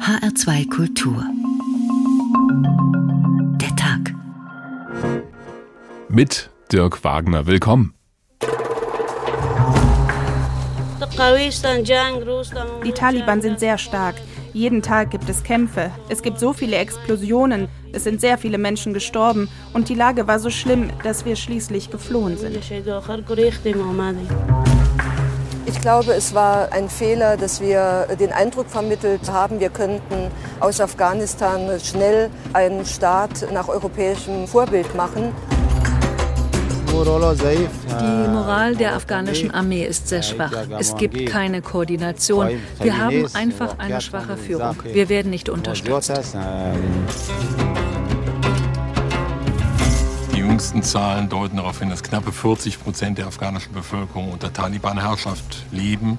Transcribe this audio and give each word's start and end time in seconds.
HR2 0.00 0.70
Kultur. 0.70 1.24
Der 3.60 3.76
Tag. 3.76 4.14
Mit 6.08 6.50
Dirk 6.72 7.02
Wagner. 7.04 7.46
Willkommen. 7.46 7.94
Die 12.84 12.92
Taliban 12.92 13.42
sind 13.42 13.60
sehr 13.60 13.78
stark. 13.78 14.16
Jeden 14.52 14.82
Tag 14.82 15.10
gibt 15.10 15.28
es 15.28 15.42
Kämpfe. 15.42 15.90
Es 16.08 16.22
gibt 16.22 16.38
so 16.38 16.52
viele 16.52 16.76
Explosionen. 16.76 17.68
Es 17.92 18.04
sind 18.04 18.20
sehr 18.20 18.38
viele 18.38 18.58
Menschen 18.58 18.94
gestorben. 18.94 19.48
Und 19.72 19.88
die 19.88 19.94
Lage 19.94 20.26
war 20.26 20.38
so 20.38 20.50
schlimm, 20.50 20.90
dass 21.02 21.24
wir 21.24 21.36
schließlich 21.36 21.90
geflohen 21.90 22.36
sind. 22.38 22.56
Ich 25.66 25.80
glaube, 25.80 26.12
es 26.12 26.32
war 26.32 26.72
ein 26.72 26.88
Fehler, 26.88 27.36
dass 27.36 27.60
wir 27.60 28.06
den 28.20 28.32
Eindruck 28.32 28.70
vermittelt 28.70 29.28
haben, 29.30 29.58
wir 29.58 29.68
könnten 29.68 30.30
aus 30.60 30.80
Afghanistan 30.80 31.68
schnell 31.80 32.30
einen 32.52 32.86
Staat 32.86 33.52
nach 33.52 33.68
europäischem 33.68 34.46
Vorbild 34.46 34.94
machen. 34.94 35.32
Die 36.88 38.28
Moral 38.28 38.76
der 38.76 38.94
afghanischen 38.94 39.50
Armee 39.50 39.84
ist 39.84 40.08
sehr 40.08 40.22
schwach. 40.22 40.52
Es 40.78 40.96
gibt 40.96 41.26
keine 41.26 41.60
Koordination. 41.62 42.48
Wir 42.80 42.96
haben 42.96 43.26
einfach 43.34 43.78
eine 43.78 44.00
schwache 44.00 44.36
Führung. 44.36 44.76
Wir 44.84 45.08
werden 45.08 45.30
nicht 45.30 45.48
unterstützt. 45.48 46.12
Die 50.56 50.60
jüngsten 50.60 50.82
Zahlen 50.82 51.28
deuten 51.28 51.58
darauf 51.58 51.80
hin, 51.80 51.90
dass 51.90 52.02
knappe 52.02 52.32
40 52.32 52.82
Prozent 52.82 53.18
der 53.18 53.26
afghanischen 53.26 53.74
Bevölkerung 53.74 54.32
unter 54.32 54.54
Taliban-Herrschaft 54.54 55.66
leben. 55.70 56.18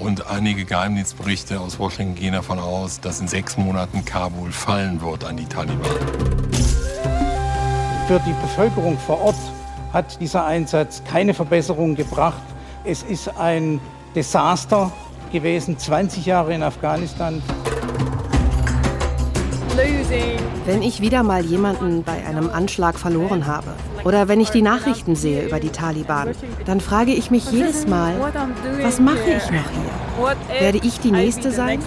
Und 0.00 0.26
einige 0.26 0.64
Geheimdienstberichte 0.64 1.60
aus 1.60 1.78
Washington 1.78 2.16
gehen 2.16 2.32
davon 2.32 2.58
aus, 2.58 2.98
dass 2.98 3.20
in 3.20 3.28
sechs 3.28 3.56
Monaten 3.56 4.04
Kabul 4.04 4.50
fallen 4.50 5.00
wird 5.00 5.24
an 5.24 5.36
die 5.36 5.44
Taliban. 5.44 5.92
Für 8.08 8.18
die 8.26 8.32
Bevölkerung 8.42 8.98
vor 8.98 9.20
Ort 9.20 9.38
hat 9.92 10.20
dieser 10.20 10.44
Einsatz 10.44 11.04
keine 11.08 11.32
Verbesserung 11.32 11.94
gebracht. 11.94 12.42
Es 12.82 13.04
ist 13.04 13.28
ein 13.38 13.78
Desaster 14.16 14.90
gewesen, 15.30 15.78
20 15.78 16.26
Jahre 16.26 16.52
in 16.52 16.64
Afghanistan. 16.64 17.40
Wenn 20.64 20.82
ich 20.82 21.00
wieder 21.00 21.22
mal 21.22 21.44
jemanden 21.44 22.02
bei 22.02 22.24
einem 22.26 22.50
Anschlag 22.50 22.98
verloren 22.98 23.46
habe 23.46 23.68
oder 24.04 24.28
wenn 24.28 24.40
ich 24.40 24.50
die 24.50 24.62
Nachrichten 24.62 25.16
sehe 25.16 25.44
über 25.46 25.60
die 25.60 25.70
Taliban, 25.70 26.34
dann 26.64 26.80
frage 26.80 27.12
ich 27.12 27.30
mich 27.30 27.50
jedes 27.50 27.86
Mal, 27.86 28.14
was 28.82 29.00
mache 29.00 29.30
ich 29.36 29.50
noch 29.50 29.70
hier? 29.70 30.60
Werde 30.60 30.78
ich 30.82 31.00
die 31.00 31.10
Nächste 31.10 31.50
sein? 31.50 31.80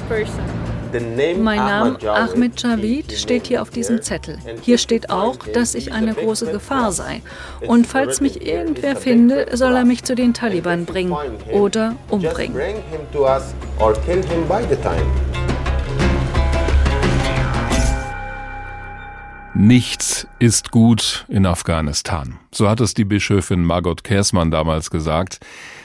Mein 1.39 1.58
Name 1.58 1.97
Ahmed 2.05 2.61
Javid 2.61 3.14
steht 3.14 3.47
hier 3.47 3.61
auf 3.61 3.69
diesem 3.69 4.02
Zettel. 4.02 4.38
Hier 4.61 4.77
steht 4.77 5.09
auch, 5.09 5.38
dass 5.53 5.73
ich 5.73 5.94
eine 5.94 6.14
große 6.14 6.52
Gefahr 6.52 6.92
sei. 6.92 7.22
Und 7.66 7.88
falls 7.88 8.19
mich 8.19 8.45
irgendwer 8.45 8.97
finde, 8.97 9.47
soll 9.53 9.73
er 9.73 9.86
mich 9.86 10.03
zu 10.03 10.16
den 10.16 10.33
Taliban 10.33 10.86
bringen 10.86 11.16
oder 11.52 11.95
umbringen. 12.09 12.59
Nichts 19.53 20.27
ist 20.39 20.71
gut 20.71 21.25
in 21.27 21.45
Afghanistan. 21.45 22.39
So 22.53 22.69
hat 22.69 22.80
es 22.80 22.94
die 22.94 23.03
Bischöfin 23.03 23.66
Margot 23.66 24.02
Kersmann 24.02 24.49
damals 24.49 24.89
gesagt. 24.89 25.39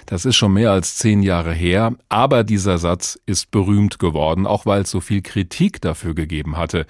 Das 0.07 0.25
ist 0.25 0.37
schon 0.37 0.53
mehr 0.53 0.71
als 0.71 0.95
zehn 0.95 1.21
Jahre 1.21 1.53
her, 1.53 1.95
aber 2.09 2.45
dieser 2.45 2.79
Satz 2.79 3.19
ist 3.27 3.51
berühmt 3.51 3.99
geworden, 3.99 4.47
auch 4.47 4.67
weil 4.67 4.83
es 4.83 4.91
so 4.93 5.01
viel 5.01 5.21
Kritik 5.21 5.81
dafür 5.81 6.15
gegeben 6.15 6.57
hatte. 6.57 6.87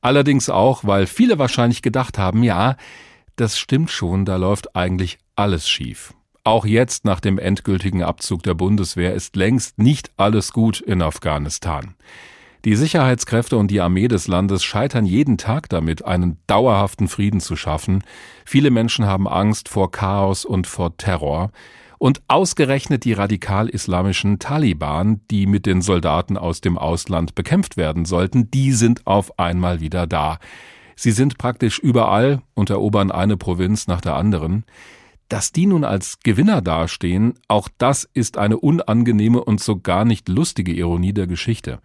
Allerdings 0.00 0.48
auch, 0.48 0.84
weil 0.84 1.08
viele 1.08 1.40
wahrscheinlich 1.40 1.82
gedacht 1.82 2.18
haben, 2.18 2.44
ja, 2.44 2.76
das 3.34 3.58
stimmt 3.58 3.90
schon, 3.90 4.24
da 4.24 4.36
läuft 4.36 4.76
eigentlich 4.76 5.18
alles 5.34 5.68
schief. 5.68 6.14
Auch 6.44 6.64
jetzt 6.64 7.04
nach 7.04 7.18
dem 7.18 7.38
endgültigen 7.38 8.04
Abzug 8.04 8.44
der 8.44 8.54
Bundeswehr 8.54 9.12
ist 9.14 9.34
längst 9.34 9.78
nicht 9.78 10.12
alles 10.16 10.52
gut 10.52 10.80
in 10.80 11.02
Afghanistan. 11.02 11.96
Die 12.64 12.76
Sicherheitskräfte 12.76 13.56
und 13.56 13.72
die 13.72 13.80
Armee 13.80 14.06
des 14.06 14.28
Landes 14.28 14.62
scheitern 14.62 15.04
jeden 15.04 15.36
Tag 15.36 15.68
damit, 15.68 16.04
einen 16.04 16.38
dauerhaften 16.46 17.08
Frieden 17.08 17.40
zu 17.40 17.56
schaffen. 17.56 18.04
Viele 18.44 18.70
Menschen 18.70 19.04
haben 19.04 19.26
Angst 19.26 19.68
vor 19.68 19.90
Chaos 19.90 20.44
und 20.44 20.68
vor 20.68 20.96
Terror. 20.96 21.50
Und 21.98 22.22
ausgerechnet 22.28 23.04
die 23.04 23.14
radikal-islamischen 23.14 24.38
Taliban, 24.38 25.20
die 25.30 25.46
mit 25.46 25.66
den 25.66 25.82
Soldaten 25.82 26.36
aus 26.36 26.60
dem 26.60 26.78
Ausland 26.78 27.34
bekämpft 27.34 27.76
werden 27.76 28.04
sollten, 28.04 28.50
die 28.50 28.72
sind 28.72 29.06
auf 29.08 29.38
einmal 29.40 29.80
wieder 29.80 30.06
da. 30.06 30.38
Sie 30.94 31.12
sind 31.12 31.38
praktisch 31.38 31.80
überall 31.80 32.42
und 32.54 32.70
erobern 32.70 33.10
eine 33.10 33.36
Provinz 33.36 33.88
nach 33.88 34.00
der 34.00 34.14
anderen. 34.14 34.64
Dass 35.28 35.50
die 35.50 35.66
nun 35.66 35.82
als 35.84 36.20
Gewinner 36.20 36.60
dastehen, 36.60 37.34
auch 37.48 37.68
das 37.78 38.08
ist 38.14 38.36
eine 38.36 38.58
unangenehme 38.58 39.42
und 39.42 39.60
so 39.60 39.80
gar 39.80 40.04
nicht 40.04 40.28
lustige 40.28 40.72
Ironie 40.72 41.12
der 41.12 41.26
Geschichte. 41.26 41.80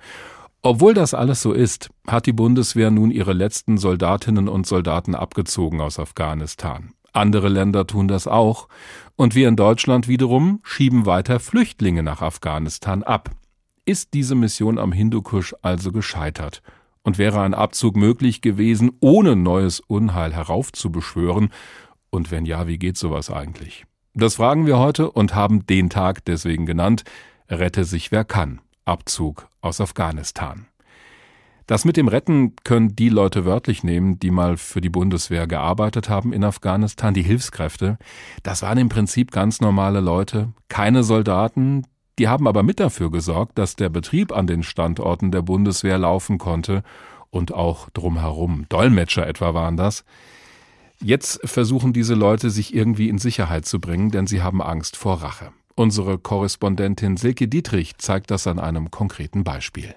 Obwohl 0.61 0.93
das 0.93 1.13
alles 1.13 1.41
so 1.41 1.53
ist, 1.53 1.89
hat 2.07 2.25
die 2.25 2.33
Bundeswehr 2.33 2.91
nun 2.91 3.11
ihre 3.11 3.33
letzten 3.33 3.77
Soldatinnen 3.77 4.49
und 4.49 4.65
Soldaten 4.65 5.15
abgezogen 5.15 5.81
aus 5.81 5.99
Afghanistan. 5.99 6.93
Andere 7.13 7.49
Länder 7.49 7.87
tun 7.87 8.07
das 8.07 8.27
auch, 8.27 8.67
und 9.15 9.33
wir 9.33 9.47
in 9.47 9.55
Deutschland 9.55 10.07
wiederum 10.07 10.59
schieben 10.63 11.05
weiter 11.05 11.39
Flüchtlinge 11.39 12.03
nach 12.03 12.21
Afghanistan 12.21 13.03
ab. 13.03 13.31
Ist 13.85 14.13
diese 14.13 14.35
Mission 14.35 14.77
am 14.77 14.91
Hindukusch 14.91 15.55
also 15.61 15.91
gescheitert? 15.91 16.61
Und 17.01 17.17
wäre 17.17 17.39
ein 17.41 17.53
Abzug 17.53 17.95
möglich 17.95 18.41
gewesen, 18.41 18.91
ohne 18.99 19.35
neues 19.35 19.79
Unheil 19.79 20.33
heraufzubeschwören? 20.33 21.49
Und 22.09 22.31
wenn 22.31 22.45
ja, 22.45 22.67
wie 22.67 22.77
geht 22.77 22.97
sowas 22.97 23.31
eigentlich? 23.31 23.85
Das 24.13 24.35
fragen 24.35 24.65
wir 24.65 24.77
heute 24.77 25.09
und 25.09 25.33
haben 25.33 25.65
den 25.65 25.89
Tag 25.89 26.25
deswegen 26.25 26.65
genannt. 26.65 27.03
Rette 27.49 27.85
sich 27.85 28.11
wer 28.11 28.25
kann. 28.25 28.59
Abzug 28.87 29.47
aus 29.61 29.81
Afghanistan. 29.81 30.67
Das 31.67 31.83
mit 31.83 31.97
dem 31.97 32.07
Retten 32.07 32.55
können 32.63 32.95
die 32.95 33.09
Leute 33.09 33.43
wörtlich 33.43 33.83
nehmen, 33.83 34.19
die 34.19 34.31
mal 34.31 34.55
für 34.55 34.79
die 34.79 34.89
Bundeswehr 34.89 35.47
gearbeitet 35.47 36.07
haben 36.07 36.31
in 36.31 36.45
Afghanistan, 36.45 37.13
die 37.13 37.23
Hilfskräfte. 37.23 37.97
Das 38.41 38.61
waren 38.61 38.77
im 38.77 38.87
Prinzip 38.87 39.31
ganz 39.31 39.59
normale 39.59 39.99
Leute, 39.99 40.53
keine 40.69 41.03
Soldaten, 41.03 41.83
die 42.19 42.29
haben 42.29 42.47
aber 42.47 42.63
mit 42.63 42.79
dafür 42.79 43.11
gesorgt, 43.11 43.57
dass 43.57 43.75
der 43.75 43.89
Betrieb 43.89 44.31
an 44.31 44.47
den 44.47 44.63
Standorten 44.63 45.31
der 45.31 45.41
Bundeswehr 45.41 45.97
laufen 45.97 46.37
konnte 46.37 46.83
und 47.29 47.53
auch 47.53 47.89
drumherum. 47.89 48.65
Dolmetscher 48.69 49.27
etwa 49.27 49.53
waren 49.53 49.77
das. 49.77 50.03
Jetzt 50.99 51.41
versuchen 51.43 51.93
diese 51.93 52.15
Leute, 52.15 52.49
sich 52.49 52.73
irgendwie 52.73 53.09
in 53.09 53.19
Sicherheit 53.19 53.65
zu 53.65 53.79
bringen, 53.79 54.09
denn 54.09 54.25
sie 54.25 54.41
haben 54.41 54.63
Angst 54.63 54.97
vor 54.97 55.21
Rache. 55.21 55.51
Unsere 55.79 56.17
Korrespondentin 56.17 57.17
Silke 57.17 57.47
Dietrich 57.47 57.99
zeigt 57.99 58.31
das 58.31 58.47
an 58.47 58.57
einem 58.57 58.89
konkreten 58.89 59.43
Beispiel. 59.43 59.93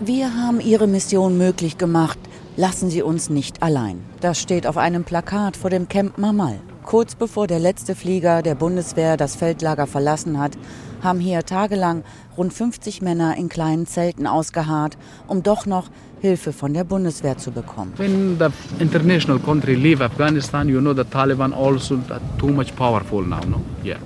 Wir 0.00 0.34
haben 0.34 0.60
Ihre 0.60 0.88
Mission 0.88 1.38
möglich 1.38 1.78
gemacht. 1.78 2.18
Lassen 2.56 2.90
Sie 2.90 3.02
uns 3.02 3.30
nicht 3.30 3.62
allein. 3.62 4.00
Das 4.20 4.40
steht 4.40 4.66
auf 4.66 4.76
einem 4.76 5.04
Plakat 5.04 5.56
vor 5.56 5.70
dem 5.70 5.88
Camp 5.88 6.18
Mamal. 6.18 6.58
Kurz 6.84 7.14
bevor 7.14 7.46
der 7.46 7.60
letzte 7.60 7.94
Flieger 7.94 8.42
der 8.42 8.56
Bundeswehr 8.56 9.16
das 9.16 9.36
Feldlager 9.36 9.86
verlassen 9.86 10.36
hat, 10.40 10.58
haben 11.00 11.20
hier 11.20 11.44
tagelang 11.44 12.02
rund 12.36 12.52
50 12.52 13.00
Männer 13.00 13.36
in 13.36 13.48
kleinen 13.48 13.86
Zelten 13.86 14.26
ausgeharrt, 14.26 14.98
um 15.28 15.44
doch 15.44 15.64
noch 15.64 15.90
Hilfe 16.20 16.52
von 16.52 16.74
der 16.74 16.82
Bundeswehr 16.82 17.38
zu 17.38 17.52
bekommen. 17.52 17.92
When 17.98 18.36
the 18.36 18.46
international 18.82 19.38
country 19.38 19.76
leave 19.76 20.02
Afghanistan, 20.04 20.68
you 20.68 20.80
know 20.80 20.92
the 20.92 21.04
Taliban 21.04 21.52
also 21.52 22.00
too 22.36 22.48
much 22.48 22.74
powerful 22.74 23.22
now, 23.22 23.38
no? 23.48 23.60
Yeah. 23.84 23.98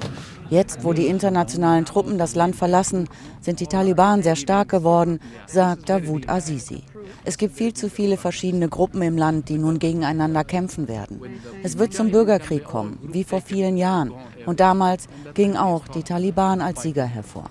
Jetzt, 0.53 0.85
wo 0.85 0.93
die 0.93 1.07
internationalen 1.07 1.87
Truppen 1.87 2.19
das 2.19 2.35
Land 2.35 2.57
verlassen, 2.57 3.09
sind 3.41 3.61
die 3.61 3.67
Taliban 3.67 4.23
sehr 4.23 4.37
stark 4.37 4.69
geworden, 4.69 5.19
sagt 5.47 5.89
Davut 5.89 6.29
Azizi. 6.29 6.83
Es 7.25 7.39
gibt 7.39 7.57
viel 7.57 7.73
zu 7.73 7.89
viele 7.89 8.19
verschiedene 8.19 8.69
Gruppen 8.69 9.01
im 9.01 9.17
Land, 9.17 9.49
die 9.49 9.57
nun 9.57 9.79
gegeneinander 9.79 10.45
kämpfen 10.45 10.89
werden. 10.89 11.23
Es 11.63 11.79
wird 11.79 11.95
zum 11.95 12.11
Bürgerkrieg 12.11 12.65
kommen, 12.65 12.99
wie 13.01 13.25
vor 13.25 13.41
vielen 13.41 13.79
Jahren. 13.79 14.13
Und 14.45 14.61
damals 14.61 15.07
ging 15.33 15.57
auch 15.57 15.89
die 15.89 16.03
Taliban 16.03 16.61
als 16.61 16.83
Sieger 16.83 17.07
hervor. 17.07 17.49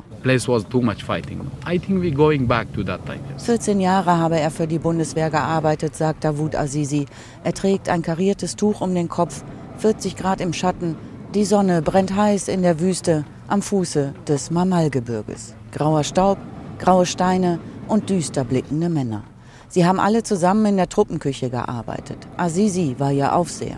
14 3.39 3.79
Jahre 3.79 4.19
habe 4.19 4.39
er 4.39 4.51
für 4.51 4.67
die 4.67 4.77
Bundeswehr 4.77 5.31
gearbeitet, 5.31 5.95
sagt 5.95 6.23
Davut 6.23 6.53
Azizi. 6.53 7.07
Er 7.43 7.53
trägt 7.55 7.89
ein 7.89 8.03
kariertes 8.03 8.55
Tuch 8.55 8.79
um 8.79 8.93
den 8.93 9.09
Kopf, 9.09 9.43
40 9.79 10.15
Grad 10.15 10.39
im 10.39 10.53
Schatten 10.53 10.95
die 11.33 11.45
Sonne 11.45 11.81
brennt 11.81 12.13
heiß 12.13 12.49
in 12.49 12.61
der 12.61 12.81
Wüste 12.81 13.23
am 13.47 13.61
Fuße 13.61 14.13
des 14.27 14.51
Mamalgebirges. 14.51 15.53
Grauer 15.71 16.03
Staub, 16.03 16.37
graue 16.77 17.05
Steine 17.05 17.59
und 17.87 18.09
düster 18.09 18.43
blickende 18.43 18.89
Männer. 18.89 19.23
Sie 19.69 19.85
haben 19.85 20.01
alle 20.01 20.23
zusammen 20.23 20.65
in 20.65 20.77
der 20.77 20.89
Truppenküche 20.89 21.49
gearbeitet. 21.49 22.17
Azizi 22.35 22.95
war 22.97 23.13
ihr 23.13 23.33
Aufseher. 23.33 23.77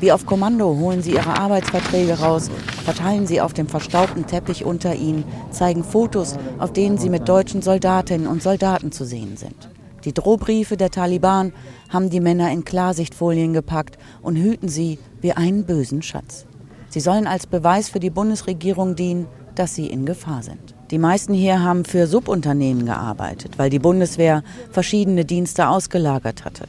Wie 0.00 0.10
auf 0.10 0.26
Kommando 0.26 0.76
holen 0.76 1.00
sie 1.00 1.12
ihre 1.12 1.38
Arbeitsverträge 1.38 2.18
raus, 2.18 2.50
verteilen 2.84 3.28
sie 3.28 3.40
auf 3.40 3.52
dem 3.52 3.68
verstaubten 3.68 4.26
Teppich 4.26 4.64
unter 4.64 4.96
ihnen, 4.96 5.24
zeigen 5.50 5.84
Fotos, 5.84 6.36
auf 6.58 6.72
denen 6.72 6.98
sie 6.98 7.10
mit 7.10 7.28
deutschen 7.28 7.62
Soldatinnen 7.62 8.26
und 8.26 8.42
Soldaten 8.42 8.90
zu 8.90 9.04
sehen 9.04 9.36
sind. 9.36 9.68
Die 10.04 10.14
Drohbriefe 10.14 10.76
der 10.76 10.90
Taliban 10.90 11.52
haben 11.90 12.10
die 12.10 12.20
Männer 12.20 12.50
in 12.50 12.64
Klarsichtfolien 12.64 13.52
gepackt 13.52 13.98
und 14.20 14.36
hüten 14.36 14.68
sie 14.68 14.98
wie 15.20 15.32
einen 15.32 15.64
bösen 15.64 16.02
Schatz. 16.02 16.47
Sie 16.88 17.00
sollen 17.00 17.26
als 17.26 17.46
Beweis 17.46 17.88
für 17.88 18.00
die 18.00 18.10
Bundesregierung 18.10 18.96
dienen, 18.96 19.26
dass 19.54 19.74
sie 19.74 19.86
in 19.86 20.06
Gefahr 20.06 20.42
sind. 20.42 20.74
Die 20.90 20.98
meisten 20.98 21.34
hier 21.34 21.62
haben 21.62 21.84
für 21.84 22.06
Subunternehmen 22.06 22.86
gearbeitet, 22.86 23.58
weil 23.58 23.70
die 23.70 23.78
Bundeswehr 23.78 24.42
verschiedene 24.70 25.24
Dienste 25.24 25.68
ausgelagert 25.68 26.44
hatte. 26.44 26.64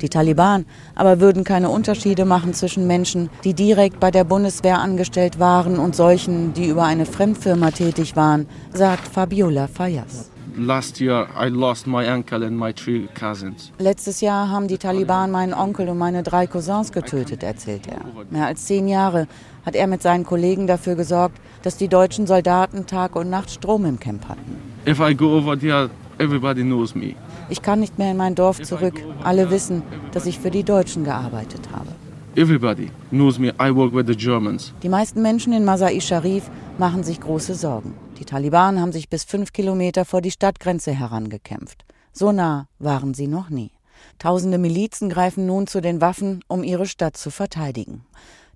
Die 0.00 0.08
Taliban 0.08 0.66
aber 0.94 1.20
würden 1.20 1.44
keine 1.44 1.70
Unterschiede 1.70 2.24
machen 2.24 2.52
zwischen 2.52 2.86
Menschen, 2.86 3.30
die 3.42 3.54
direkt 3.54 4.00
bei 4.00 4.10
der 4.10 4.24
Bundeswehr 4.24 4.78
angestellt 4.78 5.38
waren 5.38 5.78
und 5.78 5.96
solchen, 5.96 6.52
die 6.52 6.66
über 6.66 6.84
eine 6.84 7.06
Fremdfirma 7.06 7.70
tätig 7.70 8.14
waren, 8.14 8.46
sagt 8.72 9.08
Fabiola 9.08 9.66
Fayas. 9.66 10.33
Letztes 13.78 14.20
Jahr 14.20 14.48
haben 14.50 14.68
die 14.68 14.78
Taliban 14.78 15.30
meinen 15.30 15.54
Onkel 15.54 15.88
und 15.88 15.98
meine 15.98 16.22
drei 16.22 16.46
Cousins 16.46 16.92
getötet, 16.92 17.42
erzählt 17.42 17.86
er. 17.88 18.00
Mehr 18.30 18.46
als 18.46 18.66
zehn 18.66 18.88
Jahre 18.88 19.26
hat 19.64 19.74
er 19.74 19.86
mit 19.86 20.02
seinen 20.02 20.24
Kollegen 20.24 20.66
dafür 20.66 20.94
gesorgt, 20.94 21.38
dass 21.62 21.76
die 21.76 21.88
deutschen 21.88 22.26
Soldaten 22.26 22.86
Tag 22.86 23.16
und 23.16 23.30
Nacht 23.30 23.50
Strom 23.50 23.84
im 23.84 23.98
Camp 23.98 24.28
hatten. 24.28 24.56
If 24.86 25.00
I 25.00 25.14
go 25.14 25.36
over 25.36 25.58
there, 25.58 25.90
everybody 26.18 26.62
knows 26.62 26.94
me. 26.94 27.14
Ich 27.48 27.62
kann 27.62 27.80
nicht 27.80 27.98
mehr 27.98 28.10
in 28.10 28.16
mein 28.16 28.34
Dorf 28.34 28.62
zurück. 28.62 29.02
Alle 29.22 29.50
wissen, 29.50 29.82
dass 30.12 30.26
ich 30.26 30.38
für 30.38 30.50
die 30.50 30.62
Deutschen 30.64 31.04
gearbeitet 31.04 31.68
habe. 31.72 31.88
Everybody 32.36 32.90
knows 33.10 33.38
me. 33.38 33.54
I 33.60 33.74
work 33.74 33.94
with 33.94 34.06
the 34.06 34.16
Germans. 34.16 34.72
Die 34.82 34.88
meisten 34.88 35.22
Menschen 35.22 35.52
in 35.52 35.64
Masai 35.64 36.00
Sharif 36.00 36.50
machen 36.78 37.04
sich 37.04 37.20
große 37.20 37.54
Sorgen. 37.54 37.94
Die 38.18 38.24
Taliban 38.24 38.80
haben 38.80 38.92
sich 38.92 39.08
bis 39.08 39.24
fünf 39.24 39.52
Kilometer 39.52 40.04
vor 40.04 40.20
die 40.20 40.30
Stadtgrenze 40.30 40.92
herangekämpft. 40.92 41.84
So 42.12 42.30
nah 42.30 42.68
waren 42.78 43.12
sie 43.12 43.26
noch 43.26 43.50
nie. 43.50 43.72
Tausende 44.18 44.58
Milizen 44.58 45.08
greifen 45.08 45.46
nun 45.46 45.66
zu 45.66 45.80
den 45.80 46.00
Waffen, 46.00 46.44
um 46.46 46.62
ihre 46.62 46.86
Stadt 46.86 47.16
zu 47.16 47.30
verteidigen. 47.30 48.06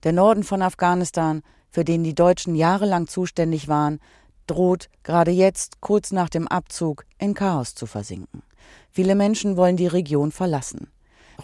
Der 0.04 0.12
Norden 0.12 0.44
von 0.44 0.62
Afghanistan, 0.62 1.42
für 1.70 1.84
den 1.84 2.04
die 2.04 2.14
Deutschen 2.14 2.54
jahrelang 2.54 3.08
zuständig 3.08 3.66
waren, 3.66 3.98
droht 4.46 4.88
gerade 5.02 5.32
jetzt, 5.32 5.80
kurz 5.80 6.12
nach 6.12 6.28
dem 6.28 6.46
Abzug, 6.46 7.04
in 7.18 7.34
Chaos 7.34 7.74
zu 7.74 7.86
versinken. 7.86 8.42
Viele 8.90 9.14
Menschen 9.14 9.56
wollen 9.56 9.76
die 9.76 9.86
Region 9.86 10.30
verlassen. 10.30 10.88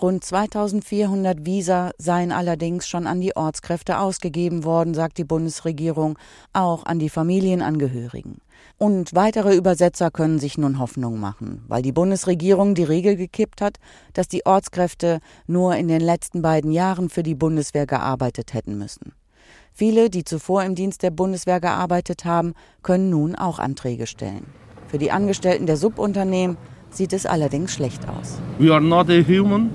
Rund 0.00 0.24
2400 0.24 1.46
Visa 1.46 1.92
seien 1.98 2.32
allerdings 2.32 2.88
schon 2.88 3.06
an 3.06 3.20
die 3.20 3.36
Ortskräfte 3.36 4.00
ausgegeben 4.00 4.64
worden, 4.64 4.92
sagt 4.92 5.18
die 5.18 5.24
Bundesregierung, 5.24 6.18
auch 6.52 6.84
an 6.84 6.98
die 6.98 7.08
Familienangehörigen. 7.08 8.38
Und 8.76 9.14
weitere 9.14 9.54
Übersetzer 9.54 10.10
können 10.10 10.40
sich 10.40 10.58
nun 10.58 10.80
Hoffnung 10.80 11.20
machen, 11.20 11.62
weil 11.68 11.82
die 11.82 11.92
Bundesregierung 11.92 12.74
die 12.74 12.82
Regel 12.82 13.14
gekippt 13.14 13.60
hat, 13.60 13.78
dass 14.14 14.26
die 14.26 14.44
Ortskräfte 14.44 15.20
nur 15.46 15.76
in 15.76 15.86
den 15.86 16.00
letzten 16.00 16.42
beiden 16.42 16.72
Jahren 16.72 17.08
für 17.08 17.22
die 17.22 17.36
Bundeswehr 17.36 17.86
gearbeitet 17.86 18.52
hätten 18.52 18.76
müssen. 18.76 19.12
Viele, 19.72 20.10
die 20.10 20.24
zuvor 20.24 20.64
im 20.64 20.74
Dienst 20.74 21.04
der 21.04 21.10
Bundeswehr 21.12 21.60
gearbeitet 21.60 22.24
haben, 22.24 22.54
können 22.82 23.10
nun 23.10 23.36
auch 23.36 23.60
Anträge 23.60 24.08
stellen. 24.08 24.46
Für 24.88 24.98
die 24.98 25.12
Angestellten 25.12 25.66
der 25.66 25.76
Subunternehmen 25.76 26.56
sieht 26.96 27.12
es 27.12 27.26
allerdings 27.26 27.72
schlecht 27.72 28.08
aus. 28.08 28.38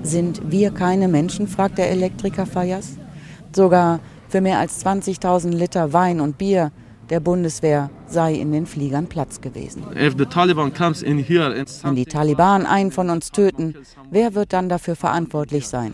Sind 0.02 0.40
wir 0.50 0.70
keine 0.70 1.08
Menschen, 1.08 1.46
fragt 1.46 1.78
der 1.78 1.90
Elektriker 1.90 2.46
Fayas. 2.46 2.96
Sogar 3.54 4.00
für 4.28 4.40
mehr 4.40 4.58
als 4.58 4.84
20.000 4.84 5.50
Liter 5.50 5.92
Wein 5.92 6.20
und 6.20 6.38
Bier 6.38 6.72
der 7.10 7.20
Bundeswehr 7.20 7.90
sei 8.06 8.34
in 8.34 8.52
den 8.52 8.66
Fliegern 8.66 9.08
Platz 9.08 9.40
gewesen. 9.40 9.82
Wenn 11.82 11.96
die 11.96 12.04
Taliban 12.04 12.66
einen 12.66 12.92
von 12.92 13.10
uns 13.10 13.32
töten, 13.32 13.74
wer 14.10 14.34
wird 14.34 14.52
dann 14.52 14.68
dafür 14.68 14.94
verantwortlich 14.94 15.66
sein? 15.66 15.92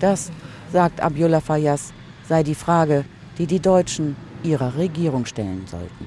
Das, 0.00 0.30
sagt 0.72 1.00
Abdullah 1.02 1.40
Fayas, 1.40 1.92
sei 2.26 2.42
die 2.42 2.54
Frage, 2.54 3.04
die 3.36 3.46
die 3.46 3.60
Deutschen 3.60 4.16
ihrer 4.42 4.76
Regierung 4.76 5.26
stellen 5.26 5.64
sollten. 5.70 6.06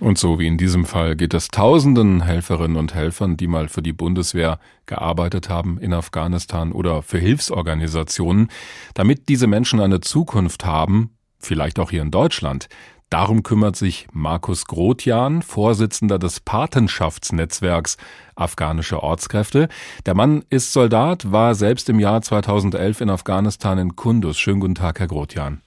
Und 0.00 0.18
so 0.18 0.38
wie 0.38 0.46
in 0.46 0.58
diesem 0.58 0.84
Fall 0.84 1.16
geht 1.16 1.34
es 1.34 1.48
tausenden 1.48 2.22
Helferinnen 2.22 2.76
und 2.76 2.94
Helfern, 2.94 3.36
die 3.36 3.46
mal 3.46 3.68
für 3.68 3.82
die 3.82 3.92
Bundeswehr 3.92 4.58
gearbeitet 4.86 5.48
haben 5.48 5.78
in 5.78 5.94
Afghanistan 5.94 6.72
oder 6.72 7.02
für 7.02 7.18
Hilfsorganisationen, 7.18 8.48
damit 8.94 9.28
diese 9.28 9.46
Menschen 9.46 9.80
eine 9.80 10.00
Zukunft 10.00 10.64
haben, 10.64 11.16
vielleicht 11.38 11.78
auch 11.78 11.90
hier 11.90 12.02
in 12.02 12.10
Deutschland. 12.10 12.68
Darum 13.10 13.44
kümmert 13.44 13.76
sich 13.76 14.08
Markus 14.12 14.66
Grotjan, 14.66 15.42
Vorsitzender 15.42 16.18
des 16.18 16.40
Patenschaftsnetzwerks 16.40 17.96
afghanische 18.34 19.02
Ortskräfte. 19.02 19.68
Der 20.04 20.14
Mann 20.14 20.44
ist 20.50 20.72
Soldat, 20.72 21.30
war 21.30 21.54
selbst 21.54 21.88
im 21.88 22.00
Jahr 22.00 22.22
2011 22.22 23.02
in 23.02 23.10
Afghanistan 23.10 23.78
in 23.78 23.94
Kunduz. 23.94 24.36
Schönen 24.36 24.58
guten 24.58 24.74
Tag, 24.74 24.98
Herr 24.98 25.06
Grotjan. 25.06 25.60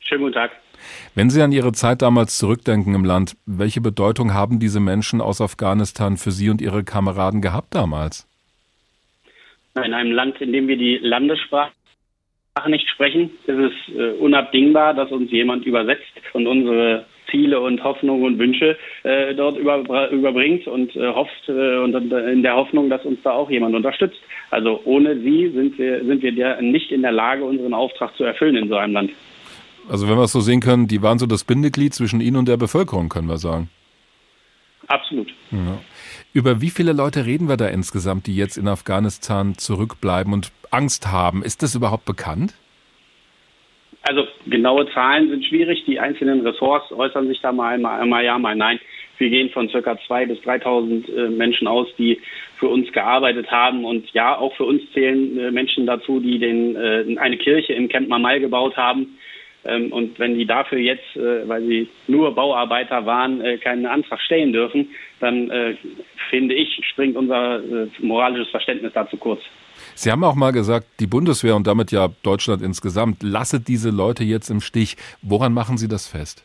Schönen 0.00 0.22
guten 0.22 0.34
Tag. 0.34 0.52
Wenn 1.14 1.30
Sie 1.30 1.42
an 1.42 1.52
Ihre 1.52 1.72
Zeit 1.72 2.02
damals 2.02 2.38
zurückdenken 2.38 2.94
im 2.94 3.04
Land, 3.04 3.36
welche 3.46 3.80
Bedeutung 3.80 4.34
haben 4.34 4.58
diese 4.58 4.80
Menschen 4.80 5.20
aus 5.20 5.40
Afghanistan 5.40 6.16
für 6.16 6.30
Sie 6.30 6.50
und 6.50 6.60
Ihre 6.60 6.84
Kameraden 6.84 7.40
gehabt 7.40 7.74
damals? 7.74 8.26
In 9.74 9.94
einem 9.94 10.12
Land, 10.12 10.40
in 10.40 10.52
dem 10.52 10.68
wir 10.68 10.76
die 10.76 10.98
Landessprache 10.98 11.72
nicht 12.68 12.88
sprechen, 12.90 13.30
ist 13.46 13.58
es 13.58 13.94
äh, 13.94 14.12
unabdingbar, 14.18 14.94
dass 14.94 15.10
uns 15.10 15.30
jemand 15.30 15.64
übersetzt 15.64 16.12
und 16.34 16.46
unsere 16.46 17.06
Ziele 17.30 17.58
und 17.60 17.82
Hoffnungen 17.82 18.24
und 18.24 18.38
Wünsche 18.38 18.76
äh, 19.02 19.34
dort 19.34 19.56
über, 19.58 20.10
überbringt 20.10 20.66
und 20.68 20.94
äh, 20.94 21.08
hofft 21.08 21.48
äh, 21.48 21.78
und 21.78 21.94
in 21.94 22.42
der 22.42 22.54
Hoffnung, 22.54 22.90
dass 22.90 23.04
uns 23.04 23.18
da 23.24 23.32
auch 23.32 23.50
jemand 23.50 23.74
unterstützt. 23.74 24.20
Also 24.50 24.82
ohne 24.84 25.18
sie 25.18 25.48
sind 25.48 25.78
wir, 25.78 26.04
sind 26.04 26.22
wir 26.22 26.60
nicht 26.60 26.92
in 26.92 27.02
der 27.02 27.12
Lage, 27.12 27.44
unseren 27.44 27.74
Auftrag 27.74 28.14
zu 28.16 28.24
erfüllen 28.24 28.56
in 28.56 28.68
so 28.68 28.76
einem 28.76 28.92
Land. 28.92 29.10
Also 29.88 30.08
wenn 30.08 30.16
wir 30.16 30.24
es 30.24 30.32
so 30.32 30.40
sehen 30.40 30.60
können, 30.60 30.86
die 30.86 31.02
waren 31.02 31.18
so 31.18 31.26
das 31.26 31.44
Bindeglied 31.44 31.94
zwischen 31.94 32.20
Ihnen 32.20 32.36
und 32.36 32.48
der 32.48 32.56
Bevölkerung, 32.56 33.08
können 33.08 33.28
wir 33.28 33.38
sagen. 33.38 33.68
Absolut. 34.88 35.32
Ja. 35.50 35.80
Über 36.32 36.60
wie 36.60 36.70
viele 36.70 36.92
Leute 36.92 37.26
reden 37.26 37.48
wir 37.48 37.56
da 37.56 37.68
insgesamt, 37.68 38.26
die 38.26 38.36
jetzt 38.36 38.56
in 38.56 38.68
Afghanistan 38.68 39.54
zurückbleiben 39.56 40.32
und 40.32 40.50
Angst 40.70 41.08
haben? 41.08 41.42
Ist 41.42 41.62
das 41.62 41.74
überhaupt 41.74 42.04
bekannt? 42.04 42.54
Also 44.02 44.26
genaue 44.46 44.90
Zahlen 44.92 45.28
sind 45.28 45.44
schwierig. 45.44 45.84
Die 45.86 46.00
einzelnen 46.00 46.44
Ressorts 46.46 46.90
äußern 46.90 47.28
sich 47.28 47.40
da 47.40 47.52
mal, 47.52 47.78
mal, 47.78 48.04
mal 48.06 48.24
ja, 48.24 48.38
mal 48.38 48.56
nein. 48.56 48.80
Wir 49.18 49.30
gehen 49.30 49.50
von 49.50 49.68
circa 49.68 49.92
2.000 49.92 50.26
bis 50.26 50.38
3.000 50.40 51.14
äh, 51.14 51.28
Menschen 51.30 51.68
aus, 51.68 51.86
die 51.96 52.20
für 52.58 52.68
uns 52.68 52.90
gearbeitet 52.92 53.50
haben. 53.50 53.84
Und 53.84 54.10
ja, 54.12 54.36
auch 54.36 54.54
für 54.56 54.64
uns 54.64 54.82
zählen 54.92 55.38
äh, 55.38 55.50
Menschen 55.52 55.86
dazu, 55.86 56.18
die 56.18 56.38
den, 56.38 56.74
äh, 56.74 57.16
eine 57.18 57.36
Kirche 57.36 57.74
im 57.74 57.88
Camp 57.88 58.08
Mamal 58.08 58.40
gebaut 58.40 58.76
haben 58.76 59.18
ähm, 59.64 59.92
und 59.92 60.18
wenn 60.18 60.36
die 60.36 60.46
dafür 60.46 60.78
jetzt, 60.78 61.16
äh, 61.16 61.48
weil 61.48 61.62
sie 61.62 61.88
nur 62.08 62.34
Bauarbeiter 62.34 63.06
waren, 63.06 63.40
äh, 63.40 63.58
keinen 63.58 63.86
Antrag 63.86 64.20
stellen 64.20 64.52
dürfen, 64.52 64.88
dann 65.20 65.50
äh, 65.50 65.76
finde 66.30 66.54
ich, 66.54 66.80
springt 66.86 67.16
unser 67.16 67.60
moralisches 68.00 68.48
Verständnis 68.50 68.92
dazu 68.92 69.16
kurz. 69.16 69.40
Sie 69.94 70.10
haben 70.10 70.24
auch 70.24 70.34
mal 70.34 70.52
gesagt, 70.52 70.86
die 71.00 71.06
Bundeswehr 71.06 71.54
und 71.54 71.66
damit 71.66 71.92
ja 71.92 72.08
Deutschland 72.22 72.62
insgesamt 72.62 73.22
lasse 73.22 73.60
diese 73.60 73.90
Leute 73.90 74.24
jetzt 74.24 74.50
im 74.50 74.60
Stich. 74.60 74.96
Woran 75.20 75.52
machen 75.52 75.76
Sie 75.78 75.88
das 75.88 76.08
fest? 76.08 76.44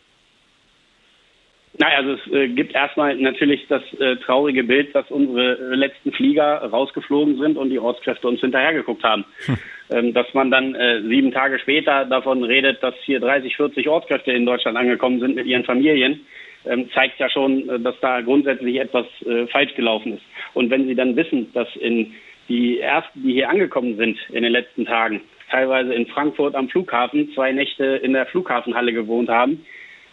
Naja, 1.80 1.98
also 1.98 2.14
es 2.14 2.32
äh, 2.32 2.48
gibt 2.50 2.74
erstmal 2.74 3.16
natürlich 3.16 3.68
das 3.68 3.84
äh, 4.00 4.16
traurige 4.18 4.64
Bild, 4.64 4.96
dass 4.96 5.10
unsere 5.12 5.76
letzten 5.76 6.12
Flieger 6.12 6.58
rausgeflogen 6.64 7.38
sind 7.38 7.56
und 7.56 7.70
die 7.70 7.80
Ortskräfte 7.80 8.28
uns 8.28 8.42
hinterhergeguckt 8.42 9.04
haben. 9.04 9.26
Hm. 9.46 9.58
Ähm, 9.89 10.13
dass 10.13 10.34
man 10.34 10.51
dann 10.51 10.75
äh, 10.75 11.01
sieben 11.03 11.32
Tage 11.32 11.60
später 11.60 12.03
davon 12.06 12.44
redet, 12.44 12.84
dass 12.84 12.94
hier 13.06 13.22
30, 13.22 13.56
40 13.56 13.88
Ortskräfte 13.88 14.34
in 14.34 14.46
Deutschland 14.46 14.77
angekommen 14.77 15.22
sind 15.22 15.36
mit 15.36 15.46
ihren 15.46 15.63
Familien, 15.63 16.25
ähm, 16.65 16.89
zeigt 16.94 17.20
ja 17.20 17.29
schon, 17.29 17.70
äh, 17.70 17.79
dass 17.79 17.96
da 18.01 18.20
grundsätzlich 18.20 18.77
etwas 18.77 19.06
äh, 19.25 19.48
falsch 19.48 19.74
gelaufen 19.75 20.13
ist. 20.13 20.24
Und 20.53 20.70
wenn 20.70 20.88
Sie 20.88 20.96
dann 20.96 21.15
wissen, 21.15 21.53
dass 21.53 21.74
in 21.77 22.13
die 22.50 22.79
ersten, 22.79 23.24
die 23.24 23.34
hier 23.34 23.50
angekommen 23.50 23.96
sind 23.96 24.17
in 24.29 24.44
den 24.44 24.51
letzten 24.51 24.86
Tagen, 24.86 25.22
teilweise 25.50 25.94
in 25.94 26.08
Frankfurt 26.08 26.56
am 26.56 26.67
Flughafen 26.67 27.32
zwei 27.34 27.51
Nächte 27.51 27.86
in 27.86 28.13
der 28.13 28.25
Flughafenhalle 28.25 28.91
gewohnt 28.91 29.29
haben, 29.29 29.65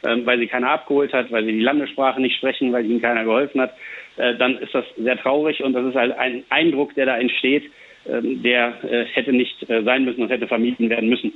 ähm, 0.04 0.24
weil 0.26 0.38
sie 0.38 0.46
keiner 0.46 0.70
abgeholt 0.70 1.12
hat, 1.12 1.32
weil 1.32 1.44
sie 1.44 1.52
die 1.52 1.62
Landessprache 1.62 2.20
nicht 2.20 2.36
sprechen, 2.36 2.72
weil 2.72 2.84
ihnen 2.84 3.02
keiner 3.02 3.24
geholfen 3.24 3.60
hat, 3.60 3.74
äh, 4.16 4.36
dann 4.36 4.58
ist 4.58 4.74
das 4.74 4.84
sehr 4.96 5.18
traurig 5.18 5.62
und 5.62 5.72
das 5.72 5.86
ist 5.86 5.96
halt 5.96 6.16
ein 6.16 6.44
Eindruck, 6.50 6.94
der 6.94 7.06
da 7.06 7.18
entsteht, 7.18 7.64
der 8.04 8.84
äh, 8.84 9.04
hätte 9.06 9.32
nicht 9.32 9.68
äh, 9.68 9.82
sein 9.82 10.04
müssen 10.04 10.22
und 10.22 10.28
hätte 10.28 10.46
vermieden 10.46 10.90
werden 10.90 11.08
müssen. 11.08 11.32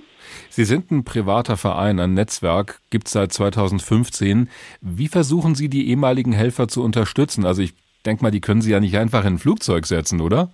Sie 0.49 0.65
sind 0.65 0.91
ein 0.91 1.05
privater 1.05 1.57
Verein, 1.57 1.99
ein 1.99 2.15
Netzwerk, 2.15 2.81
gibt 2.91 3.07
es 3.07 3.13
seit 3.13 3.33
2015. 3.33 4.49
Wie 4.81 5.09
versuchen 5.09 5.55
Sie, 5.55 5.69
die 5.69 5.89
ehemaligen 5.89 6.33
Helfer 6.33 6.69
zu 6.69 6.83
unterstützen? 6.83 7.47
Also 7.47 7.63
ich 7.63 7.73
denke 8.05 8.23
mal, 8.23 8.31
die 8.31 8.41
können 8.41 8.61
Sie 8.61 8.73
ja 8.73 8.81
nicht 8.81 8.97
einfach 8.97 9.25
in 9.25 9.35
ein 9.35 9.39
Flugzeug 9.39 9.87
setzen, 9.87 10.21
oder? 10.21 10.51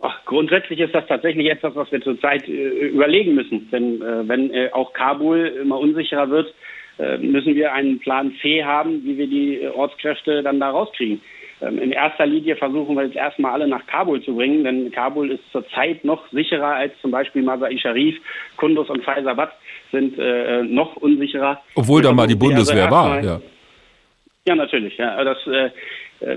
Ach, 0.00 0.24
Grundsätzlich 0.24 0.78
ist 0.80 0.94
das 0.94 1.06
tatsächlich 1.06 1.48
etwas, 1.48 1.74
was 1.74 1.90
wir 1.90 2.02
zurzeit 2.02 2.46
äh, 2.48 2.88
überlegen 2.88 3.34
müssen. 3.34 3.70
Denn 3.70 4.02
äh, 4.02 4.28
wenn 4.28 4.50
äh, 4.52 4.70
auch 4.72 4.92
Kabul 4.92 5.38
immer 5.62 5.78
unsicherer 5.78 6.28
wird, 6.28 6.54
äh, 6.98 7.16
müssen 7.18 7.54
wir 7.54 7.72
einen 7.72 7.98
Plan 7.98 8.34
C 8.42 8.62
haben, 8.62 9.04
wie 9.04 9.16
wir 9.16 9.26
die 9.26 9.66
Ortskräfte 9.74 10.42
dann 10.42 10.60
da 10.60 10.70
rauskriegen. 10.70 11.20
Ähm, 11.60 11.78
in 11.78 11.92
erster 11.92 12.26
Linie 12.26 12.56
versuchen 12.56 12.94
wir 12.96 13.04
jetzt 13.04 13.16
erstmal 13.16 13.52
alle 13.52 13.68
nach 13.68 13.86
Kabul 13.86 14.22
zu 14.22 14.34
bringen, 14.34 14.64
denn 14.64 14.90
Kabul 14.92 15.32
ist 15.32 15.42
zurzeit 15.50 16.04
noch 16.04 16.28
sicherer 16.30 16.74
als 16.74 16.92
zum 17.00 17.10
Beispiel 17.10 17.42
Masai 17.42 17.76
Sharif, 17.78 18.16
Kunduz 18.56 18.88
und 18.88 19.02
Faisabad 19.04 19.52
sind 19.90 20.18
äh, 20.18 20.62
noch 20.62 20.96
unsicherer. 20.96 21.60
Obwohl 21.74 22.02
da 22.02 22.12
mal 22.12 22.26
die 22.26 22.34
Bundeswehr 22.34 22.84
also 22.84 22.96
war, 22.96 23.24
ja. 23.24 23.40
Ja, 24.46 24.54
natürlich. 24.54 24.96
Ja, 24.96 25.22
das, 25.24 25.36
äh, 25.46 25.70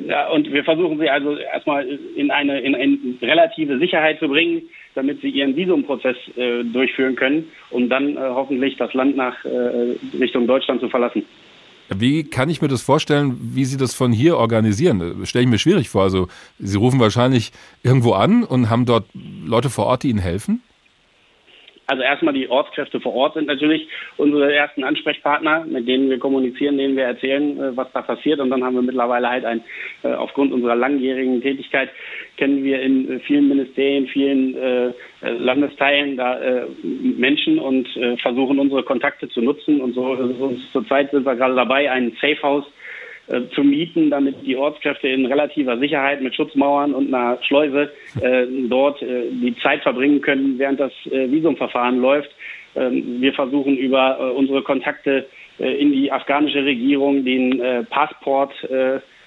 ja, 0.06 0.28
und 0.30 0.51
wir 0.51 0.63
versuchen 0.63 1.00
sie 1.00 1.10
also 1.10 1.38
erstmal 1.38 1.88
in 1.88 2.30
eine, 2.30 2.60
in 2.60 2.75
eine 2.75 2.98
relative 3.22 3.80
Sicherheit 3.80 4.20
zu 4.20 4.28
bringen, 4.28 4.63
damit 4.96 5.22
sie 5.22 5.30
ihren 5.30 5.56
Visumprozess 5.56 6.18
äh, 6.36 6.63
durchführen 6.66 7.16
können, 7.16 7.50
um 7.70 7.88
dann 7.88 8.18
äh, 8.18 8.20
hoffentlich 8.20 8.75
das 8.75 8.94
Land 8.94 9.16
nach 9.16 9.46
äh, 9.46 9.96
Richtung 10.20 10.46
Deutschland 10.46 10.82
zu 10.82 10.90
verlassen. 10.90 11.25
Wie 11.93 12.24
kann 12.24 12.50
ich 12.50 12.62
mir 12.62 12.69
das 12.69 12.81
vorstellen, 12.81 13.38
wie 13.53 13.65
Sie 13.65 13.77
das 13.77 13.93
von 13.93 14.13
hier 14.13 14.38
organisieren? 14.38 15.25
Stelle 15.25 15.43
ich 15.43 15.50
mir 15.50 15.60
schwierig 15.60 15.89
vor. 15.89 16.03
Also 16.03 16.29
Sie 16.57 16.77
rufen 16.77 17.00
wahrscheinlich 17.00 17.51
irgendwo 17.83 18.13
an 18.13 18.43
und 18.43 18.69
haben 18.69 18.86
dort 18.86 19.07
Leute 19.13 19.69
vor 19.69 19.88
Ort, 19.88 20.03
die 20.03 20.10
Ihnen 20.10 20.19
helfen? 20.19 20.62
Also 21.91 22.03
erstmal 22.03 22.33
die 22.33 22.50
Ortskräfte 22.50 23.01
vor 23.01 23.13
Ort 23.13 23.33
sind 23.33 23.48
natürlich 23.48 23.86
unsere 24.15 24.55
ersten 24.55 24.86
Ansprechpartner, 24.86 25.65
mit 25.65 25.89
denen 25.89 26.10
wir 26.10 26.19
kommunizieren, 26.19 26.77
denen 26.77 26.95
wir 26.95 27.03
erzählen, 27.03 27.60
äh, 27.60 27.75
was 27.75 27.91
da 27.91 28.01
passiert. 28.01 28.39
Und 28.39 28.50
dann 28.50 28.63
haben 28.63 28.75
wir 28.75 28.81
mittlerweile 28.81 29.29
halt 29.29 29.43
ein, 29.43 29.62
äh, 30.03 30.13
aufgrund 30.13 30.53
unserer 30.53 30.77
langjährigen 30.77 31.41
Tätigkeit, 31.41 31.89
kennen 32.38 32.63
wir 32.63 32.81
in 32.81 33.12
äh, 33.12 33.19
vielen 33.19 33.50
Ministerien, 33.50 34.07
vielen 34.07 34.55
Landesteilen 35.21 36.17
da 36.17 36.39
Menschen 36.81 37.60
und 37.60 37.88
versuchen 38.21 38.60
unsere 38.60 38.83
Kontakte 38.83 39.29
zu 39.29 39.41
nutzen. 39.41 39.81
Und 39.81 39.93
so, 39.93 40.15
so 40.39 40.55
zurzeit 40.71 41.12
sind 41.12 41.25
wir 41.25 41.36
gerade 41.36 41.55
dabei, 41.55 41.91
ein 41.91 42.13
Safe 42.21 42.41
House 42.41 42.65
äh, 43.31 43.50
zu 43.55 43.63
mieten, 43.63 44.09
damit 44.09 44.35
die 44.45 44.57
Ortskräfte 44.57 45.07
in 45.07 45.25
relativer 45.25 45.77
Sicherheit 45.77 46.21
mit 46.21 46.35
Schutzmauern 46.35 46.93
und 46.93 47.13
einer 47.13 47.38
Schleuse 47.43 47.91
äh, 48.21 48.45
dort 48.67 49.01
äh, 49.01 49.29
die 49.31 49.55
Zeit 49.63 49.83
verbringen 49.83 50.19
können, 50.21 50.59
während 50.59 50.79
das 50.79 50.91
äh, 51.05 51.31
Visumverfahren 51.31 52.00
läuft. 52.00 52.29
Ähm, 52.75 53.21
wir 53.21 53.33
versuchen 53.33 53.77
über 53.77 54.17
äh, 54.19 54.23
unsere 54.31 54.61
Kontakte 54.63 55.27
äh, 55.59 55.71
in 55.81 55.93
die 55.93 56.11
afghanische 56.11 56.65
Regierung 56.65 57.23
den 57.23 57.61
Passport 57.89 58.53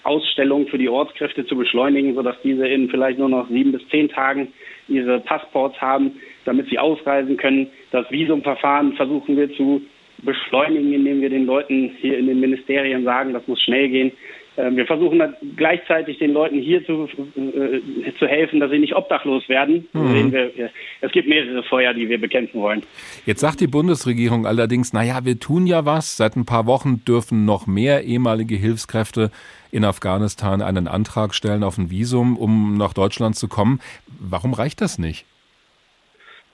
Ausstellung 0.04 0.66
für 0.66 0.78
die 0.78 0.88
Ortskräfte 0.88 1.46
zu 1.46 1.56
beschleunigen, 1.56 2.14
sodass 2.14 2.37
diese 2.44 2.66
in 2.68 2.90
vielleicht 2.90 3.18
nur 3.18 3.30
noch 3.30 3.49
sieben 3.49 3.73
bis 3.73 3.88
zehn 3.88 4.08
Tagen 4.08 4.52
ihre 4.87 5.20
Passports 5.20 5.80
haben, 5.80 6.20
damit 6.44 6.68
sie 6.68 6.78
ausreisen 6.78 7.38
können. 7.38 7.68
Das 7.90 8.11
Visumverfahren 8.11 8.92
versuchen 8.94 9.37
wir 9.37 9.50
zu 9.54 9.80
beschleunigen, 10.23 10.92
indem 10.92 11.21
wir 11.21 11.30
den 11.30 11.47
Leuten 11.47 11.90
hier 12.00 12.18
in 12.18 12.26
den 12.26 12.40
Ministerien 12.40 13.04
sagen, 13.04 13.33
das 13.33 13.47
muss 13.47 13.61
schnell 13.62 13.88
gehen. 13.88 14.12
Ähm, 14.56 14.76
wir 14.76 14.87
versuchen 14.87 15.21
gleichzeitig 15.56 16.18
den 16.18 16.33
Leuten 16.33 16.61
hier 16.61 16.85
zu, 16.87 17.09
äh, 17.37 17.80
zu 18.18 18.26
helfen, 18.26 18.61
dass 18.61 18.71
sie 18.71 18.78
nicht 18.78 18.94
obdachlos 18.94 19.49
werden. 19.49 19.88
Mhm. 19.92 20.33
Wir, 20.33 20.71
es 21.00 21.11
gibt 21.11 21.28
mehrere 21.28 21.62
Feuer, 21.64 21.92
die 21.92 22.09
wir 22.09 22.21
bekämpfen 22.21 22.61
wollen. 22.61 22.83
Jetzt 23.26 23.40
sagt 23.40 23.61
die 23.61 23.66
Bundesregierung 23.66 24.47
allerdings, 24.47 24.92
naja, 24.92 25.25
wir 25.25 25.40
tun 25.40 25.66
ja 25.66 25.85
was. 25.85 26.16
Seit 26.16 26.37
ein 26.37 26.47
paar 26.47 26.66
Wochen 26.66 27.04
dürfen 27.04 27.44
noch 27.44 27.66
mehr 27.66 28.04
ehemalige 28.04 28.54
Hilfskräfte 28.54 29.30
in 29.73 29.85
Afghanistan 29.85 30.62
einen 30.62 30.87
Antrag 30.87 31.35
stellen 31.35 31.64
auf 31.64 31.76
ein 31.76 31.90
Visum, 31.90 32.37
um 32.37 32.76
nach 32.78 32.92
Deutschland 32.92 33.35
zu 33.35 33.49
kommen. 33.49 33.80
Warum 34.06 34.54
reicht 34.54 34.80
das 34.80 34.99
nicht? 34.99 35.26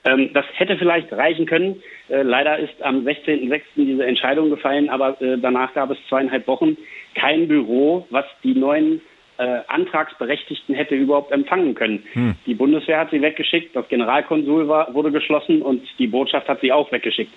Ähm, 0.04 0.30
das 0.32 0.44
hätte 0.54 0.76
vielleicht 0.76 1.12
reichen 1.12 1.46
können. 1.46 1.82
Äh, 2.08 2.22
leider 2.22 2.58
ist 2.58 2.82
am 2.82 3.06
16.06. 3.06 3.60
diese 3.76 4.06
Entscheidung 4.06 4.50
gefallen, 4.50 4.88
aber 4.88 5.20
äh, 5.20 5.36
danach 5.38 5.74
gab 5.74 5.90
es 5.90 5.98
zweieinhalb 6.08 6.46
Wochen 6.46 6.76
kein 7.14 7.48
Büro, 7.48 8.06
was 8.10 8.24
die 8.42 8.54
neuen 8.54 9.02
äh, 9.40 9.60
Antragsberechtigten 9.68 10.74
hätte 10.74 10.94
überhaupt 10.94 11.32
empfangen 11.32 11.74
können. 11.74 12.04
Hm. 12.12 12.34
Die 12.46 12.54
Bundeswehr 12.54 12.98
hat 12.98 13.10
sie 13.10 13.22
weggeschickt, 13.22 13.74
das 13.74 13.88
Generalkonsul 13.88 14.68
war, 14.68 14.92
wurde 14.94 15.10
geschlossen 15.10 15.62
und 15.62 15.82
die 15.98 16.06
Botschaft 16.06 16.48
hat 16.48 16.60
sie 16.60 16.72
auch 16.72 16.92
weggeschickt. 16.92 17.32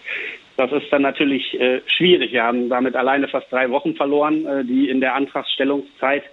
Das 0.58 0.72
ist 0.72 0.92
dann 0.92 1.02
natürlich 1.02 1.60
äh, 1.60 1.82
schwierig. 1.88 2.34
Wir 2.34 2.44
haben 2.44 2.70
damit 2.70 2.96
alleine 2.96 3.28
fast 3.28 3.52
drei 3.52 3.70
Wochen 3.72 3.96
verloren, 3.96 4.46
äh, 4.46 4.66
die 4.66 4.90
in 4.90 5.00
der 5.00 5.16
Antragsstellungszeit 5.16 6.24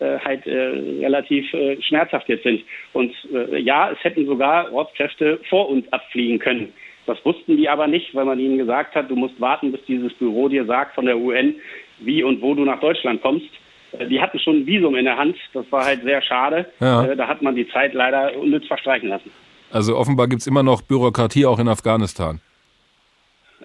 halt 0.00 0.46
äh, 0.46 0.52
relativ 1.00 1.52
äh, 1.52 1.80
schmerzhaft 1.82 2.28
jetzt 2.28 2.44
sind. 2.44 2.62
Und 2.92 3.12
äh, 3.32 3.60
ja, 3.60 3.90
es 3.90 4.02
hätten 4.02 4.26
sogar 4.26 4.72
Ortskräfte 4.72 5.40
vor 5.48 5.68
uns 5.68 5.90
abfliegen 5.92 6.38
können. 6.38 6.72
Das 7.06 7.18
wussten 7.24 7.56
die 7.56 7.68
aber 7.68 7.86
nicht, 7.86 8.14
weil 8.14 8.24
man 8.24 8.38
ihnen 8.38 8.58
gesagt 8.58 8.94
hat, 8.94 9.10
du 9.10 9.16
musst 9.16 9.40
warten, 9.40 9.72
bis 9.72 9.84
dieses 9.86 10.12
Büro 10.14 10.48
dir 10.48 10.64
sagt 10.64 10.94
von 10.94 11.06
der 11.06 11.18
UN, 11.18 11.54
wie 11.98 12.22
und 12.22 12.40
wo 12.40 12.54
du 12.54 12.64
nach 12.64 12.80
Deutschland 12.80 13.22
kommst. 13.22 13.50
Äh, 13.92 14.06
die 14.06 14.20
hatten 14.20 14.38
schon 14.38 14.60
ein 14.60 14.66
Visum 14.66 14.94
in 14.94 15.04
der 15.04 15.16
Hand. 15.16 15.36
Das 15.52 15.64
war 15.70 15.84
halt 15.84 16.02
sehr 16.02 16.22
schade. 16.22 16.66
Ja. 16.80 17.04
Äh, 17.04 17.16
da 17.16 17.28
hat 17.28 17.42
man 17.42 17.54
die 17.54 17.68
Zeit 17.68 17.94
leider 17.94 18.36
unnütz 18.36 18.66
verstreichen 18.66 19.08
lassen. 19.08 19.30
Also 19.72 19.96
offenbar 19.96 20.26
gibt 20.28 20.40
es 20.40 20.46
immer 20.46 20.62
noch 20.62 20.82
Bürokratie 20.82 21.46
auch 21.46 21.58
in 21.58 21.68
Afghanistan 21.68 22.40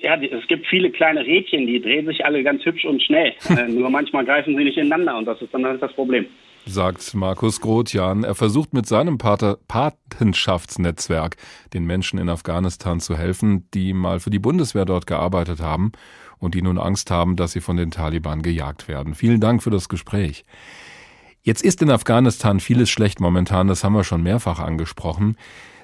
ja, 0.02 0.16
es 0.16 0.48
gibt 0.48 0.68
viele 0.68 0.92
kleine 0.92 1.25
Rädchen, 1.25 1.68
die 1.68 1.82
drehen 1.82 2.06
sich 2.06 2.25
alle 2.25 2.44
ganz 2.44 2.64
hübsch 2.66 2.86
und 2.86 3.02
schnell. 3.02 3.34
äh, 3.50 3.68
nur 3.68 3.90
manchmal 3.90 4.25
greifen 4.25 4.56
sie 4.56 4.64
nicht 4.64 4.78
ineinander 4.78 5.18
und 5.18 5.25
das 5.25 5.42
ist 5.42 5.54
dann 5.54 5.66
halt 5.66 5.82
das 5.82 5.94
Problem. 5.94 6.25
Sagt 6.68 7.14
Markus 7.14 7.62
Grotjan. 7.62 8.24
Er 8.24 8.34
versucht 8.34 8.74
mit 8.74 8.88
seinem 8.88 9.20
Pater 9.20 9.60
Patenschaftsnetzwerk 9.68 11.38
den 11.74 11.86
Menschen 11.86 12.18
in 12.18 12.28
Afghanistan 12.28 13.00
zu 13.00 13.16
helfen, 13.16 13.70
die 13.75 13.94
mal 13.94 14.20
für 14.20 14.32
die 14.32 14.40
Bundeswehr 14.40 14.86
dort 14.86 15.06
gearbeitet 15.06 15.60
haben 15.60 15.92
und 16.40 16.56
die 16.56 16.64
nun 16.64 16.80
Angst 16.80 17.12
haben, 17.12 17.36
dass 17.36 17.52
sie 17.52 17.62
von 17.62 17.78
den 17.78 17.92
Taliban 17.92 18.42
gejagt 18.42 18.88
werden. 18.88 19.14
Vielen 19.14 19.42
Dank 19.42 19.62
für 19.62 19.70
das 19.70 19.90
Gespräch. 19.90 20.44
Jetzt 21.44 21.64
ist 21.64 21.84
in 21.84 21.92
Afghanistan 21.92 22.60
vieles 22.60 22.90
schlecht 22.90 23.20
momentan, 23.20 23.68
das 23.68 23.84
haben 23.84 23.94
wir 23.94 24.04
schon 24.04 24.24
mehrfach 24.24 24.60
angesprochen. 24.60 25.38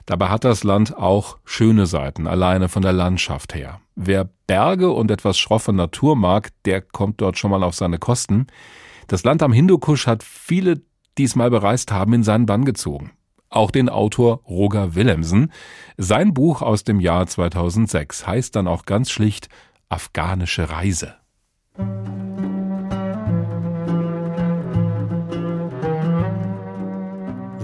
Dabei 0.06 0.30
hat 0.30 0.44
das 0.44 0.64
Land 0.64 0.98
auch 0.98 1.38
schöne 1.46 1.86
Seiten, 1.86 2.28
alleine 2.28 2.70
von 2.70 2.82
der 2.82 2.94
Landschaft 2.94 3.54
her. 3.54 3.82
Wer 3.96 4.30
Berge 4.48 4.92
und 4.92 5.12
etwas 5.12 5.38
schroffe 5.38 5.74
Natur 5.74 6.16
mag, 6.16 6.50
der 6.66 6.82
kommt 6.82 7.22
dort 7.22 7.38
schon 7.38 7.52
mal 7.52 7.64
auf 7.64 7.76
seine 7.76 8.00
Kosten. 8.00 8.48
Das 9.08 9.24
Land 9.24 9.44
am 9.44 9.54
Hindukusch 9.54 10.08
hat 10.08 10.24
viele, 10.24 10.82
die 11.18 11.24
es 11.24 11.36
mal 11.36 11.50
bereist 11.50 11.92
haben, 11.92 12.14
in 12.14 12.24
seinen 12.24 12.46
Bann 12.46 12.66
gezogen. 12.66 13.12
Auch 13.50 13.70
den 13.70 13.90
Autor 13.90 14.42
Roger 14.48 14.96
Willemsen. 14.96 15.52
Sein 15.98 16.34
Buch 16.34 16.62
aus 16.62 16.86
dem 16.86 17.00
Jahr 17.02 17.28
2006 17.28 18.26
heißt 18.26 18.56
dann 18.56 18.68
auch 18.68 18.86
ganz 18.86 19.12
schlicht 19.12 19.50
Afghanische 19.90 20.70
Reise. 20.70 21.16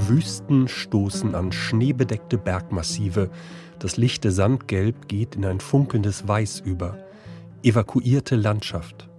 Wüsten 0.08 0.68
stoßen 0.68 1.36
an 1.36 1.52
schneebedeckte 1.52 2.38
Bergmassive. 2.38 3.30
Das 3.80 3.98
lichte 3.98 4.32
Sandgelb 4.32 5.08
geht 5.08 5.36
in 5.36 5.46
ein 5.46 5.60
funkelndes 5.60 6.28
Weiß 6.28 6.62
über. 6.62 6.98
Evakuierte 7.64 8.36
Landschaft. 8.36 9.10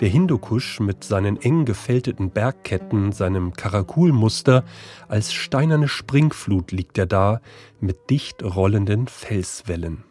Der 0.00 0.08
Hindukusch 0.08 0.80
mit 0.80 1.04
seinen 1.04 1.40
eng 1.40 1.64
gefälteten 1.64 2.30
Bergketten, 2.30 3.12
seinem 3.12 3.52
Karakulmuster, 3.52 4.64
als 5.08 5.32
steinerne 5.32 5.88
Springflut 5.88 6.72
liegt 6.72 6.98
er 6.98 7.06
da, 7.06 7.40
mit 7.80 8.10
dicht 8.10 8.42
rollenden 8.42 9.08
Felswellen. 9.08 10.04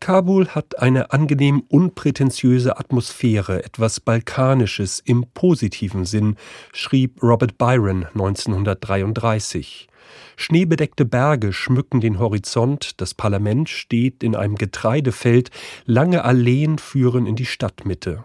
Kabul 0.00 0.48
hat 0.48 0.78
eine 0.78 1.12
angenehm 1.12 1.62
unprätentiöse 1.68 2.78
Atmosphäre, 2.78 3.64
etwas 3.64 4.00
Balkanisches 4.00 5.00
im 5.04 5.26
positiven 5.34 6.04
Sinn, 6.04 6.36
schrieb 6.72 7.22
Robert 7.22 7.58
Byron 7.58 8.06
1933. 8.14 9.88
Schneebedeckte 10.36 11.04
Berge 11.04 11.52
schmücken 11.52 12.00
den 12.00 12.18
Horizont, 12.18 13.00
das 13.00 13.14
Parlament 13.14 13.68
steht 13.68 14.22
in 14.22 14.36
einem 14.36 14.56
Getreidefeld, 14.56 15.50
lange 15.84 16.24
Alleen 16.24 16.78
führen 16.78 17.26
in 17.26 17.36
die 17.36 17.46
Stadtmitte. 17.46 18.24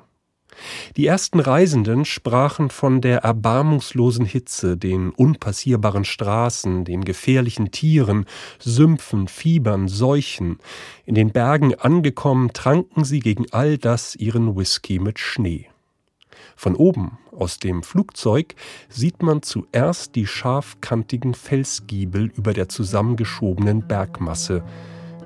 Die 0.97 1.05
ersten 1.05 1.39
Reisenden 1.39 2.05
sprachen 2.05 2.69
von 2.69 3.01
der 3.01 3.19
erbarmungslosen 3.19 4.25
Hitze, 4.25 4.77
den 4.77 5.09
unpassierbaren 5.09 6.05
Straßen, 6.05 6.85
den 6.85 7.03
gefährlichen 7.05 7.71
Tieren, 7.71 8.25
Sümpfen, 8.59 9.27
Fiebern, 9.27 9.87
Seuchen. 9.87 10.59
In 11.05 11.15
den 11.15 11.31
Bergen 11.31 11.75
angekommen, 11.75 12.53
tranken 12.53 13.03
sie 13.03 13.19
gegen 13.19 13.45
all 13.51 13.77
das 13.77 14.15
ihren 14.15 14.55
Whisky 14.55 14.99
mit 14.99 15.19
Schnee. 15.19 15.67
Von 16.55 16.75
oben, 16.75 17.17
aus 17.31 17.59
dem 17.59 17.81
Flugzeug, 17.81 18.55
sieht 18.89 19.23
man 19.23 19.41
zuerst 19.41 20.15
die 20.15 20.27
scharfkantigen 20.27 21.33
Felsgiebel 21.33 22.31
über 22.35 22.53
der 22.53 22.69
zusammengeschobenen 22.69 23.87
Bergmasse, 23.87 24.63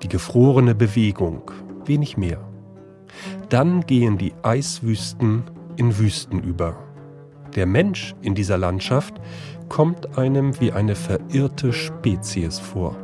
die 0.01 0.07
gefrorene 0.07 0.75
Bewegung, 0.75 1.51
wenig 1.85 2.15
mehr. 2.15 2.54
Dann 3.49 3.85
gehen 3.85 4.17
die 4.17 4.33
Eiswüsten 4.43 5.43
in 5.77 5.97
Wüsten 5.97 6.41
über. 6.41 6.77
Der 7.55 7.65
Mensch 7.65 8.15
in 8.21 8.35
dieser 8.35 8.57
Landschaft 8.57 9.15
kommt 9.69 10.17
einem 10.17 10.59
wie 10.59 10.71
eine 10.71 10.95
verirrte 10.95 11.73
Spezies 11.73 12.59
vor. 12.59 12.95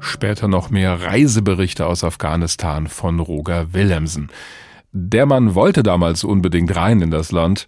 Später 0.00 0.48
noch 0.48 0.70
mehr 0.70 1.00
Reiseberichte 1.00 1.86
aus 1.86 2.04
Afghanistan 2.04 2.88
von 2.88 3.20
Roger 3.20 3.72
Willemsen. 3.72 4.30
Der 4.92 5.24
Mann 5.24 5.54
wollte 5.54 5.82
damals 5.82 6.24
unbedingt 6.24 6.74
rein 6.76 7.00
in 7.00 7.10
das 7.10 7.32
Land. 7.32 7.66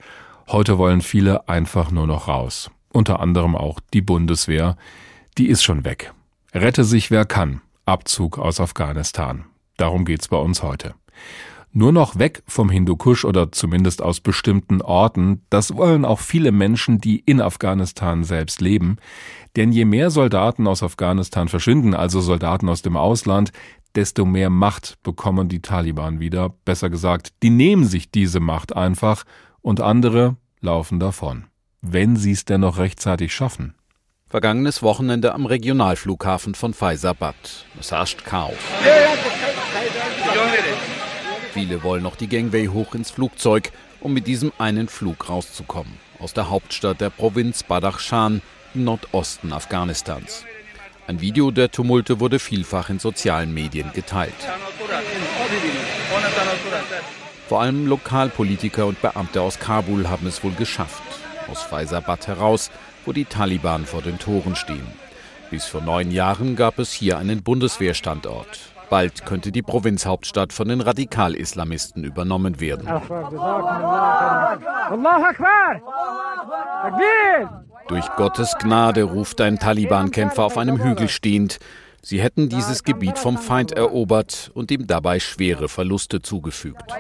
Heute 0.49 0.76
wollen 0.76 1.00
viele 1.00 1.49
einfach 1.49 1.91
nur 1.91 2.07
noch 2.07 2.29
raus. 2.29 2.71
Unter 2.93 3.21
anderem 3.21 3.57
auch 3.57 3.81
die 3.95 4.02
Bundeswehr. 4.02 4.76
Die 5.38 5.48
ist 5.48 5.62
schon 5.62 5.84
weg. 5.84 6.12
Rette 6.52 6.84
sich 6.84 7.10
wer 7.10 7.24
kann. 7.24 7.62
Abzug 7.86 8.38
aus 8.38 8.60
Afghanistan. 8.60 9.46
Darum 9.78 10.04
geht's 10.04 10.28
bei 10.28 10.36
uns 10.36 10.62
heute. 10.62 10.94
Nur 11.74 11.90
noch 11.90 12.18
weg 12.18 12.42
vom 12.46 12.68
Hindukusch 12.68 13.24
oder 13.24 13.50
zumindest 13.50 14.02
aus 14.02 14.20
bestimmten 14.20 14.82
Orten, 14.82 15.40
das 15.48 15.74
wollen 15.74 16.04
auch 16.04 16.20
viele 16.20 16.52
Menschen, 16.52 16.98
die 16.98 17.20
in 17.20 17.40
Afghanistan 17.40 18.24
selbst 18.24 18.60
leben. 18.60 18.98
Denn 19.56 19.72
je 19.72 19.86
mehr 19.86 20.10
Soldaten 20.10 20.66
aus 20.66 20.82
Afghanistan 20.82 21.48
verschwinden, 21.48 21.94
also 21.94 22.20
Soldaten 22.20 22.68
aus 22.68 22.82
dem 22.82 22.98
Ausland, 22.98 23.52
desto 23.94 24.26
mehr 24.26 24.50
Macht 24.50 24.98
bekommen 25.02 25.48
die 25.48 25.62
Taliban 25.62 26.20
wieder. 26.20 26.50
Besser 26.66 26.90
gesagt, 26.90 27.32
die 27.42 27.50
nehmen 27.50 27.86
sich 27.86 28.10
diese 28.10 28.40
Macht 28.40 28.76
einfach 28.76 29.24
und 29.62 29.80
andere 29.80 30.36
laufen 30.60 31.00
davon. 31.00 31.46
Wenn 31.80 32.16
sie 32.16 32.32
es 32.32 32.44
denn 32.44 32.60
noch 32.60 32.76
rechtzeitig 32.76 33.34
schaffen. 33.34 33.74
Vergangenes 34.32 34.82
Wochenende 34.82 35.34
am 35.34 35.44
Regionalflughafen 35.44 36.54
von 36.54 36.72
Faisabad. 36.72 37.34
Es 37.78 37.92
herrscht 37.92 38.24
Chaos. 38.24 38.54
Viele 41.52 41.82
wollen 41.82 42.02
noch 42.02 42.16
die 42.16 42.28
Gangway 42.28 42.66
hoch 42.68 42.94
ins 42.94 43.10
Flugzeug, 43.10 43.72
um 44.00 44.14
mit 44.14 44.26
diesem 44.26 44.50
einen 44.56 44.88
Flug 44.88 45.28
rauszukommen. 45.28 45.92
Aus 46.18 46.32
der 46.32 46.48
Hauptstadt 46.48 47.02
der 47.02 47.10
Provinz 47.10 47.62
Badakhshan 47.62 48.40
im 48.72 48.84
Nordosten 48.84 49.52
Afghanistans. 49.52 50.46
Ein 51.06 51.20
Video 51.20 51.50
der 51.50 51.70
Tumulte 51.70 52.18
wurde 52.18 52.38
vielfach 52.38 52.88
in 52.88 53.00
sozialen 53.00 53.52
Medien 53.52 53.92
geteilt. 53.92 54.32
Vor 57.50 57.60
allem 57.60 57.86
Lokalpolitiker 57.86 58.86
und 58.86 59.02
Beamte 59.02 59.42
aus 59.42 59.58
Kabul 59.58 60.08
haben 60.08 60.26
es 60.26 60.42
wohl 60.42 60.52
geschafft. 60.52 61.02
Aus 61.50 61.60
Faisabad 61.60 62.28
heraus, 62.28 62.70
wo 63.04 63.12
die 63.12 63.25
Taliban 63.25 63.85
vor 63.85 64.02
den 64.02 64.18
Toren 64.18 64.56
stehen. 64.56 64.87
Bis 65.50 65.66
vor 65.66 65.82
neun 65.82 66.11
Jahren 66.11 66.56
gab 66.56 66.78
es 66.78 66.92
hier 66.92 67.18
einen 67.18 67.42
Bundeswehrstandort. 67.42 68.73
Bald 68.88 69.25
könnte 69.25 69.52
die 69.52 69.62
Provinzhauptstadt 69.62 70.52
von 70.52 70.68
den 70.68 70.80
Radikal-Islamisten 70.82 72.04
übernommen 72.04 72.61
werden. 72.61 72.87
Durch 77.88 78.06
Gottes 78.16 78.54
Gnade 78.59 79.02
ruft 79.04 79.40
ein 79.40 79.59
Taliban-Kämpfer 79.59 80.44
auf 80.44 80.59
einem 80.59 80.82
Hügel 80.82 81.09
stehend. 81.09 81.59
Sie 82.04 82.21
hätten 82.21 82.49
dieses 82.49 82.82
Gebiet 82.82 83.16
vom 83.16 83.38
Feind 83.38 83.73
erobert 83.73 84.50
und 84.54 84.71
ihm 84.73 84.88
dabei 84.88 85.21
schwere 85.21 85.68
Verluste 85.68 86.21
zugefügt. 86.21 86.92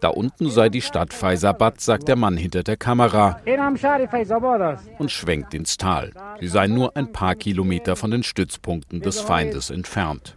Da 0.00 0.08
unten 0.08 0.50
sei 0.50 0.68
die 0.68 0.80
Stadt 0.80 1.12
Faisabad, 1.12 1.80
sagt 1.80 2.08
der 2.08 2.16
Mann 2.16 2.36
hinter 2.36 2.62
der 2.62 2.76
Kamera 2.76 3.40
und 4.98 5.10
schwenkt 5.10 5.52
ins 5.52 5.76
Tal. 5.76 6.12
Sie 6.38 6.48
seien 6.48 6.74
nur 6.74 6.96
ein 6.96 7.12
paar 7.12 7.34
Kilometer 7.34 7.96
von 7.96 8.10
den 8.10 8.22
Stützpunkten 8.22 9.00
des 9.00 9.20
Feindes 9.20 9.70
entfernt. 9.70 10.36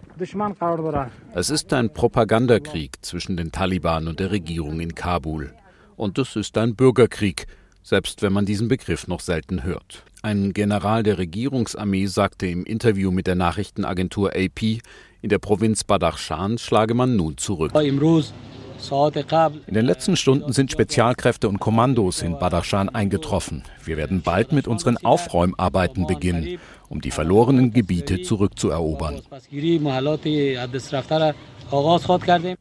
Es 1.33 1.49
ist 1.49 1.73
ein 1.73 1.93
Propagandakrieg 1.93 2.97
zwischen 3.01 3.37
den 3.37 3.51
Taliban 3.51 4.07
und 4.07 4.19
der 4.19 4.31
Regierung 4.31 4.79
in 4.79 4.95
Kabul. 4.95 5.53
Und 5.95 6.17
es 6.17 6.35
ist 6.35 6.57
ein 6.57 6.75
Bürgerkrieg, 6.75 7.45
selbst 7.83 8.21
wenn 8.21 8.33
man 8.33 8.45
diesen 8.45 8.67
Begriff 8.67 9.07
noch 9.07 9.19
selten 9.19 9.63
hört. 9.63 10.03
Ein 10.25 10.53
General 10.53 11.03
der 11.03 11.17
Regierungsarmee 11.17 12.05
sagte 12.05 12.47
im 12.47 12.63
Interview 12.63 13.11
mit 13.11 13.27
der 13.27 13.35
Nachrichtenagentur 13.35 14.31
AP, 14.33 14.79
in 15.21 15.27
der 15.27 15.37
Provinz 15.37 15.83
Badakhshan 15.83 16.57
schlage 16.57 16.93
man 16.93 17.17
nun 17.17 17.37
zurück. 17.37 17.73
In 17.75 19.73
den 19.73 19.85
letzten 19.85 20.15
Stunden 20.15 20.53
sind 20.53 20.71
Spezialkräfte 20.71 21.49
und 21.49 21.59
Kommandos 21.59 22.21
in 22.21 22.39
Badakhshan 22.39 22.87
eingetroffen. 22.87 23.63
Wir 23.83 23.97
werden 23.97 24.21
bald 24.21 24.53
mit 24.53 24.65
unseren 24.65 24.95
Aufräumarbeiten 24.95 26.07
beginnen, 26.07 26.57
um 26.87 27.01
die 27.01 27.11
verlorenen 27.11 27.73
Gebiete 27.73 28.21
zurückzuerobern. 28.21 29.23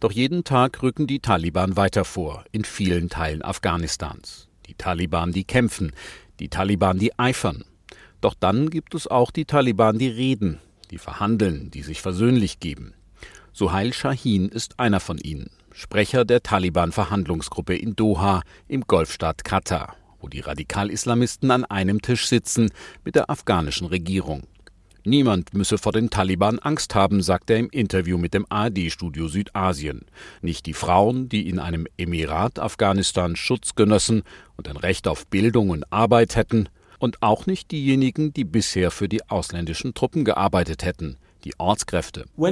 Doch 0.00 0.12
jeden 0.12 0.42
Tag 0.42 0.82
rücken 0.82 1.06
die 1.06 1.20
Taliban 1.20 1.76
weiter 1.76 2.04
vor, 2.04 2.44
in 2.50 2.64
vielen 2.64 3.08
Teilen 3.08 3.42
Afghanistans. 3.42 4.48
Die 4.66 4.74
Taliban, 4.74 5.30
die 5.30 5.44
kämpfen, 5.44 5.92
die 6.42 6.48
Taliban, 6.48 6.98
die 6.98 7.16
eifern. 7.20 7.64
Doch 8.20 8.34
dann 8.34 8.68
gibt 8.68 8.96
es 8.96 9.06
auch 9.06 9.30
die 9.30 9.44
Taliban, 9.44 9.98
die 9.98 10.08
reden, 10.08 10.58
die 10.90 10.98
verhandeln, 10.98 11.70
die 11.70 11.82
sich 11.82 12.02
versöhnlich 12.02 12.58
geben. 12.58 12.94
Suhail 13.52 13.92
Shahin 13.92 14.48
ist 14.48 14.80
einer 14.80 14.98
von 14.98 15.18
ihnen. 15.18 15.50
Sprecher 15.72 16.24
der 16.24 16.42
Taliban-Verhandlungsgruppe 16.42 17.76
in 17.76 17.94
Doha 17.94 18.42
im 18.66 18.82
Golfstaat 18.82 19.44
Katar, 19.44 19.94
wo 20.20 20.28
die 20.28 20.40
Radikal-Islamisten 20.40 21.52
an 21.52 21.64
einem 21.64 22.02
Tisch 22.02 22.26
sitzen 22.26 22.70
mit 23.04 23.14
der 23.14 23.30
afghanischen 23.30 23.86
Regierung. 23.86 24.42
Niemand 25.04 25.52
müsse 25.52 25.78
vor 25.78 25.90
den 25.92 26.10
Taliban 26.10 26.60
Angst 26.60 26.94
haben, 26.94 27.22
sagt 27.22 27.50
er 27.50 27.58
im 27.58 27.70
Interview 27.70 28.18
mit 28.18 28.34
dem 28.34 28.46
ARD-Studio 28.48 29.26
Südasien. 29.26 30.06
Nicht 30.42 30.66
die 30.66 30.74
Frauen, 30.74 31.28
die 31.28 31.48
in 31.48 31.58
einem 31.58 31.88
Emirat 31.96 32.60
Afghanistan 32.60 33.34
Schutz 33.34 33.74
genössen 33.74 34.22
und 34.56 34.68
ein 34.68 34.76
Recht 34.76 35.08
auf 35.08 35.26
Bildung 35.26 35.70
und 35.70 35.92
Arbeit 35.92 36.36
hätten, 36.36 36.68
und 37.00 37.20
auch 37.20 37.46
nicht 37.46 37.72
diejenigen, 37.72 38.32
die 38.32 38.44
bisher 38.44 38.92
für 38.92 39.08
die 39.08 39.28
ausländischen 39.28 39.92
Truppen 39.92 40.24
gearbeitet 40.24 40.84
hätten 40.84 41.16
die 41.44 41.54
Ortskräfte. 41.58 42.24
Uh, 42.36 42.46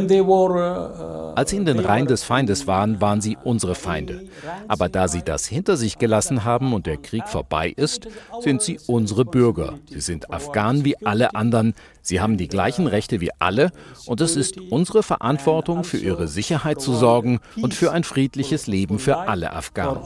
Als 1.35 1.51
sie 1.51 1.57
in 1.57 1.65
den 1.65 1.79
Reihen 1.79 2.07
des 2.07 2.23
Feindes 2.23 2.67
waren, 2.67 3.01
waren 3.01 3.21
sie 3.21 3.37
unsere 3.43 3.75
Feinde. 3.75 4.23
Aber 4.69 4.89
da 4.89 5.09
sie 5.09 5.23
das 5.23 5.47
hinter 5.47 5.77
sich 5.77 5.99
gelassen 5.99 6.45
haben 6.45 6.73
und 6.73 6.87
der 6.87 6.97
Krieg 6.97 7.29
vorbei 7.29 7.73
ist, 7.75 8.09
sind 8.41 8.63
sie 8.63 8.79
unsere 8.87 9.25
Bürger. 9.25 9.79
Sie 9.89 10.01
sind 10.01 10.33
Afghanen 10.33 10.85
wie 10.85 10.97
alle 11.05 11.35
anderen. 11.35 11.75
Sie 12.03 12.21
haben 12.21 12.37
die 12.37 12.49
gleichen 12.49 12.87
Rechte 12.87 13.21
wie 13.21 13.31
alle. 13.39 13.71
Und 14.07 14.21
es 14.21 14.37
ist 14.37 14.59
unsere 14.59 15.03
Verantwortung, 15.03 15.85
für 15.85 15.99
ihre 15.99 16.29
Sicherheit 16.29 16.81
zu 16.81 16.95
sorgen 16.95 17.41
und 17.61 17.75
für 17.75 17.93
ein 17.93 18.05
friedliches 18.05 18.67
Leben 18.67 18.99
für 18.99 19.19
alle 19.19 19.53
Afghanen. 19.53 20.03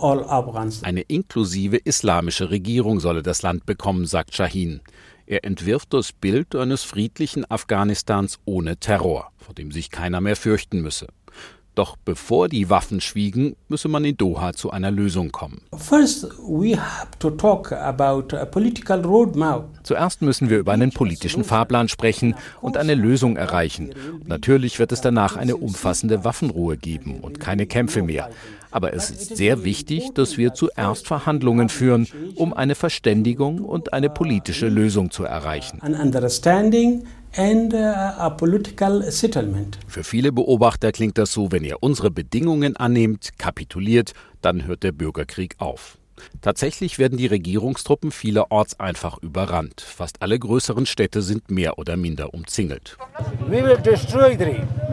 Eine 0.83 1.03
inklusive 1.03 1.77
islamische 1.77 2.51
Regierung 2.51 3.01
solle 3.01 3.23
das 3.23 3.43
Land 3.43 3.67
bekommen, 3.67 4.07
sagt 4.07 4.35
Shahin. 4.35 4.81
Er 5.27 5.45
entwirft 5.45 5.95
das 5.95 6.13
Bild 6.13 6.55
eines 6.55 6.83
friedlichen 6.83 7.51
Afghanistans 7.51 8.39
ohne 8.45 8.77
Terror, 8.77 9.33
vor 9.39 9.55
dem 9.55 9.73
sich 9.73 9.91
keiner 9.91 10.21
mehr 10.21 10.37
fürchten 10.37 10.83
müsse. 10.83 11.09
Doch 11.75 11.97
bevor 11.97 12.49
die 12.49 12.71
Waffen 12.71 13.01
schwiegen, 13.01 13.57
müsse 13.69 13.89
man 13.89 14.05
in 14.05 14.17
Doha 14.17 14.53
zu 14.53 14.71
einer 14.71 14.93
Lösung 14.93 15.33
kommen. 15.33 15.61
Zuerst 19.83 20.23
müssen 20.23 20.51
wir 20.51 20.59
über 20.59 20.73
einen 20.73 20.93
politischen 20.93 21.43
Fahrplan 21.43 21.89
sprechen 21.89 22.37
und 22.61 22.77
eine 22.77 22.95
Lösung 22.95 23.37
erreichen. 23.37 23.93
Und 24.13 24.29
natürlich 24.29 24.79
wird 24.79 24.93
es 24.93 25.01
danach 25.01 25.37
eine 25.37 25.57
umfassende 25.57 26.25
Waffenruhe 26.25 26.77
geben 26.77 27.21
und 27.21 27.41
keine 27.41 27.67
Kämpfe 27.67 28.03
mehr. 28.03 28.31
Aber 28.71 28.93
es 28.93 29.11
ist 29.11 29.37
sehr 29.37 29.63
wichtig, 29.63 30.11
dass 30.15 30.37
wir 30.37 30.53
zuerst 30.55 31.07
Verhandlungen 31.07 31.69
führen, 31.69 32.09
um 32.35 32.53
eine 32.53 32.75
Verständigung 32.75 33.61
und 33.61 33.93
eine 33.93 34.11
politische 34.11 34.69
Lösung 34.69 35.11
zu 35.13 35.25
erreichen. 35.25 35.81
Für 39.89 40.05
viele 40.05 40.33
Beobachter 40.33 40.93
klingt 40.93 41.19
das 41.19 41.33
so, 41.33 41.51
wenn 41.53 41.65
ihr 41.65 41.83
unsere 41.83 42.11
Bedingungen 42.11 42.77
annehmt, 42.77 43.39
kapituliert, 43.39 44.13
dann 44.41 44.67
hört 44.67 44.83
der 44.83 44.93
Bürgerkrieg 44.93 45.57
auf. 45.59 45.99
Tatsächlich 46.41 46.99
werden 46.99 47.19
die 47.19 47.27
Regierungstruppen 47.27 48.13
vielerorts 48.13 48.79
einfach 48.79 49.19
überrannt. 49.19 49.81
Fast 49.81 50.23
alle 50.23 50.39
größeren 50.39 50.87
Städte 50.87 51.23
sind 51.23 51.51
mehr 51.51 51.79
oder 51.79 51.97
minder 51.97 52.35
umzingelt. 52.35 52.97
We 53.49 53.65
will 53.65 53.79
destroy 53.79 54.39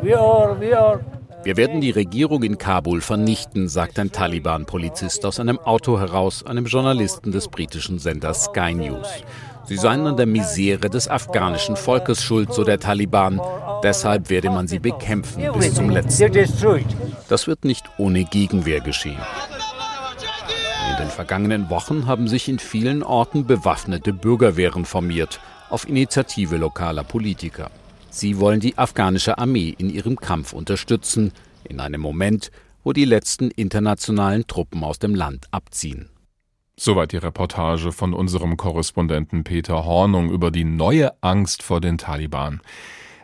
We 0.02 0.18
are, 0.18 0.60
we 0.60 0.78
are 0.78 1.00
wir 1.44 1.58
werden 1.58 1.82
die 1.82 1.90
Regierung 1.90 2.44
in 2.44 2.60
Kabul 2.60 3.02
vernichten, 3.02 3.68
sagt 3.68 3.98
ein 3.98 4.12
Taliban-Polizist 4.12 5.26
aus 5.26 5.40
einem 5.40 5.58
Auto 5.58 6.00
heraus, 6.00 6.46
einem 6.46 6.66
Journalisten 6.68 7.32
des 7.32 7.48
britischen 7.48 7.98
Senders 7.98 8.46
Sky 8.46 8.76
News. 8.76 9.08
Sie 9.72 9.78
seien 9.78 10.06
an 10.06 10.18
der 10.18 10.26
Misere 10.26 10.90
des 10.90 11.08
afghanischen 11.08 11.78
Volkes 11.78 12.22
schuld, 12.22 12.54
so 12.54 12.66
der 12.66 12.78
Taliban. 12.78 13.40
Deshalb 13.82 14.30
werde 14.30 14.50
man 14.50 14.68
sie 14.68 14.80
bekämpfen 14.80 15.50
bis 15.54 15.76
zum 15.76 15.90
letzten. 15.90 16.30
Das 17.30 17.48
wird 17.48 17.64
nicht 17.64 17.86
ohne 17.98 18.26
Gegenwehr 18.26 18.82
geschehen. 18.82 19.22
In 20.90 20.98
den 20.98 21.08
vergangenen 21.08 21.70
Wochen 21.70 22.06
haben 22.06 22.28
sich 22.28 22.50
in 22.50 22.60
vielen 22.60 23.02
Orten 23.02 23.48
bewaffnete 23.48 24.12
Bürgerwehren 24.12 24.84
formiert, 24.84 25.40
auf 25.70 25.88
Initiative 25.88 26.58
lokaler 26.58 27.06
Politiker. 27.06 27.72
Sie 28.10 28.42
wollen 28.42 28.60
die 28.60 28.78
afghanische 28.78 29.38
Armee 29.38 29.74
in 29.78 29.90
ihrem 29.90 30.18
Kampf 30.18 30.52
unterstützen 30.52 31.32
In 31.64 31.80
einem 31.80 32.02
Moment, 32.02 32.52
wo 32.84 32.92
die 32.92 33.06
letzten 33.06 33.50
internationalen 33.52 34.46
Truppen 34.48 34.84
aus 34.84 35.00
dem 35.00 35.16
Land 35.16 35.46
abziehen. 35.52 36.10
Soweit 36.84 37.12
die 37.12 37.18
Reportage 37.18 37.92
von 37.92 38.12
unserem 38.12 38.58
Korrespondenten 38.58 39.44
Peter 39.44 39.86
Hornung 39.86 40.32
über 40.32 40.50
die 40.50 40.64
neue 40.64 41.12
Angst 41.22 41.62
vor 41.62 41.80
den 41.80 42.00
Taliban. 42.00 42.60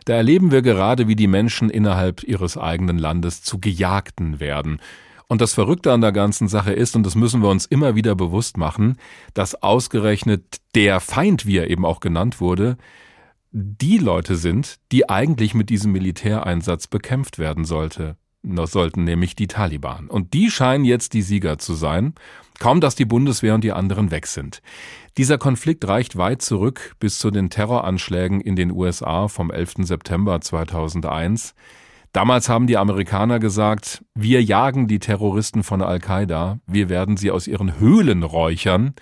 Da 0.04 0.14
erleben 0.14 0.52
wir 0.52 0.62
gerade, 0.62 1.08
wie 1.08 1.16
die 1.16 1.26
Menschen 1.26 1.68
innerhalb 1.68 2.22
ihres 2.22 2.56
eigenen 2.56 2.98
Landes 2.98 3.42
zu 3.42 3.58
Gejagten 3.58 4.38
werden. 4.38 4.80
Und 5.26 5.40
das 5.40 5.54
Verrückte 5.54 5.92
an 5.92 6.02
der 6.02 6.12
ganzen 6.12 6.46
Sache 6.46 6.72
ist, 6.72 6.94
und 6.94 7.04
das 7.04 7.16
müssen 7.16 7.42
wir 7.42 7.48
uns 7.48 7.66
immer 7.66 7.96
wieder 7.96 8.14
bewusst 8.14 8.58
machen, 8.58 8.96
dass 9.34 9.60
ausgerechnet 9.60 10.58
der 10.76 11.00
Feind, 11.00 11.44
wie 11.44 11.56
er 11.56 11.68
eben 11.68 11.84
auch 11.84 11.98
genannt 11.98 12.40
wurde, 12.40 12.76
die 13.50 13.98
Leute 13.98 14.36
sind, 14.36 14.76
die 14.92 15.08
eigentlich 15.08 15.54
mit 15.54 15.68
diesem 15.68 15.90
Militäreinsatz 15.90 16.86
bekämpft 16.86 17.40
werden 17.40 17.64
sollte 17.64 18.16
sollten 18.42 19.04
nämlich 19.04 19.36
die 19.36 19.46
Taliban. 19.46 20.08
Und 20.08 20.34
die 20.34 20.50
scheinen 20.50 20.84
jetzt 20.84 21.12
die 21.12 21.22
Sieger 21.22 21.58
zu 21.58 21.74
sein, 21.74 22.14
kaum 22.58 22.80
dass 22.80 22.94
die 22.94 23.04
Bundeswehr 23.04 23.54
und 23.54 23.64
die 23.64 23.72
anderen 23.72 24.10
weg 24.10 24.26
sind. 24.26 24.62
Dieser 25.16 25.38
Konflikt 25.38 25.86
reicht 25.86 26.16
weit 26.16 26.42
zurück 26.42 26.94
bis 27.00 27.18
zu 27.18 27.30
den 27.30 27.50
Terroranschlägen 27.50 28.40
in 28.40 28.56
den 28.56 28.70
USA 28.70 29.28
vom 29.28 29.50
11. 29.50 29.74
September 29.86 30.40
2001. 30.40 31.54
Damals 32.12 32.48
haben 32.48 32.66
die 32.66 32.76
Amerikaner 32.76 33.38
gesagt, 33.38 34.04
wir 34.14 34.42
jagen 34.42 34.88
die 34.88 34.98
Terroristen 34.98 35.62
von 35.62 35.82
Al-Qaida, 35.82 36.58
wir 36.66 36.88
werden 36.88 37.16
sie 37.16 37.30
aus 37.30 37.46
ihren 37.46 37.78
Höhlen 37.78 38.22
räuchern. 38.22 38.94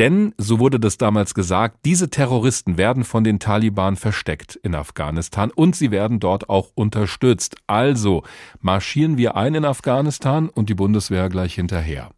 Denn, 0.00 0.32
so 0.38 0.58
wurde 0.58 0.80
das 0.80 0.96
damals 0.96 1.34
gesagt, 1.34 1.80
diese 1.84 2.08
Terroristen 2.08 2.78
werden 2.78 3.04
von 3.04 3.22
den 3.22 3.38
Taliban 3.38 3.96
versteckt 3.96 4.56
in 4.62 4.74
Afghanistan 4.74 5.50
und 5.54 5.76
sie 5.76 5.90
werden 5.90 6.20
dort 6.20 6.48
auch 6.48 6.70
unterstützt. 6.74 7.56
Also 7.66 8.22
marschieren 8.62 9.18
wir 9.18 9.36
ein 9.36 9.54
in 9.54 9.66
Afghanistan 9.66 10.48
und 10.48 10.70
die 10.70 10.74
Bundeswehr 10.74 11.28
gleich 11.28 11.54
hinterher. 11.54 12.12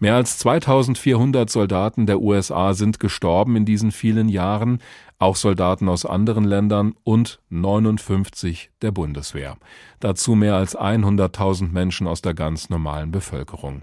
Mehr 0.00 0.16
als 0.16 0.38
2400 0.38 1.48
Soldaten 1.48 2.06
der 2.06 2.20
USA 2.20 2.74
sind 2.74 2.98
gestorben 2.98 3.54
in 3.54 3.64
diesen 3.64 3.92
vielen 3.92 4.28
Jahren, 4.28 4.80
auch 5.20 5.36
Soldaten 5.36 5.88
aus 5.88 6.04
anderen 6.04 6.42
Ländern 6.42 6.92
und 7.04 7.38
59 7.50 8.72
der 8.82 8.90
Bundeswehr. 8.90 9.58
Dazu 10.00 10.34
mehr 10.34 10.56
als 10.56 10.76
100.000 10.76 11.70
Menschen 11.70 12.08
aus 12.08 12.20
der 12.20 12.34
ganz 12.34 12.68
normalen 12.68 13.12
Bevölkerung. 13.12 13.82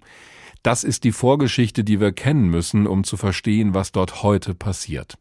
Das 0.62 0.84
ist 0.84 1.06
die 1.06 1.14
Vorgeschichte, 1.14 1.86
die 1.86 2.02
wir 2.02 2.12
kennen 2.12 2.50
müssen, 2.50 2.86
um 2.86 3.06
zu 3.06 3.16
verstehen, 3.16 3.74
was 3.74 3.94
dort 3.94 4.24
heute 4.24 4.54
passiert. 4.54 5.18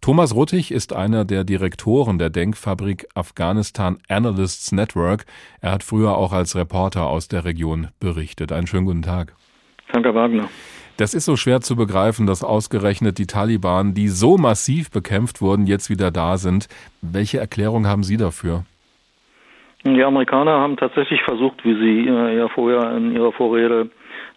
Thomas 0.00 0.34
Ruttig 0.34 0.72
ist 0.72 0.94
einer 0.94 1.24
der 1.24 1.44
Direktoren 1.44 2.18
der 2.18 2.30
Denkfabrik 2.30 3.06
Afghanistan 3.14 3.98
Analysts 4.08 4.72
Network. 4.72 5.26
Er 5.60 5.72
hat 5.72 5.84
früher 5.84 6.16
auch 6.16 6.32
als 6.32 6.56
Reporter 6.56 7.06
aus 7.06 7.28
der 7.28 7.44
Region 7.44 7.88
berichtet. 8.00 8.50
Einen 8.50 8.66
schönen 8.66 8.86
guten 8.86 9.02
Tag. 9.02 9.34
Danke, 9.92 10.14
Wagner. 10.14 10.48
Das 10.96 11.14
ist 11.14 11.24
so 11.24 11.36
schwer 11.36 11.60
zu 11.60 11.76
begreifen, 11.76 12.26
dass 12.26 12.42
ausgerechnet 12.42 13.18
die 13.18 13.26
Taliban, 13.26 13.94
die 13.94 14.08
so 14.08 14.38
massiv 14.38 14.90
bekämpft 14.90 15.40
wurden, 15.40 15.66
jetzt 15.66 15.88
wieder 15.88 16.10
da 16.10 16.36
sind. 16.36 16.68
Welche 17.00 17.38
Erklärung 17.38 17.86
haben 17.86 18.02
Sie 18.02 18.16
dafür? 18.16 18.64
Die 19.84 20.02
Amerikaner 20.02 20.60
haben 20.60 20.76
tatsächlich 20.76 21.22
versucht, 21.22 21.64
wie 21.64 21.74
Sie 21.74 22.08
äh, 22.08 22.38
ja 22.38 22.48
vorher 22.48 22.96
in 22.96 23.12
Ihrer 23.12 23.32
Vorrede 23.32 23.90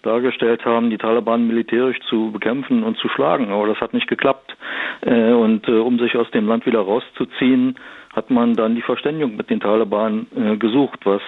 dargestellt 0.04 0.64
haben, 0.66 0.90
die 0.90 0.98
Taliban 0.98 1.48
militärisch 1.48 2.00
zu 2.10 2.32
bekämpfen 2.32 2.84
und 2.84 2.98
zu 2.98 3.10
schlagen. 3.10 3.52
Aber 3.52 3.68
das 3.68 3.80
hat 3.80 3.94
nicht 3.94 4.08
geklappt. 4.08 4.56
Äh, 5.02 5.32
und 5.32 5.68
äh, 5.68 5.72
um 5.72 5.98
sich 6.00 6.16
aus 6.16 6.30
dem 6.32 6.48
Land 6.48 6.66
wieder 6.66 6.82
rauszuziehen, 6.82 7.76
hat 8.14 8.30
man 8.30 8.54
dann 8.54 8.76
die 8.76 8.84
Verständigung 8.84 9.36
mit 9.36 9.50
den 9.50 9.60
Taliban 9.60 10.28
äh, 10.36 10.56
gesucht, 10.58 11.00
was 11.04 11.22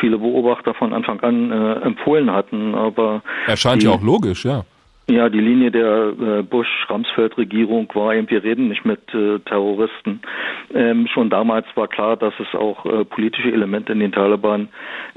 viele 0.00 0.18
Beobachter 0.18 0.74
von 0.74 0.92
Anfang 0.92 1.20
an 1.20 1.80
empfohlen 1.80 2.30
hatten. 2.30 2.74
Aber 2.74 3.22
erscheint 3.46 3.82
ja 3.82 3.92
auch 3.92 4.02
logisch, 4.02 4.44
ja. 4.44 4.64
Ja, 5.06 5.28
die 5.28 5.40
Linie 5.40 5.70
der 5.70 6.14
äh, 6.18 6.42
Bush-Ramsfeld-Regierung 6.42 7.90
war 7.92 8.14
eben, 8.14 8.30
wir 8.30 8.42
reden 8.42 8.68
nicht 8.68 8.86
mit 8.86 9.00
äh, 9.12 9.38
Terroristen. 9.40 10.20
Ähm, 10.72 11.06
schon 11.08 11.28
damals 11.28 11.66
war 11.74 11.88
klar, 11.88 12.16
dass 12.16 12.32
es 12.40 12.58
auch 12.58 12.86
äh, 12.86 13.04
politische 13.04 13.52
Elemente 13.52 13.92
in 13.92 14.00
den 14.00 14.12
Taliban 14.12 14.70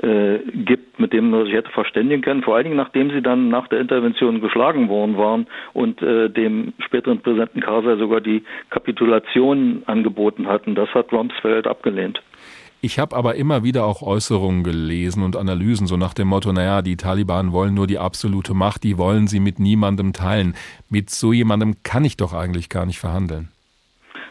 äh, 0.03 0.39
gibt, 0.53 0.99
mit 0.99 1.13
denen 1.13 1.29
man 1.29 1.45
sich 1.45 1.53
hätte 1.53 1.71
verständigen 1.71 2.21
können. 2.21 2.43
Vor 2.43 2.55
allen 2.55 2.65
Dingen, 2.65 2.75
nachdem 2.75 3.11
sie 3.11 3.21
dann 3.21 3.47
nach 3.47 3.69
der 3.69 3.79
Intervention 3.79 4.41
geschlagen 4.41 4.89
worden 4.89 5.17
waren 5.17 5.47
und 5.73 6.01
dem 6.01 6.73
späteren 6.79 7.21
Präsidenten 7.21 7.61
Karzai 7.61 7.95
sogar 7.95 8.21
die 8.21 8.43
Kapitulation 8.69 9.83
angeboten 9.85 10.47
hatten. 10.47 10.75
Das 10.75 10.89
hat 10.93 11.11
Rumsfeld 11.11 11.65
abgelehnt. 11.65 12.21
Ich 12.79 12.99
habe 12.99 13.15
aber 13.15 13.35
immer 13.35 13.63
wieder 13.63 13.85
auch 13.85 14.03
Äußerungen 14.03 14.63
gelesen 14.63 15.23
und 15.23 15.35
Analysen, 15.35 15.87
so 15.87 15.97
nach 15.97 16.13
dem 16.13 16.27
Motto, 16.27 16.53
naja, 16.53 16.83
die 16.83 16.95
Taliban 16.95 17.51
wollen 17.51 17.73
nur 17.73 17.87
die 17.87 17.97
absolute 17.97 18.53
Macht, 18.53 18.83
die 18.83 18.99
wollen 18.99 19.25
sie 19.27 19.39
mit 19.39 19.59
niemandem 19.59 20.13
teilen. 20.13 20.55
Mit 20.89 21.09
so 21.09 21.33
jemandem 21.33 21.77
kann 21.83 22.05
ich 22.05 22.17
doch 22.17 22.33
eigentlich 22.33 22.69
gar 22.69 22.85
nicht 22.85 22.99
verhandeln. 22.99 23.49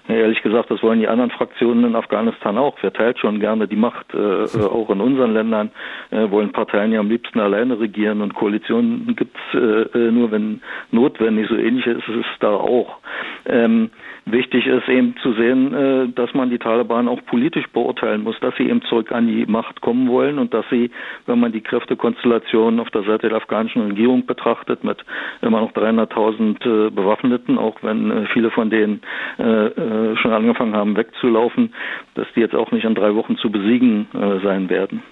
Ja, 0.08 0.14
ehrlich 0.14 0.40
gesagt, 0.42 0.70
das 0.70 0.82
wollen 0.84 1.00
die 1.00 1.08
anderen 1.08 1.32
Fraktionen 1.32 1.84
in 1.84 1.96
Afghanistan 1.96 2.56
auch. 2.58 2.76
Wer 2.80 2.92
teilt 2.92 3.18
schon 3.18 3.40
gerne 3.40 3.66
die 3.66 3.76
Macht, 3.76 4.14
äh, 4.14 4.44
äh 4.44 4.64
auch 4.70 4.88
in 4.90 5.00
unseren 5.00 5.32
Ländern 5.32 5.70
äh, 6.10 6.30
wollen 6.30 6.52
Parteien 6.52 6.92
ja 6.92 7.00
am 7.00 7.08
liebsten 7.08 7.40
alleine 7.40 7.80
regieren 7.80 8.20
und 8.20 8.34
Koalitionen 8.34 9.16
gibt's 9.16 9.40
äh, 9.54 9.58
äh, 9.58 10.12
nur, 10.12 10.30
wenn 10.30 10.62
notwendig. 10.92 11.48
So 11.48 11.56
ähnlich 11.56 11.86
ist 11.86 12.08
es 12.08 12.26
da 12.38 12.50
auch. 12.50 12.98
Ähm, 13.46 13.90
Wichtig 14.28 14.66
ist 14.66 14.88
eben 14.88 15.14
zu 15.22 15.34
sehen, 15.34 15.72
äh, 15.72 16.08
dass 16.08 16.34
man 16.34 16.50
die 16.50 16.58
Taliban 16.58 17.06
auch 17.06 17.24
politisch 17.26 17.68
beurteilen 17.68 18.24
muss, 18.24 18.34
dass 18.40 18.56
sie 18.56 18.68
eben 18.68 18.82
zurück 18.82 19.12
an 19.12 19.28
die 19.28 19.46
Macht 19.46 19.80
kommen 19.82 20.08
wollen 20.08 20.40
und 20.40 20.52
dass 20.52 20.64
sie, 20.68 20.90
wenn 21.26 21.38
man 21.38 21.52
die 21.52 21.60
Kräftekonstellation 21.60 22.80
auf 22.80 22.90
der 22.90 23.04
Seite 23.04 23.28
der 23.28 23.36
afghanischen 23.36 23.82
Regierung 23.82 24.26
betrachtet, 24.26 24.82
mit 24.82 24.98
immer 25.42 25.60
noch 25.60 25.70
300.000 25.70 26.88
äh, 26.88 26.90
Bewaffneten, 26.90 27.56
auch 27.56 27.76
wenn 27.82 28.10
äh, 28.10 28.26
viele 28.32 28.50
von 28.50 28.68
denen 28.68 29.00
schon 29.38 30.32
angefangen 30.32 30.74
haben 30.74 30.96
wegzulaufen, 30.96 31.74
dass 32.14 32.26
die 32.34 32.40
jetzt 32.40 32.54
auch 32.54 32.72
nicht 32.72 32.84
in 32.84 32.94
drei 32.94 33.14
Wochen 33.14 33.36
zu 33.36 33.50
besiegen 33.50 34.06
sein 34.42 34.70
werden. 34.70 35.02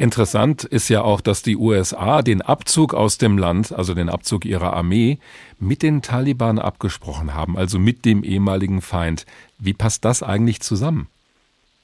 Interessant 0.00 0.64
ist 0.64 0.88
ja 0.88 1.02
auch, 1.02 1.20
dass 1.20 1.42
die 1.42 1.58
USA 1.58 2.22
den 2.22 2.40
Abzug 2.40 2.94
aus 2.94 3.18
dem 3.18 3.36
Land, 3.36 3.70
also 3.70 3.92
den 3.92 4.08
Abzug 4.08 4.46
ihrer 4.46 4.72
Armee, 4.72 5.18
mit 5.58 5.82
den 5.82 6.00
Taliban 6.00 6.58
abgesprochen 6.58 7.34
haben, 7.34 7.58
also 7.58 7.78
mit 7.78 8.06
dem 8.06 8.24
ehemaligen 8.24 8.80
Feind. 8.80 9.26
Wie 9.58 9.74
passt 9.74 10.06
das 10.06 10.22
eigentlich 10.22 10.60
zusammen? 10.62 11.08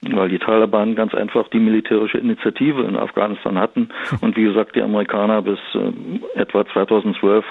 weil 0.02 0.28
die 0.28 0.38
Taliban 0.38 0.94
ganz 0.94 1.14
einfach 1.14 1.48
die 1.48 1.58
militärische 1.58 2.18
Initiative 2.18 2.82
in 2.82 2.96
Afghanistan 2.96 3.58
hatten 3.58 3.88
und 4.20 4.36
wie 4.36 4.44
gesagt 4.44 4.76
die 4.76 4.82
Amerikaner 4.82 5.42
bis 5.42 5.58
äh, 5.74 6.38
etwa 6.38 6.64
2012 6.66 7.44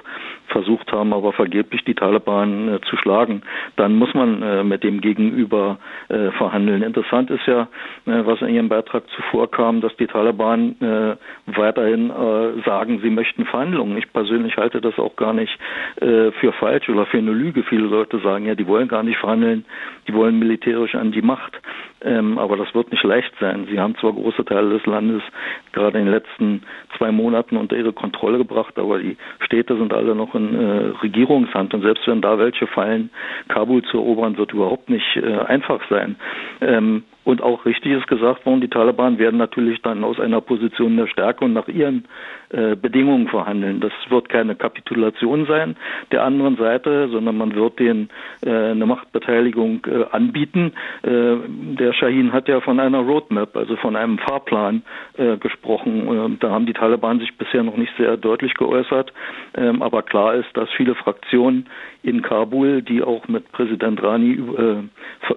versucht 0.48 0.92
haben, 0.92 1.14
aber 1.14 1.34
vergeblich 1.34 1.84
die 1.84 1.96
Taliban 1.96 2.76
äh, 2.76 2.82
zu 2.82 2.98
schlagen, 2.98 3.42
dann 3.76 3.96
muss 3.96 4.14
man 4.14 4.42
äh, 4.42 4.64
mit 4.64 4.84
dem 4.84 5.02
Gegenüber 5.02 5.78
äh, 6.10 6.32
verhandeln. 6.32 6.82
Interessant 6.82 7.30
ist 7.30 7.46
ja, 7.46 7.64
äh, 8.06 8.26
was 8.26 8.42
in 8.42 8.50
Ihrem 8.50 8.70
Beitrag 8.70 9.04
zuvor 9.10 9.50
kam, 9.50 9.82
dass 9.82 9.96
die 9.98 10.08
Taliban 10.08 10.76
äh, 10.82 11.16
weiterhin 11.48 12.10
äh, 12.10 12.62
sagen, 12.66 13.00
sie 13.02 13.10
möchten 13.10 13.46
Verhandlungen. 13.46 13.98
Ich 13.98 14.12
persönlich 14.12 14.58
halte 14.58 14.82
das 14.82 14.98
auch 15.00 15.16
gar 15.16 15.34
nicht 15.34 15.58
für 15.98 16.54
falsch 16.60 16.90
oder 16.90 17.06
für 17.06 17.18
eine 17.18 17.32
Lüge. 17.32 17.64
Viele 17.64 17.88
Leute 17.88 18.20
sagen 18.20 18.46
ja, 18.46 18.56
die 18.56 18.68
wollen 18.68 18.88
gar 18.88 19.04
nicht 19.04 19.18
verhandeln, 19.18 19.66
die 20.08 20.14
wollen 20.14 20.38
militärisch 20.40 20.96
an 20.96 21.12
die 21.12 21.22
Macht. 21.22 21.60
Ähm, 22.06 22.38
aber 22.38 22.56
das 22.56 22.74
wird 22.76 22.92
nicht 22.92 23.04
leicht 23.04 23.34
sein. 23.40 23.68
Sie 23.70 23.80
haben 23.80 23.96
zwar 23.98 24.14
große 24.14 24.46
Teile 24.46 24.70
des 24.70 24.86
Landes 24.86 25.24
gerade 25.72 25.98
in 25.98 26.06
den 26.06 26.14
letzten 26.14 26.62
zwei 26.98 27.12
Monaten 27.12 27.58
unter 27.58 27.76
ihre 27.76 27.94
Kontrolle 27.94 28.38
gebracht, 28.38 28.78
aber 28.78 29.00
die 29.00 29.18
Städte 29.40 29.76
sind 29.76 29.92
alle 29.92 30.14
noch 30.14 30.35
in 30.36 30.56
äh, 30.56 30.98
Regierungshand 31.02 31.74
und 31.74 31.82
selbst 31.82 32.08
wenn 32.08 32.21
da 32.21 32.38
welche 32.38 32.67
fallen, 32.67 33.10
Kabul 33.48 33.84
zu 33.84 33.98
erobern, 33.98 34.38
wird 34.38 34.54
überhaupt 34.54 34.89
nicht 34.89 35.15
äh, 35.15 35.39
einfach 35.39 35.82
sein. 35.89 36.15
Ähm, 36.62 37.04
und 37.26 37.42
auch 37.42 37.66
richtig 37.66 37.92
ist 37.92 38.08
gesagt 38.08 38.46
worden, 38.46 38.62
die 38.62 38.70
Taliban 38.70 39.18
werden 39.18 39.38
natürlich 39.38 39.82
dann 39.82 40.04
aus 40.04 40.20
einer 40.20 40.42
Position 40.42 40.96
der 40.96 41.08
Stärke 41.08 41.44
und 41.44 41.54
nach 41.54 41.68
ihren 41.68 42.06
äh, 42.50 42.76
Bedingungen 42.76 43.28
verhandeln. 43.28 43.82
Das 43.82 43.92
wird 44.10 44.30
keine 44.30 44.56
Kapitulation 44.56 45.46
sein 45.48 45.76
der 46.12 46.24
anderen 46.24 46.56
Seite, 46.56 47.10
sondern 47.10 47.38
man 47.38 47.56
wird 47.56 47.80
denen 47.80 48.10
äh, 48.46 48.52
eine 48.52 48.86
Machtbeteiligung 48.86 49.86
äh, 49.88 50.06
anbieten. 50.12 50.74
Äh, 51.02 51.36
der 51.80 51.94
Shahin 51.94 52.32
hat 52.32 52.48
ja 52.48 52.62
von 52.62 52.80
einer 52.80 53.00
Roadmap, 53.00 53.58
also 53.58 53.76
von 53.78 53.96
einem 53.96 54.20
Fahrplan 54.20 54.84
äh, 55.18 55.38
gesprochen. 55.38 56.38
da 56.40 56.52
haben 56.52 56.68
die 56.68 56.74
Taliban 56.74 57.20
sich 57.20 57.36
bisher 57.38 57.64
noch 57.64 57.76
nicht 57.78 57.92
sehr 57.98 58.18
deutlich 58.18 58.54
geäußert. 58.54 59.12
Ähm, 59.56 59.82
aber 59.82 60.04
klar 60.04 60.36
ist, 60.36 60.56
dass 60.56 60.70
viele 60.78 60.94
Fraktionen 60.94 61.68
in 62.04 62.22
Kabul, 62.22 62.84
die 62.84 63.02
auch 63.02 63.28
mit 63.28 63.52
Präsident 63.52 64.02
Rani 64.04 64.32
über, 64.32 64.84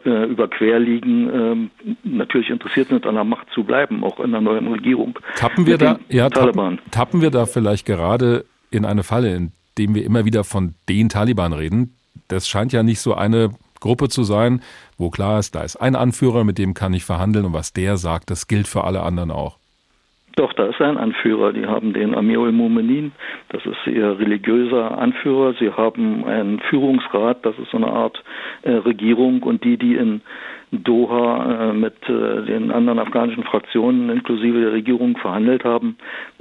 äh, 0.04 0.24
überquer 0.24 0.78
liegen, 0.78 1.30
ähm, 1.32 1.70
natürlich 2.04 2.50
interessiert 2.50 2.88
sind, 2.88 3.06
an 3.06 3.14
der 3.14 3.24
Macht 3.24 3.48
zu 3.54 3.64
bleiben, 3.64 4.04
auch 4.04 4.20
in 4.20 4.32
der 4.32 4.40
neuen 4.40 4.68
Regierung. 4.68 5.18
Tappen 5.36 5.66
wir 5.66 5.78
da, 5.78 5.98
ja, 6.08 6.28
tappen, 6.30 6.80
tappen 6.90 7.20
wir 7.20 7.30
da 7.30 7.46
vielleicht 7.46 7.86
gerade 7.86 8.44
in 8.70 8.84
eine 8.84 9.02
Falle, 9.02 9.34
in 9.34 9.52
dem 9.78 9.94
wir 9.94 10.04
immer 10.04 10.24
wieder 10.24 10.44
von 10.44 10.74
den 10.88 11.08
Taliban 11.08 11.52
reden? 11.52 11.96
Das 12.28 12.48
scheint 12.48 12.72
ja 12.72 12.82
nicht 12.82 13.00
so 13.00 13.14
eine 13.14 13.50
Gruppe 13.80 14.08
zu 14.08 14.24
sein, 14.24 14.62
wo 14.96 15.10
klar 15.10 15.38
ist, 15.38 15.54
da 15.54 15.62
ist 15.62 15.76
ein 15.76 15.94
Anführer, 15.94 16.44
mit 16.44 16.58
dem 16.58 16.74
kann 16.74 16.92
ich 16.94 17.04
verhandeln 17.04 17.46
und 17.46 17.52
was 17.52 17.72
der 17.72 17.96
sagt, 17.96 18.30
das 18.30 18.48
gilt 18.48 18.66
für 18.66 18.84
alle 18.84 19.02
anderen 19.02 19.30
auch. 19.30 19.57
Doch, 20.38 20.52
da 20.52 20.66
ist 20.66 20.80
ein 20.80 20.96
Anführer. 20.96 21.52
Die 21.52 21.66
haben 21.66 21.92
den 21.92 22.14
Amirul 22.14 22.50
Mu'minin, 22.50 23.10
das 23.48 23.66
ist 23.66 23.86
ihr 23.86 24.20
religiöser 24.20 24.96
Anführer. 24.96 25.54
Sie 25.58 25.72
haben 25.72 26.24
einen 26.24 26.60
Führungsrat, 26.60 27.44
das 27.44 27.58
ist 27.58 27.72
so 27.72 27.76
eine 27.76 27.88
Art 27.88 28.22
äh, 28.62 28.70
Regierung. 28.70 29.42
Und 29.42 29.64
die, 29.64 29.76
die 29.76 29.96
in 29.96 30.20
Doha 30.70 31.70
äh, 31.70 31.72
mit 31.72 31.96
äh, 32.08 32.44
den 32.44 32.70
anderen 32.70 33.00
afghanischen 33.00 33.42
Fraktionen 33.42 34.10
inklusive 34.10 34.60
der 34.60 34.72
Regierung 34.72 35.16
verhandelt 35.16 35.64
haben, 35.64 35.96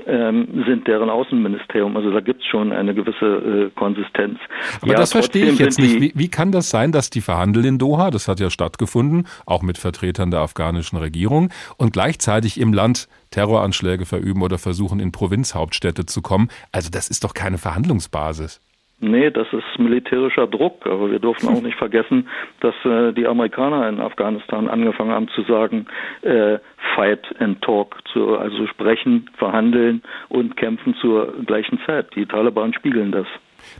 ähm, 0.05 0.63
sind 0.67 0.87
deren 0.87 1.09
Außenministerium. 1.09 1.95
Also 1.95 2.11
da 2.11 2.19
gibt 2.19 2.41
es 2.41 2.47
schon 2.47 2.73
eine 2.73 2.93
gewisse 2.93 3.25
äh, 3.25 3.69
Konsistenz. 3.75 4.37
Aber 4.81 4.91
ja, 4.91 4.97
das 4.97 5.13
verstehe 5.13 5.45
ich 5.45 5.59
jetzt 5.59 5.79
nicht. 5.79 6.01
Wie, 6.01 6.11
wie 6.13 6.27
kann 6.29 6.51
das 6.51 6.69
sein, 6.69 6.91
dass 6.91 7.09
die 7.09 7.21
verhandeln 7.21 7.65
in 7.65 7.77
Doha, 7.79 8.11
das 8.11 8.27
hat 8.27 8.39
ja 8.39 8.49
stattgefunden, 8.49 9.27
auch 9.45 9.63
mit 9.63 9.77
Vertretern 9.77 10.29
der 10.29 10.41
afghanischen 10.41 10.97
Regierung, 10.97 11.49
und 11.77 11.93
gleichzeitig 11.93 12.59
im 12.59 12.73
Land 12.73 13.07
Terroranschläge 13.37 14.07
verüben 14.07 14.41
oder 14.41 14.57
versuchen, 14.57 14.99
in 14.99 15.11
Provinzhauptstädte 15.11 16.07
zu 16.07 16.23
kommen? 16.23 16.49
Also 16.71 16.89
das 16.89 17.07
ist 17.07 17.23
doch 17.23 17.35
keine 17.35 17.59
Verhandlungsbasis. 17.59 18.59
Nee, 18.99 19.29
das 19.29 19.45
ist 19.53 19.77
militärischer 19.77 20.47
Druck. 20.47 20.87
Aber 20.87 21.11
wir 21.11 21.19
dürfen 21.19 21.47
auch 21.49 21.61
nicht 21.61 21.77
vergessen, 21.77 22.27
dass 22.61 22.73
äh, 22.83 23.13
die 23.13 23.27
Amerikaner 23.27 23.87
in 23.89 24.01
Afghanistan 24.01 24.67
angefangen 24.67 25.11
haben 25.11 25.27
zu 25.35 25.43
sagen, 25.43 25.85
äh, 26.23 26.57
fight 26.95 27.23
and 27.39 27.61
talk, 27.61 27.97
zu, 28.11 28.39
also 28.39 28.65
sprechen, 28.65 29.29
verhandeln 29.37 30.01
und 30.29 30.57
kämpfen 30.57 30.95
zur 30.95 31.31
gleichen 31.45 31.79
Zeit. 31.85 32.15
Die 32.15 32.25
Taliban 32.25 32.73
spiegeln 32.73 33.11
das. 33.11 33.27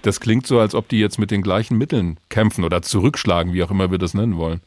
Das 0.04 0.20
klingt 0.20 0.46
so, 0.46 0.60
als 0.60 0.76
ob 0.76 0.88
die 0.88 1.00
jetzt 1.00 1.18
mit 1.18 1.32
den 1.32 1.42
gleichen 1.42 1.80
Mitteln 1.80 2.20
kämpfen 2.30 2.64
oder 2.64 2.84
zurückschlagen, 2.84 3.54
wie 3.54 3.64
auch 3.64 3.72
immer 3.72 3.90
wir 3.90 3.98
das 3.98 4.14
nennen 4.14 4.38
wollen. 4.38 4.62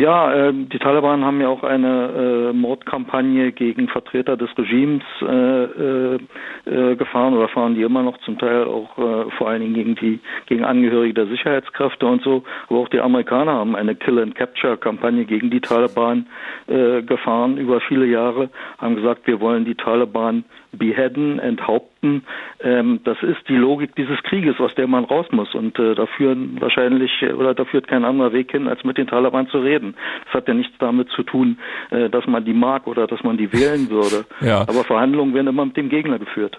Ja, 0.00 0.32
äh, 0.32 0.54
die 0.54 0.78
Taliban 0.78 1.26
haben 1.26 1.42
ja 1.42 1.48
auch 1.48 1.62
eine 1.62 2.52
äh, 2.52 2.52
Mordkampagne 2.54 3.52
gegen 3.52 3.86
Vertreter 3.88 4.38
des 4.38 4.48
Regimes 4.56 5.02
äh, 5.20 5.64
äh, 5.64 6.18
äh, 6.64 6.96
gefahren 6.96 7.34
oder 7.34 7.48
fahren 7.48 7.74
die 7.74 7.82
immer 7.82 8.02
noch 8.02 8.16
zum 8.20 8.38
Teil 8.38 8.64
auch 8.64 8.96
äh, 8.96 9.30
vor 9.32 9.50
allen 9.50 9.60
Dingen 9.60 9.74
gegen 9.74 9.94
die 9.96 10.18
gegen 10.46 10.64
Angehörige 10.64 11.12
der 11.12 11.26
Sicherheitskräfte 11.26 12.06
und 12.06 12.22
so. 12.22 12.44
Aber 12.70 12.78
auch 12.78 12.88
die 12.88 12.98
Amerikaner 12.98 13.52
haben 13.52 13.76
eine 13.76 13.94
Kill 13.94 14.18
and 14.20 14.34
Capture 14.34 14.78
Kampagne 14.78 15.26
gegen 15.26 15.50
die 15.50 15.60
Taliban 15.60 16.26
gefahren 16.66 17.58
über 17.58 17.80
viele 17.80 18.06
Jahre, 18.06 18.48
haben 18.78 18.94
gesagt, 18.94 19.26
wir 19.26 19.40
wollen 19.40 19.64
die 19.64 19.74
Taliban 19.74 20.44
beheaden, 20.72 21.38
enthaupten. 21.38 22.24
Ähm, 22.60 23.00
das 23.04 23.18
ist 23.22 23.48
die 23.48 23.56
Logik 23.56 23.94
dieses 23.96 24.22
Krieges, 24.22 24.58
aus 24.60 24.74
der 24.74 24.86
man 24.86 25.04
raus 25.04 25.26
muss. 25.30 25.54
Und 25.54 25.78
äh, 25.78 25.94
da 25.94 26.06
führen 26.06 26.60
wahrscheinlich 26.60 27.22
oder 27.22 27.54
da 27.54 27.64
führt 27.64 27.88
kein 27.88 28.04
anderer 28.04 28.32
Weg 28.32 28.52
hin, 28.52 28.68
als 28.68 28.84
mit 28.84 28.98
den 28.98 29.06
Taliban 29.06 29.48
zu 29.48 29.58
reden. 29.58 29.94
Das 30.26 30.34
hat 30.34 30.48
ja 30.48 30.54
nichts 30.54 30.74
damit 30.78 31.08
zu 31.10 31.22
tun, 31.22 31.58
äh, 31.90 32.08
dass 32.08 32.26
man 32.26 32.44
die 32.44 32.54
mag 32.54 32.86
oder 32.86 33.06
dass 33.06 33.22
man 33.22 33.36
die 33.36 33.52
wählen 33.52 33.90
würde. 33.90 34.24
Ja. 34.40 34.62
Aber 34.62 34.84
Verhandlungen 34.84 35.34
werden 35.34 35.48
immer 35.48 35.66
mit 35.66 35.76
dem 35.76 35.90
Gegner 35.90 36.18
geführt. 36.18 36.58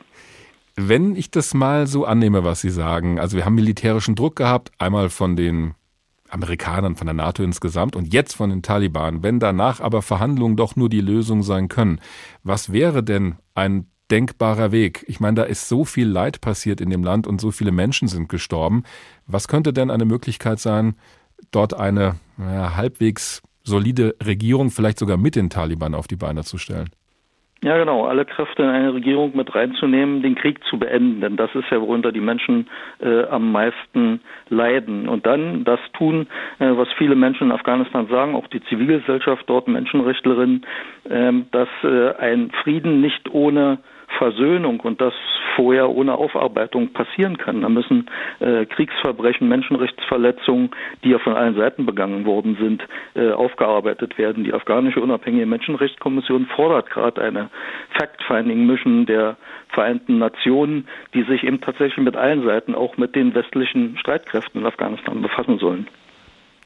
Wenn 0.75 1.15
ich 1.15 1.31
das 1.31 1.53
mal 1.53 1.87
so 1.87 2.05
annehme, 2.05 2.43
was 2.43 2.61
Sie 2.61 2.69
sagen, 2.69 3.19
also 3.19 3.37
wir 3.37 3.45
haben 3.45 3.55
militärischen 3.55 4.15
Druck 4.15 4.35
gehabt, 4.35 4.71
einmal 4.77 5.09
von 5.09 5.35
den 5.35 5.73
Amerikanern, 6.31 6.95
von 6.95 7.07
der 7.07 7.13
NATO 7.13 7.43
insgesamt 7.43 7.95
und 7.95 8.13
jetzt 8.13 8.33
von 8.33 8.49
den 8.49 8.61
Taliban. 8.61 9.21
Wenn 9.21 9.39
danach 9.39 9.81
aber 9.81 10.01
Verhandlungen 10.01 10.55
doch 10.55 10.75
nur 10.75 10.89
die 10.89 11.01
Lösung 11.01 11.43
sein 11.43 11.67
können, 11.67 11.99
was 12.43 12.71
wäre 12.71 13.03
denn 13.03 13.35
ein 13.53 13.90
denkbarer 14.11 14.71
Weg? 14.71 15.05
Ich 15.07 15.19
meine, 15.19 15.35
da 15.35 15.43
ist 15.43 15.69
so 15.69 15.85
viel 15.85 16.07
Leid 16.07 16.41
passiert 16.41 16.81
in 16.81 16.89
dem 16.89 17.03
Land 17.03 17.25
und 17.25 17.39
so 17.39 17.51
viele 17.51 17.71
Menschen 17.71 18.07
sind 18.07 18.29
gestorben. 18.29 18.83
Was 19.25 19.47
könnte 19.47 19.73
denn 19.73 19.89
eine 19.89 20.05
Möglichkeit 20.05 20.59
sein, 20.59 20.95
dort 21.51 21.73
eine 21.73 22.15
ja, 22.37 22.75
halbwegs 22.75 23.41
solide 23.63 24.15
Regierung, 24.23 24.69
vielleicht 24.69 24.99
sogar 24.99 25.17
mit 25.17 25.35
den 25.35 25.49
Taliban 25.49 25.95
auf 25.95 26.07
die 26.07 26.15
Beine 26.15 26.43
zu 26.43 26.57
stellen? 26.57 26.89
Ja, 27.63 27.77
genau, 27.77 28.05
alle 28.05 28.25
Kräfte 28.25 28.63
in 28.63 28.69
eine 28.69 28.91
Regierung 28.91 29.37
mit 29.37 29.53
reinzunehmen, 29.53 30.23
den 30.23 30.33
Krieg 30.33 30.63
zu 30.63 30.79
beenden, 30.79 31.21
denn 31.21 31.37
das 31.37 31.53
ist 31.53 31.69
ja, 31.69 31.79
worunter 31.79 32.11
die 32.11 32.19
Menschen 32.19 32.67
äh, 32.99 33.25
am 33.25 33.51
meisten 33.51 34.19
leiden. 34.49 35.07
Und 35.07 35.27
dann 35.27 35.63
das 35.63 35.79
tun, 35.93 36.25
äh, 36.57 36.75
was 36.75 36.87
viele 36.97 37.13
Menschen 37.13 37.47
in 37.47 37.51
Afghanistan 37.51 38.07
sagen, 38.07 38.33
auch 38.33 38.47
die 38.47 38.63
Zivilgesellschaft 38.63 39.43
dort, 39.47 39.67
Menschenrechtlerinnen, 39.67 40.65
äh, 41.07 41.33
dass 41.51 41.69
ein 42.17 42.51
Frieden 42.63 42.99
nicht 42.99 43.29
ohne 43.29 43.77
Versöhnung 44.17 44.79
und 44.81 45.01
das 45.01 45.13
vorher 45.55 45.89
ohne 45.89 46.15
Aufarbeitung 46.15 46.93
passieren 46.93 47.37
kann. 47.37 47.61
Da 47.61 47.69
müssen 47.69 48.09
äh, 48.39 48.65
Kriegsverbrechen, 48.65 49.47
Menschenrechtsverletzungen, 49.47 50.71
die 51.03 51.09
ja 51.09 51.19
von 51.19 51.33
allen 51.33 51.55
Seiten 51.55 51.85
begangen 51.85 52.25
worden 52.25 52.57
sind, 52.59 52.83
äh, 53.15 53.31
aufgearbeitet 53.31 54.17
werden. 54.17 54.43
Die 54.43 54.53
afghanische 54.53 55.01
unabhängige 55.01 55.45
Menschenrechtskommission 55.45 56.47
fordert 56.55 56.89
gerade 56.89 57.21
eine 57.21 57.49
Fact-Finding-Mission 57.97 59.05
der 59.05 59.37
Vereinten 59.69 60.17
Nationen, 60.17 60.87
die 61.13 61.23
sich 61.23 61.43
eben 61.43 61.61
tatsächlich 61.61 62.03
mit 62.03 62.17
allen 62.17 62.43
Seiten, 62.43 62.75
auch 62.75 62.97
mit 62.97 63.15
den 63.15 63.33
westlichen 63.33 63.97
Streitkräften 63.97 64.61
in 64.61 64.67
Afghanistan 64.67 65.21
befassen 65.21 65.59
sollen. 65.59 65.87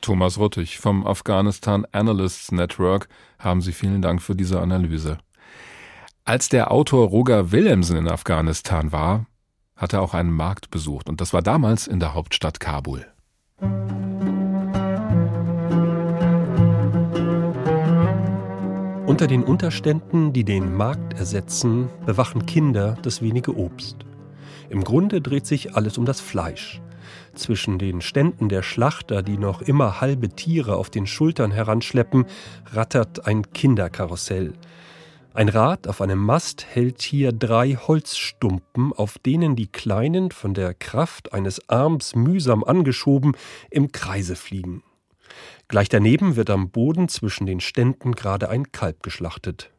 Thomas 0.01 0.39
Ruttig 0.39 0.77
vom 0.77 1.05
Afghanistan 1.05 1.86
Analysts 1.91 2.51
Network, 2.51 3.08
haben 3.39 3.62
Sie 3.62 3.71
vielen 3.73 4.01
Dank 4.01 4.21
für 4.21 4.36
diese 4.36 4.60
Analyse. 4.60 5.17
Als 6.27 6.49
der 6.49 6.71
Autor 6.71 7.09
Roger 7.09 7.51
Willemsen 7.51 7.97
in 7.97 8.07
Afghanistan 8.09 8.91
war, 8.91 9.27
hat 9.75 9.93
er 9.93 10.01
auch 10.01 10.15
einen 10.15 10.31
Markt 10.31 10.71
besucht 10.71 11.07
und 11.07 11.21
das 11.21 11.33
war 11.33 11.43
damals 11.43 11.85
in 11.85 11.99
der 11.99 12.15
Hauptstadt 12.15 12.59
Kabul. 12.59 13.05
Unter 19.05 19.27
den 19.27 19.43
Unterständen, 19.43 20.33
die 20.33 20.43
den 20.43 20.75
Markt 20.75 21.13
ersetzen, 21.13 21.89
bewachen 22.07 22.47
Kinder 22.47 22.97
das 23.03 23.21
wenige 23.21 23.55
Obst. 23.55 23.97
Im 24.71 24.83
Grunde 24.83 25.21
dreht 25.21 25.45
sich 25.45 25.75
alles 25.75 25.99
um 25.99 26.05
das 26.05 26.21
Fleisch. 26.21 26.81
Zwischen 27.35 27.77
den 27.77 28.01
Ständen 28.01 28.49
der 28.49 28.63
Schlachter, 28.63 29.21
die 29.21 29.38
noch 29.38 29.61
immer 29.61 30.01
halbe 30.01 30.29
Tiere 30.29 30.77
auf 30.77 30.89
den 30.89 31.05
Schultern 31.05 31.51
heranschleppen, 31.51 32.25
rattert 32.71 33.27
ein 33.27 33.51
Kinderkarussell. 33.51 34.53
Ein 35.35 35.49
Rad 35.49 35.89
auf 35.89 35.99
einem 35.99 36.19
Mast 36.19 36.65
hält 36.65 37.01
hier 37.01 37.33
drei 37.33 37.75
Holzstumpen, 37.75 38.93
auf 38.93 39.17
denen 39.17 39.57
die 39.57 39.67
Kleinen, 39.67 40.31
von 40.31 40.53
der 40.53 40.73
Kraft 40.73 41.33
eines 41.33 41.69
Arms 41.69 42.15
mühsam 42.15 42.63
angeschoben, 42.63 43.35
im 43.69 43.91
Kreise 43.91 44.37
fliegen. 44.37 44.81
Gleich 45.67 45.89
daneben 45.89 46.37
wird 46.37 46.49
am 46.49 46.69
Boden 46.69 47.09
zwischen 47.09 47.45
den 47.45 47.59
Ständen 47.59 48.13
gerade 48.13 48.47
ein 48.47 48.71
Kalb 48.71 49.03
geschlachtet. 49.03 49.71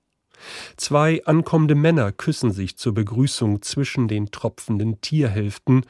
Zwei 0.77 1.25
ankommende 1.25 1.75
Männer 1.75 2.13
küssen 2.13 2.53
sich 2.53 2.77
zur 2.77 2.93
Begrüßung 2.93 3.63
zwischen 3.63 4.09
den 4.09 4.31
tropfenden 4.31 5.01
Tierhälften. 5.01 5.87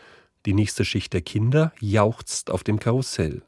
Die 0.47 0.55
nächste 0.55 0.85
Schicht 0.85 1.13
der 1.13 1.23
Kinder 1.23 1.73
jauchzt 1.81 2.53
auf 2.53 2.63
dem 2.63 2.79
Karussell. 2.79 3.43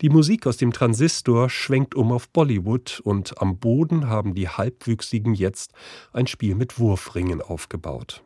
Die 0.00 0.08
Musik 0.08 0.46
aus 0.46 0.56
dem 0.56 0.72
Transistor 0.72 1.50
schwenkt 1.50 1.94
um 1.94 2.12
auf 2.12 2.28
Bollywood 2.28 3.00
und 3.04 3.40
am 3.40 3.58
Boden 3.58 4.08
haben 4.08 4.34
die 4.34 4.48
Halbwüchsigen 4.48 5.34
jetzt 5.34 5.72
ein 6.12 6.26
Spiel 6.26 6.54
mit 6.54 6.78
Wurfringen 6.78 7.40
aufgebaut. 7.40 8.22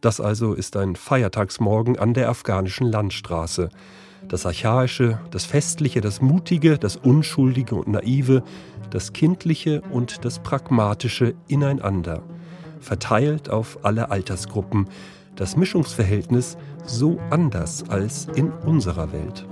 Das 0.00 0.20
also 0.20 0.52
ist 0.54 0.76
ein 0.76 0.96
Feiertagsmorgen 0.96 1.98
an 1.98 2.12
der 2.12 2.28
afghanischen 2.28 2.88
Landstraße. 2.88 3.68
Das 4.28 4.46
Archaische, 4.46 5.20
das 5.30 5.44
Festliche, 5.44 6.00
das 6.00 6.20
Mutige, 6.20 6.78
das 6.78 6.96
Unschuldige 6.96 7.76
und 7.76 7.88
Naive, 7.88 8.42
das 8.90 9.12
Kindliche 9.12 9.80
und 9.92 10.24
das 10.24 10.40
Pragmatische 10.40 11.34
ineinander, 11.48 12.22
verteilt 12.80 13.48
auf 13.48 13.84
alle 13.84 14.10
Altersgruppen, 14.10 14.88
das 15.36 15.56
Mischungsverhältnis 15.56 16.56
so 16.84 17.18
anders 17.30 17.88
als 17.88 18.26
in 18.34 18.50
unserer 18.50 19.12
Welt. 19.12 19.46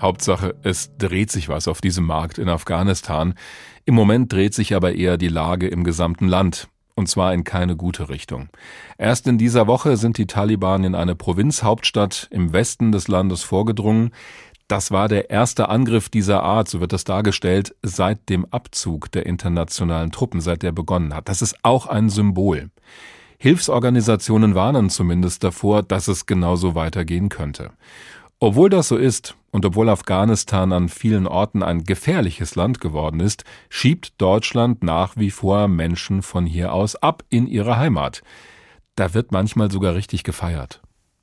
Hauptsache, 0.00 0.54
es 0.62 0.96
dreht 0.96 1.30
sich 1.30 1.48
was 1.48 1.68
auf 1.68 1.80
diesem 1.80 2.06
Markt 2.06 2.38
in 2.38 2.48
Afghanistan. 2.48 3.34
Im 3.84 3.94
Moment 3.94 4.32
dreht 4.32 4.54
sich 4.54 4.74
aber 4.74 4.94
eher 4.94 5.16
die 5.16 5.28
Lage 5.28 5.68
im 5.68 5.84
gesamten 5.84 6.28
Land. 6.28 6.68
Und 6.96 7.06
zwar 7.06 7.32
in 7.32 7.44
keine 7.44 7.76
gute 7.76 8.08
Richtung. 8.10 8.50
Erst 8.98 9.26
in 9.26 9.38
dieser 9.38 9.66
Woche 9.66 9.96
sind 9.96 10.18
die 10.18 10.26
Taliban 10.26 10.84
in 10.84 10.94
eine 10.94 11.14
Provinzhauptstadt 11.14 12.28
im 12.30 12.52
Westen 12.52 12.92
des 12.92 13.08
Landes 13.08 13.42
vorgedrungen. 13.42 14.10
Das 14.68 14.90
war 14.90 15.08
der 15.08 15.30
erste 15.30 15.68
Angriff 15.68 16.10
dieser 16.10 16.42
Art, 16.42 16.68
so 16.68 16.80
wird 16.80 16.92
das 16.92 17.04
dargestellt, 17.04 17.74
seit 17.82 18.28
dem 18.28 18.44
Abzug 18.50 19.10
der 19.12 19.24
internationalen 19.26 20.12
Truppen, 20.12 20.40
seit 20.40 20.62
der 20.62 20.72
begonnen 20.72 21.14
hat. 21.14 21.28
Das 21.28 21.42
ist 21.42 21.56
auch 21.62 21.86
ein 21.86 22.10
Symbol. 22.10 22.70
Hilfsorganisationen 23.38 24.54
warnen 24.54 24.90
zumindest 24.90 25.42
davor, 25.42 25.82
dass 25.82 26.06
es 26.06 26.26
genauso 26.26 26.74
weitergehen 26.74 27.30
könnte. 27.30 27.70
Obwohl 28.38 28.68
das 28.68 28.88
so 28.88 28.96
ist 28.96 29.34
und 29.50 29.64
obwohl 29.64 29.88
Afghanistan 29.88 30.72
an 30.72 30.88
vielen 30.88 31.26
Orten 31.26 31.62
ein 31.62 31.84
gefährliches 31.84 32.54
Land 32.54 32.80
geworden 32.80 33.20
ist, 33.20 33.44
schiebt 33.68 34.20
Deutschland 34.20 34.82
nach 34.82 35.16
wie 35.16 35.30
vor 35.30 35.68
Menschen 35.68 36.22
von 36.22 36.46
hier 36.46 36.72
aus 36.72 36.96
ab 36.96 37.24
in 37.28 37.46
ihre 37.46 37.76
Heimat. 37.76 38.22
Da 38.94 39.14
wird 39.14 39.32
manchmal 39.32 39.70
sogar 39.70 39.94
richtig 39.94 40.24
gefeiert. 40.24 40.80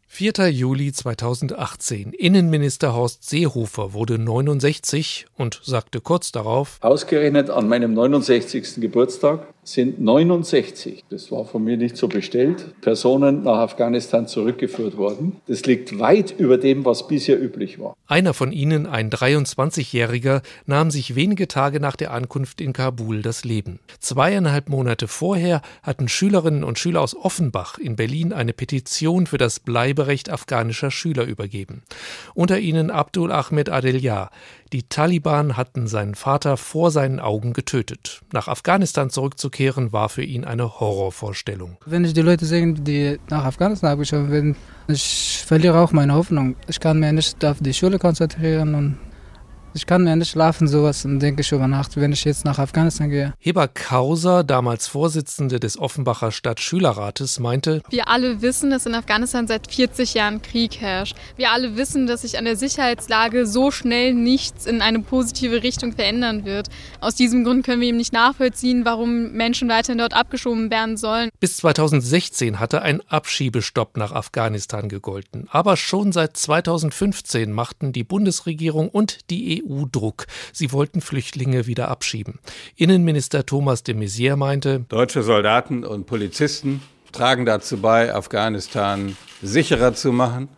4. 0.09 0.49
Juli 0.49 0.93
2018. 0.93 2.13
Innenminister 2.13 2.95
Horst 2.95 3.29
Seehofer 3.29 3.93
wurde 3.93 4.17
69 4.17 5.27
und 5.35 5.59
sagte 5.63 6.01
kurz 6.01 6.31
darauf: 6.31 6.77
Ausgerechnet 6.81 7.49
an 7.49 7.67
meinem 7.67 7.93
69. 7.93 8.75
Geburtstag 8.77 9.47
sind 9.67 9.99
69, 9.99 11.03
das 11.09 11.29
war 11.31 11.43
von 11.45 11.63
mir 11.63 11.75
nicht 11.75 11.97
so 11.97 12.07
bestellt, 12.07 12.79
Personen 12.81 13.43
nach 13.43 13.57
Afghanistan 13.57 14.27
zurückgeführt 14.27 14.95
worden. 14.95 15.41
Das 15.47 15.65
liegt 15.65 15.99
weit 15.99 16.33
über 16.37 16.57
dem, 16.57 16.85
was 16.85 17.07
bisher 17.07 17.41
üblich 17.41 17.79
war. 17.79 17.95
Einer 18.07 18.33
von 18.33 18.53
ihnen, 18.53 18.87
ein 18.87 19.09
23-Jähriger, 19.09 20.41
nahm 20.65 20.89
sich 20.89 21.15
wenige 21.15 21.49
Tage 21.49 21.81
nach 21.81 21.97
der 21.97 22.11
Ankunft 22.13 22.61
in 22.61 22.71
Kabul 22.71 23.21
das 23.21 23.43
Leben. 23.43 23.79
Zweieinhalb 23.99 24.69
Monate 24.69 25.09
vorher 25.09 25.61
hatten 25.83 26.07
Schülerinnen 26.07 26.63
und 26.63 26.79
Schüler 26.79 27.01
aus 27.01 27.15
Offenbach 27.15 27.77
in 27.77 27.97
Berlin 27.97 28.31
eine 28.31 28.53
Petition 28.53 29.27
für 29.27 29.37
das 29.37 29.59
Bleiberecht 29.97 30.29
afghanischer 30.29 30.91
Schüler 30.91 31.23
übergeben. 31.23 31.81
Unter 32.35 32.59
ihnen 32.59 32.91
Abdul 32.91 33.31
Ahmed 33.31 33.69
Adelia. 33.69 34.29
Die 34.71 34.83
Taliban 34.83 35.57
hatten 35.57 35.87
seinen 35.87 36.13
Vater 36.13 36.55
vor 36.55 36.91
seinen 36.91 37.19
Augen 37.19 37.53
getötet. 37.53 38.21
Nach 38.31 38.47
Afghanistan 38.47 39.09
zurückzukehren 39.09 39.93
war 39.93 40.09
für 40.09 40.23
ihn 40.23 40.45
eine 40.45 40.79
Horrorvorstellung. 40.79 41.77
Wenn 41.85 42.05
ich 42.05 42.13
die 42.13 42.21
Leute 42.21 42.45
sehe, 42.45 42.73
die 42.73 43.17
nach 43.29 43.45
Afghanistan 43.45 43.93
abgeschoben 43.93 44.29
werden, 44.29 44.55
ich 44.87 45.43
verliere 45.47 45.79
auch 45.79 45.91
meine 45.93 46.13
Hoffnung. 46.13 46.55
Ich 46.67 46.79
kann 46.79 46.99
mich 46.99 47.11
nicht 47.13 47.43
auf 47.43 47.57
die 47.59 47.73
Schule 47.73 47.97
konzentrieren 47.97 48.75
und 48.75 48.97
ich 49.77 49.85
kann 49.85 50.03
mir 50.03 50.15
nicht 50.15 50.31
schlafen, 50.31 50.67
sowas, 50.67 51.05
und 51.05 51.19
denke 51.19 51.41
ich 51.41 51.51
über 51.51 51.67
Nacht, 51.67 51.95
wenn 51.97 52.11
ich 52.11 52.25
jetzt 52.25 52.45
nach 52.45 52.57
Afghanistan 52.57 53.09
gehe. 53.09 53.33
Heber 53.39 53.67
Kauser, 53.67 54.43
damals 54.43 54.87
Vorsitzende 54.87 55.59
des 55.59 55.77
Offenbacher 55.77 56.31
Stadtschülerrates, 56.31 57.39
meinte: 57.39 57.83
Wir 57.89 58.07
alle 58.07 58.41
wissen, 58.41 58.71
dass 58.71 58.87
in 58.87 58.95
Afghanistan 58.95 59.47
seit 59.47 59.71
40 59.71 60.15
Jahren 60.15 60.41
Krieg 60.41 60.81
herrscht. 60.81 61.15
Wir 61.35 61.51
alle 61.51 61.77
wissen, 61.77 62.07
dass 62.07 62.23
sich 62.23 62.39
an 62.39 62.45
der 62.45 62.57
Sicherheitslage 62.57 63.45
so 63.45 63.69
schnell 63.69 64.15
nichts 64.15 64.65
in 64.65 64.81
eine 64.81 64.99
positive 64.99 65.61
Richtung 65.61 65.93
verändern 65.93 66.43
wird. 66.43 66.69
Aus 66.99 67.13
diesem 67.13 67.43
Grund 67.43 67.63
können 67.63 67.81
wir 67.81 67.89
ihm 67.89 67.97
nicht 67.97 68.13
nachvollziehen, 68.13 68.83
warum 68.83 69.31
Menschen 69.33 69.69
weiterhin 69.69 69.99
dort 69.99 70.15
abgeschoben 70.15 70.71
werden 70.71 70.97
sollen. 70.97 71.29
Bis 71.39 71.57
2016 71.57 72.59
hatte 72.59 72.81
ein 72.81 73.01
Abschiebestopp 73.07 73.95
nach 73.95 74.11
Afghanistan 74.11 74.89
gegolten. 74.89 75.47
Aber 75.51 75.77
schon 75.77 76.11
seit 76.11 76.35
2015 76.35 77.53
machten 77.53 77.93
die 77.93 78.03
Bundesregierung 78.03 78.89
und 78.89 79.29
die 79.29 79.63
EU 79.63 79.66
EU-Druck. 79.69 80.25
Sie 80.53 80.71
wollten 80.71 81.01
Flüchtlinge 81.01 81.67
wieder 81.67 81.89
abschieben. 81.89 82.39
Innenminister 82.75 83.45
Thomas 83.45 83.83
de 83.83 83.95
Maizière 83.95 84.35
meinte, 84.35 84.85
Deutsche 84.89 85.23
Soldaten 85.23 85.83
und 85.83 86.05
Polizisten 86.05 86.81
tragen 87.11 87.45
dazu 87.45 87.77
bei, 87.77 88.13
Afghanistan 88.13 89.17
sicherer 89.41 89.93
zu 89.93 90.11
machen. 90.11 90.49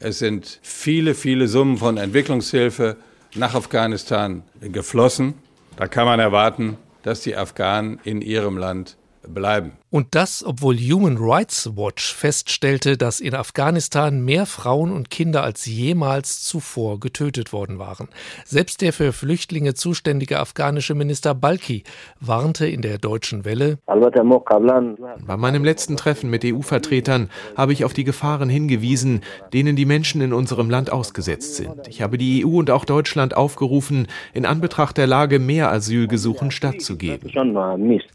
Es 0.00 0.18
sind 0.18 0.60
viele, 0.62 1.14
viele 1.14 1.48
Summen 1.48 1.78
von 1.78 1.96
Entwicklungshilfe 1.96 2.96
nach 3.34 3.54
Afghanistan 3.54 4.42
geflossen. 4.60 5.34
Da 5.76 5.86
kann 5.86 6.06
man 6.06 6.20
erwarten, 6.20 6.76
dass 7.02 7.20
die 7.20 7.36
Afghanen 7.36 8.00
in 8.04 8.20
ihrem 8.20 8.58
Land 8.58 8.96
bleiben. 9.26 9.72
Und 9.90 10.14
das, 10.14 10.44
obwohl 10.44 10.76
Human 10.76 11.16
Rights 11.18 11.76
Watch 11.76 12.14
feststellte, 12.14 12.98
dass 12.98 13.20
in 13.20 13.34
Afghanistan 13.34 14.22
mehr 14.22 14.44
Frauen 14.44 14.92
und 14.92 15.08
Kinder 15.08 15.42
als 15.42 15.64
jemals 15.64 16.42
zuvor 16.42 17.00
getötet 17.00 17.54
worden 17.54 17.78
waren. 17.78 18.08
Selbst 18.44 18.82
der 18.82 18.92
für 18.92 19.14
Flüchtlinge 19.14 19.72
zuständige 19.72 20.40
afghanische 20.40 20.94
Minister 20.94 21.34
Balki 21.34 21.84
warnte 22.20 22.66
in 22.66 22.82
der 22.82 22.98
deutschen 22.98 23.46
Welle. 23.46 23.78
Bei 23.86 25.36
meinem 25.38 25.64
letzten 25.64 25.96
Treffen 25.96 26.28
mit 26.28 26.44
EU-Vertretern 26.44 27.30
habe 27.56 27.72
ich 27.72 27.86
auf 27.86 27.94
die 27.94 28.04
Gefahren 28.04 28.50
hingewiesen, 28.50 29.22
denen 29.54 29.74
die 29.74 29.86
Menschen 29.86 30.20
in 30.20 30.34
unserem 30.34 30.68
Land 30.68 30.92
ausgesetzt 30.92 31.56
sind. 31.56 31.88
Ich 31.88 32.02
habe 32.02 32.18
die 32.18 32.44
EU 32.44 32.58
und 32.58 32.70
auch 32.70 32.84
Deutschland 32.84 33.34
aufgerufen, 33.34 34.06
in 34.34 34.44
Anbetracht 34.44 34.98
der 34.98 35.06
Lage 35.06 35.38
mehr 35.38 35.72
Asylgesuchen 35.72 36.50
stattzugeben. 36.50 37.30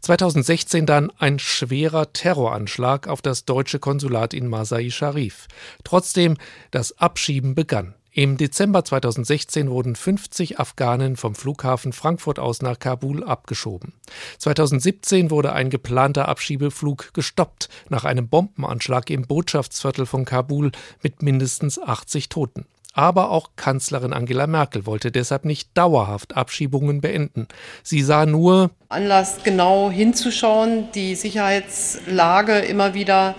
2016 0.00 0.86
dann 0.86 1.10
ein 1.18 1.40
schwerer 1.64 2.12
Terroranschlag 2.12 3.08
auf 3.08 3.22
das 3.22 3.44
deutsche 3.44 3.78
Konsulat 3.78 4.34
in 4.34 4.48
Masai 4.48 4.90
Sharif. 4.90 5.46
Trotzdem, 5.82 6.36
das 6.70 6.98
Abschieben 6.98 7.54
begann. 7.54 7.94
Im 8.12 8.36
Dezember 8.36 8.84
2016 8.84 9.70
wurden 9.70 9.96
50 9.96 10.60
Afghanen 10.60 11.16
vom 11.16 11.34
Flughafen 11.34 11.92
Frankfurt 11.92 12.38
aus 12.38 12.62
nach 12.62 12.78
Kabul 12.78 13.24
abgeschoben. 13.24 13.92
2017 14.38 15.30
wurde 15.30 15.52
ein 15.52 15.68
geplanter 15.68 16.28
Abschiebeflug 16.28 17.12
gestoppt 17.12 17.68
nach 17.88 18.04
einem 18.04 18.28
Bombenanschlag 18.28 19.10
im 19.10 19.22
Botschaftsviertel 19.22 20.06
von 20.06 20.24
Kabul 20.24 20.70
mit 21.02 21.22
mindestens 21.22 21.80
80 21.80 22.28
Toten. 22.28 22.66
Aber 22.94 23.30
auch 23.30 23.50
Kanzlerin 23.56 24.12
Angela 24.12 24.46
Merkel 24.46 24.86
wollte 24.86 25.10
deshalb 25.10 25.44
nicht 25.44 25.68
dauerhaft 25.74 26.36
Abschiebungen 26.36 27.00
beenden. 27.00 27.48
Sie 27.82 28.02
sah 28.02 28.24
nur 28.24 28.70
Anlass, 28.88 29.42
genau 29.42 29.90
hinzuschauen, 29.90 30.88
die 30.94 31.16
Sicherheitslage 31.16 32.60
immer 32.60 32.94
wieder 32.94 33.34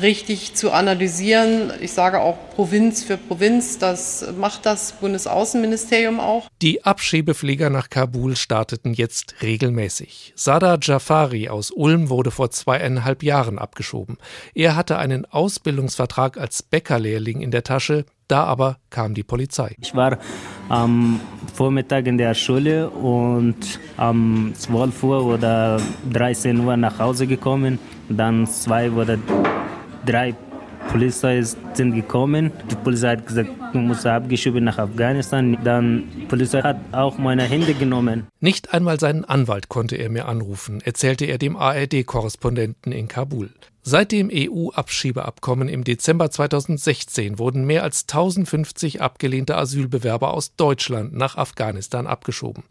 richtig 0.00 0.54
zu 0.54 0.72
analysieren. 0.72 1.72
Ich 1.80 1.92
sage 1.92 2.20
auch 2.20 2.36
Provinz 2.54 3.04
für 3.04 3.16
Provinz, 3.16 3.78
das 3.78 4.26
macht 4.36 4.66
das 4.66 4.92
Bundesaußenministerium 4.92 6.20
auch. 6.20 6.48
Die 6.62 6.84
Abschiebeflieger 6.84 7.70
nach 7.70 7.90
Kabul 7.90 8.36
starteten 8.36 8.94
jetzt 8.94 9.36
regelmäßig. 9.42 10.32
Sada 10.36 10.78
Jafari 10.80 11.48
aus 11.48 11.70
Ulm 11.70 12.08
wurde 12.08 12.30
vor 12.30 12.50
zweieinhalb 12.50 13.22
Jahren 13.22 13.58
abgeschoben. 13.58 14.18
Er 14.54 14.76
hatte 14.76 14.98
einen 14.98 15.26
Ausbildungsvertrag 15.26 16.38
als 16.38 16.62
Bäckerlehrling 16.62 17.40
in 17.40 17.50
der 17.50 17.64
Tasche, 17.64 18.04
da 18.28 18.44
aber 18.44 18.78
kam 18.90 19.14
die 19.14 19.22
Polizei. 19.22 19.74
Ich 19.80 19.94
war 19.94 20.18
am 20.68 21.20
Vormittag 21.52 22.06
in 22.06 22.18
der 22.18 22.34
Schule 22.34 22.90
und 22.90 23.78
um 23.96 24.52
12 24.54 25.02
Uhr 25.02 25.24
oder 25.24 25.80
13 26.12 26.58
Uhr 26.60 26.76
nach 26.76 26.98
Hause 26.98 27.26
gekommen. 27.26 27.78
Dann 28.08 28.46
zwei 28.46 28.90
oder 28.90 29.18
drei 30.04 30.34
Polizei 30.90 31.42
sind 31.42 31.94
gekommen. 31.94 32.52
Die 32.70 32.76
Polizei 32.76 33.16
hat 33.16 33.26
gesagt, 33.26 33.50
du 33.72 33.78
musst 33.78 34.06
abgeschoben 34.06 34.64
nach 34.64 34.78
Afghanistan. 34.78 35.58
Dann 35.64 36.04
die 36.16 36.26
Polizei 36.26 36.62
hat 36.62 36.76
auch 36.92 37.18
meine 37.18 37.42
Hände 37.42 37.74
genommen. 37.74 38.26
Nicht 38.40 38.72
einmal 38.72 39.00
seinen 39.00 39.24
Anwalt 39.24 39.68
konnte 39.68 39.96
er 39.96 40.10
mir 40.10 40.26
anrufen, 40.26 40.80
erzählte 40.84 41.24
er 41.24 41.38
dem 41.38 41.56
ARD-Korrespondenten 41.56 42.92
in 42.92 43.08
Kabul. 43.08 43.50
Seit 43.86 44.12
dem 44.12 44.30
EU-Abschiebeabkommen 44.32 45.68
im 45.68 45.84
Dezember 45.84 46.30
2016 46.30 47.38
wurden 47.38 47.66
mehr 47.66 47.82
als 47.82 48.04
1050 48.04 49.02
abgelehnte 49.02 49.58
Asylbewerber 49.58 50.32
aus 50.32 50.56
Deutschland 50.56 51.12
nach 51.12 51.36
Afghanistan 51.36 52.06
abgeschoben. 52.06 52.64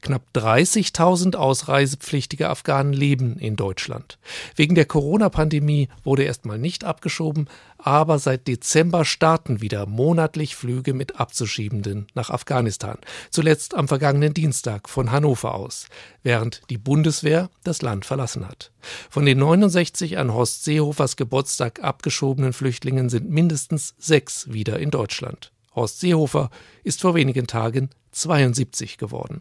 Knapp 0.00 0.22
30.000 0.32 1.34
ausreisepflichtige 1.34 2.48
Afghanen 2.48 2.92
leben 2.92 3.36
in 3.36 3.56
Deutschland. 3.56 4.18
Wegen 4.54 4.76
der 4.76 4.84
Corona-Pandemie 4.84 5.88
wurde 6.04 6.22
erstmal 6.22 6.58
nicht 6.58 6.84
abgeschoben, 6.84 7.48
aber 7.82 8.18
seit 8.18 8.46
Dezember 8.48 9.04
starten 9.04 9.60
wieder 9.60 9.86
monatlich 9.86 10.56
Flüge 10.56 10.94
mit 10.94 11.18
Abzuschiebenden 11.18 12.06
nach 12.14 12.30
Afghanistan. 12.30 12.98
Zuletzt 13.30 13.74
am 13.74 13.88
vergangenen 13.88 14.34
Dienstag 14.34 14.88
von 14.88 15.10
Hannover 15.10 15.54
aus, 15.54 15.86
während 16.22 16.62
die 16.70 16.78
Bundeswehr 16.78 17.50
das 17.64 17.82
Land 17.82 18.04
verlassen 18.04 18.46
hat. 18.46 18.72
Von 19.08 19.26
den 19.26 19.38
69 19.38 20.18
an 20.18 20.32
Horst 20.32 20.64
Seehofers 20.64 21.16
Geburtstag 21.16 21.82
abgeschobenen 21.82 22.52
Flüchtlingen 22.52 23.08
sind 23.08 23.30
mindestens 23.30 23.94
sechs 23.98 24.52
wieder 24.52 24.78
in 24.78 24.90
Deutschland. 24.90 25.52
Horst 25.74 26.00
Seehofer 26.00 26.50
ist 26.84 27.00
vor 27.00 27.14
wenigen 27.14 27.46
Tagen 27.46 27.90
72 28.12 28.98
geworden. 28.98 29.38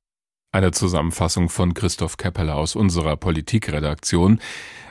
Eine 0.51 0.71
Zusammenfassung 0.71 1.47
von 1.47 1.75
Christoph 1.75 2.17
Keppeler 2.17 2.55
aus 2.55 2.75
unserer 2.75 3.15
Politikredaktion. 3.17 4.39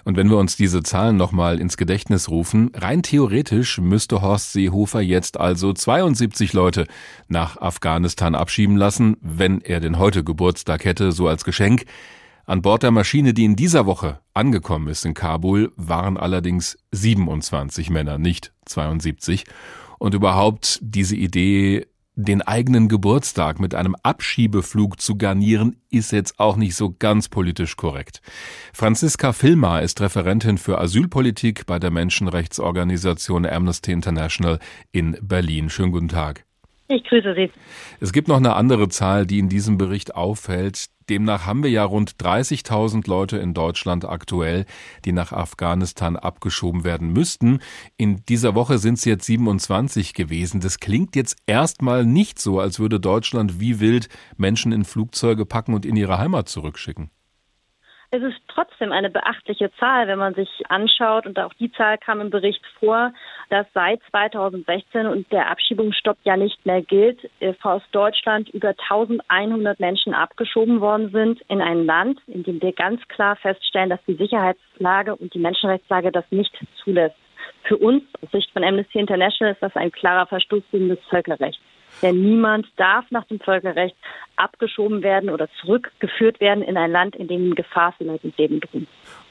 Und 0.05 0.17
wenn 0.17 0.31
wir 0.31 0.37
uns 0.37 0.55
diese 0.55 0.85
Zahlen 0.85 1.17
nochmal 1.17 1.61
ins 1.61 1.77
Gedächtnis 1.77 2.29
rufen, 2.29 2.71
rein 2.77 3.03
theoretisch 3.03 3.79
müsste 3.79 4.23
Horst 4.23 4.53
Seehofer 4.53 5.01
jetzt 5.01 5.41
also 5.41 5.73
72 5.73 6.53
Leute 6.53 6.87
nach 7.27 7.57
Afghanistan 7.57 8.37
abschieben 8.37 8.77
lassen, 8.77 9.17
wenn 9.21 9.61
er 9.61 9.81
denn 9.81 9.99
heute 9.99 10.23
Geburtstag 10.23 10.85
hätte, 10.85 11.11
so 11.11 11.27
als 11.27 11.43
Geschenk. 11.45 11.87
An 12.47 12.63
Bord 12.63 12.85
der 12.85 12.93
Maschine, 12.93 13.35
die 13.35 13.45
in 13.45 13.57
dieser 13.57 13.85
Woche 13.85 14.21
angekommen 14.35 14.87
ist 14.87 15.05
in 15.05 15.15
Kabul, 15.15 15.73
waren 15.75 16.17
allerdings 16.17 16.79
27 16.93 17.91
Männer, 17.91 18.17
nicht 18.17 18.53
72. 18.67 19.45
Und 19.99 20.15
überhaupt 20.15 20.79
diese 20.83 21.17
Idee, 21.17 21.89
den 22.19 22.43
eigenen 22.43 22.89
Geburtstag 22.89 23.61
mit 23.61 23.77
einem 23.77 23.95
Abschiebeflug 24.03 25.01
zu 25.01 25.17
garnieren, 25.17 25.77
ist 25.89 26.11
jetzt 26.11 26.41
auch 26.41 26.57
nicht 26.57 26.75
so 26.75 26.95
ganz 26.99 27.29
politisch 27.29 27.77
korrekt. 27.77 28.23
Franziska 28.73 29.33
Filmar 29.33 29.83
ist 29.83 30.01
Referentin 30.01 30.59
für 30.59 30.79
Asylpolitik 30.79 31.67
bei 31.67 31.79
der 31.79 31.93
Menschenrechtsorganisation 31.93 33.47
Amnesty 33.47 33.93
International 33.93 34.59
in 34.91 35.17
Berlin. 35.23 35.71
Schönen 35.71 35.93
guten 35.93 36.09
Tag. 36.09 36.48
Ich 36.91 37.05
grüße 37.05 37.35
Sie. 37.35 37.51
Es 38.01 38.15
gibt 38.15 38.29
noch 38.29 38.39
eine 38.39 38.55
andere 38.55 38.89
Zahl, 38.89 39.27
die 39.27 39.39
in 39.39 39.51
diesem 39.51 39.77
Bericht 39.77 40.15
auffällt. 40.15 40.87
Demnach 41.11 41.45
haben 41.45 41.63
wir 41.63 41.71
ja 41.71 41.85
rund 41.85 42.13
30.000 42.17 43.07
Leute 43.09 43.37
in 43.37 43.53
Deutschland 43.53 44.07
aktuell, 44.07 44.65
die 45.05 45.13
nach 45.13 45.33
Afghanistan 45.33 46.17
abgeschoben 46.17 46.85
werden 46.85 47.13
müssten. 47.13 47.61
In 47.99 48.25
dieser 48.27 48.55
Woche 48.55 48.79
sind 48.79 48.95
es 48.95 49.05
jetzt 49.05 49.27
27 49.27 50.15
gewesen. 50.15 50.61
Das 50.61 50.81
klingt 50.81 51.15
jetzt 51.15 51.37
erstmal 51.47 52.07
nicht 52.07 52.39
so, 52.39 52.59
als 52.59 52.79
würde 52.79 53.01
Deutschland 53.01 53.61
wie 53.61 53.81
wild 53.81 54.09
Menschen 54.39 54.73
in 54.73 54.85
Flugzeuge 54.85 55.45
packen 55.45 55.75
und 55.75 55.85
in 55.85 55.97
ihre 55.97 56.17
Heimat 56.17 56.49
zurückschicken. 56.49 57.11
Es 58.11 58.23
ist 58.23 58.41
trotzdem 58.49 58.91
eine 58.91 59.11
beachtliche 59.11 59.71
Zahl, 59.79 60.09
wenn 60.09 60.19
man 60.19 60.33
sich 60.33 60.49
anschaut, 60.71 61.27
und 61.27 61.39
auch 61.39 61.53
die 61.55 61.71
Zahl 61.73 61.99
kam 61.99 62.23
im 62.23 62.31
Bericht 62.31 62.65
vor, 62.81 63.13
dass 63.51 63.67
seit 63.75 64.01
2016 64.11 65.07
und 65.07 65.31
der 65.31 65.51
Abschiebungsstopp 65.51 66.17
ja 66.25 66.39
nicht 66.39 66.65
mehr 66.65 66.81
gilt, 66.81 67.19
äh, 67.41 67.53
aus 67.63 67.83
Deutschland 67.93 68.49
über 68.49 68.75
1100 68.89 69.79
Menschen 69.79 70.15
abgeschoben 70.15 70.81
worden 70.81 71.11
sind 71.11 71.43
in 71.49 71.61
ein 71.61 71.85
Land, 71.85 72.19
in 72.29 72.45
dem 72.45 72.63
wir 72.63 72.73
ganz 72.73 73.07
klar 73.09 73.37
feststellen, 73.37 73.91
dass 73.91 74.01
die 74.07 74.17
Sicherheitslage 74.17 75.15
und 75.15 75.35
die 75.35 75.39
Menschenrechtslage 75.39 76.11
das 76.11 76.25
nicht 76.31 76.57
zulässt. 76.83 77.17
Für 77.65 77.77
uns 77.77 78.05
aus 78.23 78.31
Sicht 78.31 78.51
von 78.53 78.65
Amnesty 78.65 78.99
International 78.99 79.53
ist 79.53 79.63
das 79.63 79.77
ein 79.77 79.93
klarer 79.93 80.27
Verstoß 80.27 80.63
gegen 80.71 80.89
das 80.89 80.99
Völkerrecht. 81.11 81.61
Denn 82.03 82.23
niemand 82.23 82.67
darf 82.77 83.05
nach 83.11 83.25
dem 83.25 83.41
Völkerrecht 83.41 83.97
abgeschoben 84.37 85.03
werden 85.03 85.31
oder 85.31 85.49
zurückgeführt 85.61 86.41
werden 86.41 86.63
in 86.63 86.77
ein 86.77 86.91
Land, 86.91 87.17
in 87.17 87.29
dem 87.29 87.55
Gefahr 87.55 87.93
für 87.99 88.05
und 88.05 88.39
Leben 88.39 88.61
drohen. 88.61 88.87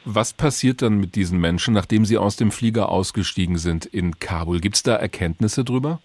Was 0.05 0.34
passiert 0.34 0.82
dann 0.82 0.97
mit 0.99 1.15
diesen 1.15 1.39
Menschen, 1.39 1.74
nachdem 1.74 2.05
sie 2.05 2.18
aus 2.18 2.36
dem 2.36 2.51
Flieger 2.51 2.89
ausgestiegen 2.89 3.57
sind 3.57 3.86
in 3.86 4.20
Kabul? 4.20 4.59
Gibt 4.59 4.76
es 4.76 4.84
da 4.84 4.95
Erkenntnisse 4.95 5.63
drüber? 5.63 5.99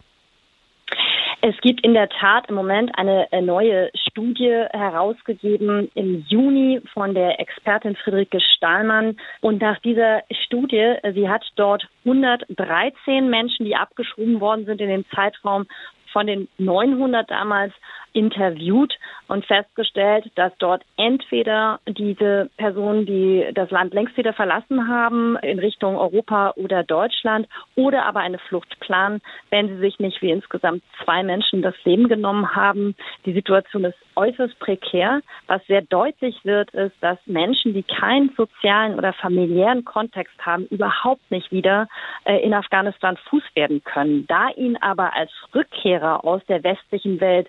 Es 1.45 1.57
gibt 1.61 1.85
in 1.85 1.95
der 1.95 2.09
Tat 2.09 2.49
im 2.49 2.55
Moment 2.55 2.97
eine 2.97 3.27
neue 3.43 3.91
Studie 4.09 4.65
herausgegeben 4.71 5.91
im 5.95 6.25
Juni 6.29 6.81
von 6.95 7.15
der 7.15 7.41
Expertin 7.41 7.97
Friederike 7.97 8.41
Stahlmann. 8.41 9.17
Und 9.41 9.61
nach 9.61 9.81
dieser 9.81 10.23
Studie, 10.45 10.95
sie 11.15 11.29
hat 11.29 11.45
dort 11.57 11.89
113 12.05 13.29
Menschen, 13.29 13.67
die 13.67 13.75
abgeschoben 13.75 14.41
worden 14.41 14.67
sind 14.67 14.81
in 14.81 14.89
dem 14.89 15.05
Zeitraum 15.13 15.67
von 16.13 16.27
den 16.27 16.49
900 16.59 17.31
damals 17.31 17.73
interviewt 18.13 18.95
und 19.29 19.47
festgestellt, 19.47 20.31
dass 20.35 20.53
dort 20.59 20.83
entweder 20.97 21.81
diese 21.87 22.51
Personen, 22.57 23.07
die 23.07 23.49
das 23.55 23.71
Land 23.71 23.95
längst 23.95 24.17
wieder 24.17 24.33
verlassen 24.33 24.89
haben, 24.89 25.37
in 25.39 25.59
Richtung 25.59 25.97
Europa 25.97 26.53
oder 26.57 26.85
Deutschland 26.85 27.49
oder 27.75 28.05
aber 28.05 28.21
eine 28.21 28.39
Flucht 28.39 28.79
planen, 28.81 29.21
wenn 29.51 29.69
sie 29.69 29.79
sich 29.79 29.99
nicht 29.99 30.21
wie 30.23 30.31
insgesamt 30.31 30.83
zwei 31.05 31.23
Menschen 31.23 31.63
das 31.63 31.75
Leben 31.85 32.09
genommen 32.09 32.55
haben. 32.55 32.95
Die 33.25 33.33
Situation 33.33 33.85
ist 33.85 33.97
äußerst 34.17 34.59
prekär. 34.59 35.23
Was 35.47 35.65
sehr 35.67 35.83
deutlich 35.83 36.37
wird, 36.45 36.71
ist, 36.75 36.95
dass 37.01 37.19
Menschen, 37.27 37.75
die 37.75 37.83
keinen 37.83 38.31
sozialen 38.37 38.97
oder 38.97 39.13
familiären 39.13 39.85
Kontext 39.85 40.35
haben, 40.45 40.67
überhaupt 40.67 41.31
nicht 41.31 41.51
wieder 41.53 41.89
äh, 42.25 42.39
in 42.43 42.55
Afghanistan 42.55 43.17
Fuß 43.29 43.43
werden 43.55 43.83
können. 43.85 44.27
Da 44.27 44.51
ihnen 44.51 44.77
aber 44.77 45.15
als 45.15 45.31
Rückkehrer 45.55 46.25
aus 46.25 46.45
der 46.47 46.63
westlichen 46.63 47.21
Welt 47.21 47.49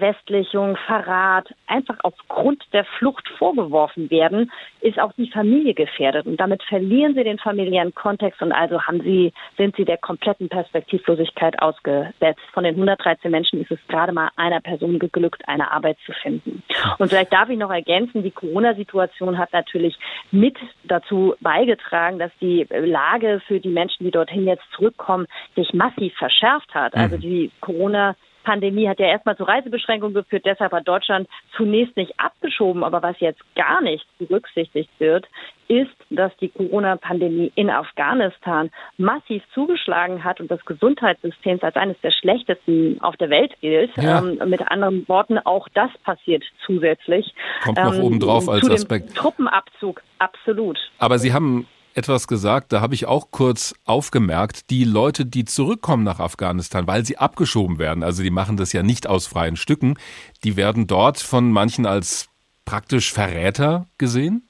Verwestlichung, 0.00 0.76
Verrat 0.86 1.48
einfach 1.66 1.96
aufgrund 2.02 2.64
der 2.72 2.84
Flucht 2.98 3.28
vorgeworfen 3.38 4.10
werden, 4.10 4.50
ist 4.80 4.98
auch 4.98 5.12
die 5.12 5.30
Familie 5.30 5.74
gefährdet. 5.74 6.26
Und 6.26 6.38
damit 6.40 6.62
verlieren 6.62 7.14
sie 7.14 7.24
den 7.24 7.38
familiären 7.38 7.94
Kontext 7.94 8.40
und 8.42 8.52
also 8.52 8.82
haben 8.82 9.02
sie, 9.02 9.32
sind 9.56 9.76
sie 9.76 9.84
der 9.84 9.98
kompletten 9.98 10.48
Perspektivlosigkeit 10.48 11.60
ausgesetzt. 11.60 12.40
Von 12.52 12.64
den 12.64 12.74
113 12.74 13.30
Menschen 13.30 13.60
ist 13.60 13.70
es 13.70 13.78
gerade 13.88 14.12
mal 14.12 14.30
einer 14.36 14.60
Person 14.60 14.98
geglückt, 14.98 15.42
eine 15.46 15.70
Arbeit 15.70 15.98
zu 16.06 16.12
finden. 16.12 16.62
Und 16.98 17.08
vielleicht 17.08 17.32
darf 17.32 17.48
ich 17.50 17.58
noch 17.58 17.70
ergänzen, 17.70 18.22
die 18.22 18.30
Corona-Situation 18.30 19.38
hat 19.38 19.52
natürlich 19.52 19.96
mit 20.30 20.56
dazu 20.84 21.34
beigetragen, 21.40 22.18
dass 22.18 22.32
die 22.40 22.66
Lage 22.70 23.42
für 23.46 23.60
die 23.60 23.68
Menschen, 23.68 24.04
die 24.04 24.10
dorthin 24.10 24.46
jetzt 24.46 24.64
zurückkommen, 24.74 25.26
sich 25.54 25.72
massiv 25.74 26.14
verschärft 26.16 26.74
hat. 26.74 26.94
Also 26.94 27.16
mhm. 27.16 27.20
die 27.20 27.50
Corona 27.60 28.16
Pandemie 28.44 28.88
hat 28.88 28.98
ja 28.98 29.06
erstmal 29.06 29.36
zu 29.36 29.44
Reisebeschränkungen 29.44 30.14
geführt, 30.14 30.44
deshalb 30.46 30.72
hat 30.72 30.88
Deutschland 30.88 31.28
zunächst 31.56 31.96
nicht 31.96 32.18
abgeschoben. 32.18 32.84
Aber 32.84 33.02
was 33.02 33.18
jetzt 33.20 33.42
gar 33.54 33.80
nicht 33.80 34.06
berücksichtigt 34.18 34.90
wird, 34.98 35.26
ist, 35.68 35.90
dass 36.10 36.36
die 36.38 36.48
Corona-Pandemie 36.48 37.52
in 37.54 37.70
Afghanistan 37.70 38.70
massiv 38.98 39.42
zugeschlagen 39.54 40.24
hat 40.24 40.40
und 40.40 40.50
das 40.50 40.64
Gesundheitssystem 40.64 41.58
als 41.62 41.76
eines 41.76 41.96
der 42.02 42.10
schlechtesten 42.10 43.00
auf 43.00 43.16
der 43.16 43.30
Welt 43.30 43.52
gilt. 43.60 43.96
Ja. 43.96 44.18
Ähm, 44.18 44.40
mit 44.48 44.66
anderen 44.68 45.08
Worten, 45.08 45.38
auch 45.38 45.68
das 45.74 45.90
passiert 46.04 46.42
zusätzlich. 46.66 47.32
Kommt 47.62 47.78
noch 47.78 47.94
ähm, 47.94 48.02
obendrauf 48.02 48.48
als 48.48 48.68
Aspekt. 48.68 49.14
Truppenabzug, 49.14 50.02
absolut. 50.18 50.78
Aber 50.98 51.18
Sie 51.18 51.32
haben 51.32 51.68
etwas 52.00 52.26
gesagt, 52.26 52.72
da 52.72 52.80
habe 52.80 52.94
ich 52.94 53.04
auch 53.04 53.30
kurz 53.30 53.74
aufgemerkt, 53.84 54.70
die 54.70 54.84
Leute, 54.84 55.26
die 55.26 55.44
zurückkommen 55.44 56.02
nach 56.02 56.18
Afghanistan, 56.18 56.86
weil 56.86 57.04
sie 57.04 57.18
abgeschoben 57.18 57.78
werden, 57.78 58.02
also 58.02 58.22
die 58.22 58.30
machen 58.30 58.56
das 58.56 58.72
ja 58.72 58.82
nicht 58.82 59.06
aus 59.06 59.26
freien 59.26 59.56
Stücken, 59.56 59.98
die 60.42 60.56
werden 60.56 60.86
dort 60.86 61.18
von 61.18 61.52
manchen 61.52 61.84
als 61.84 62.30
praktisch 62.64 63.12
Verräter 63.12 63.86
gesehen? 63.98 64.48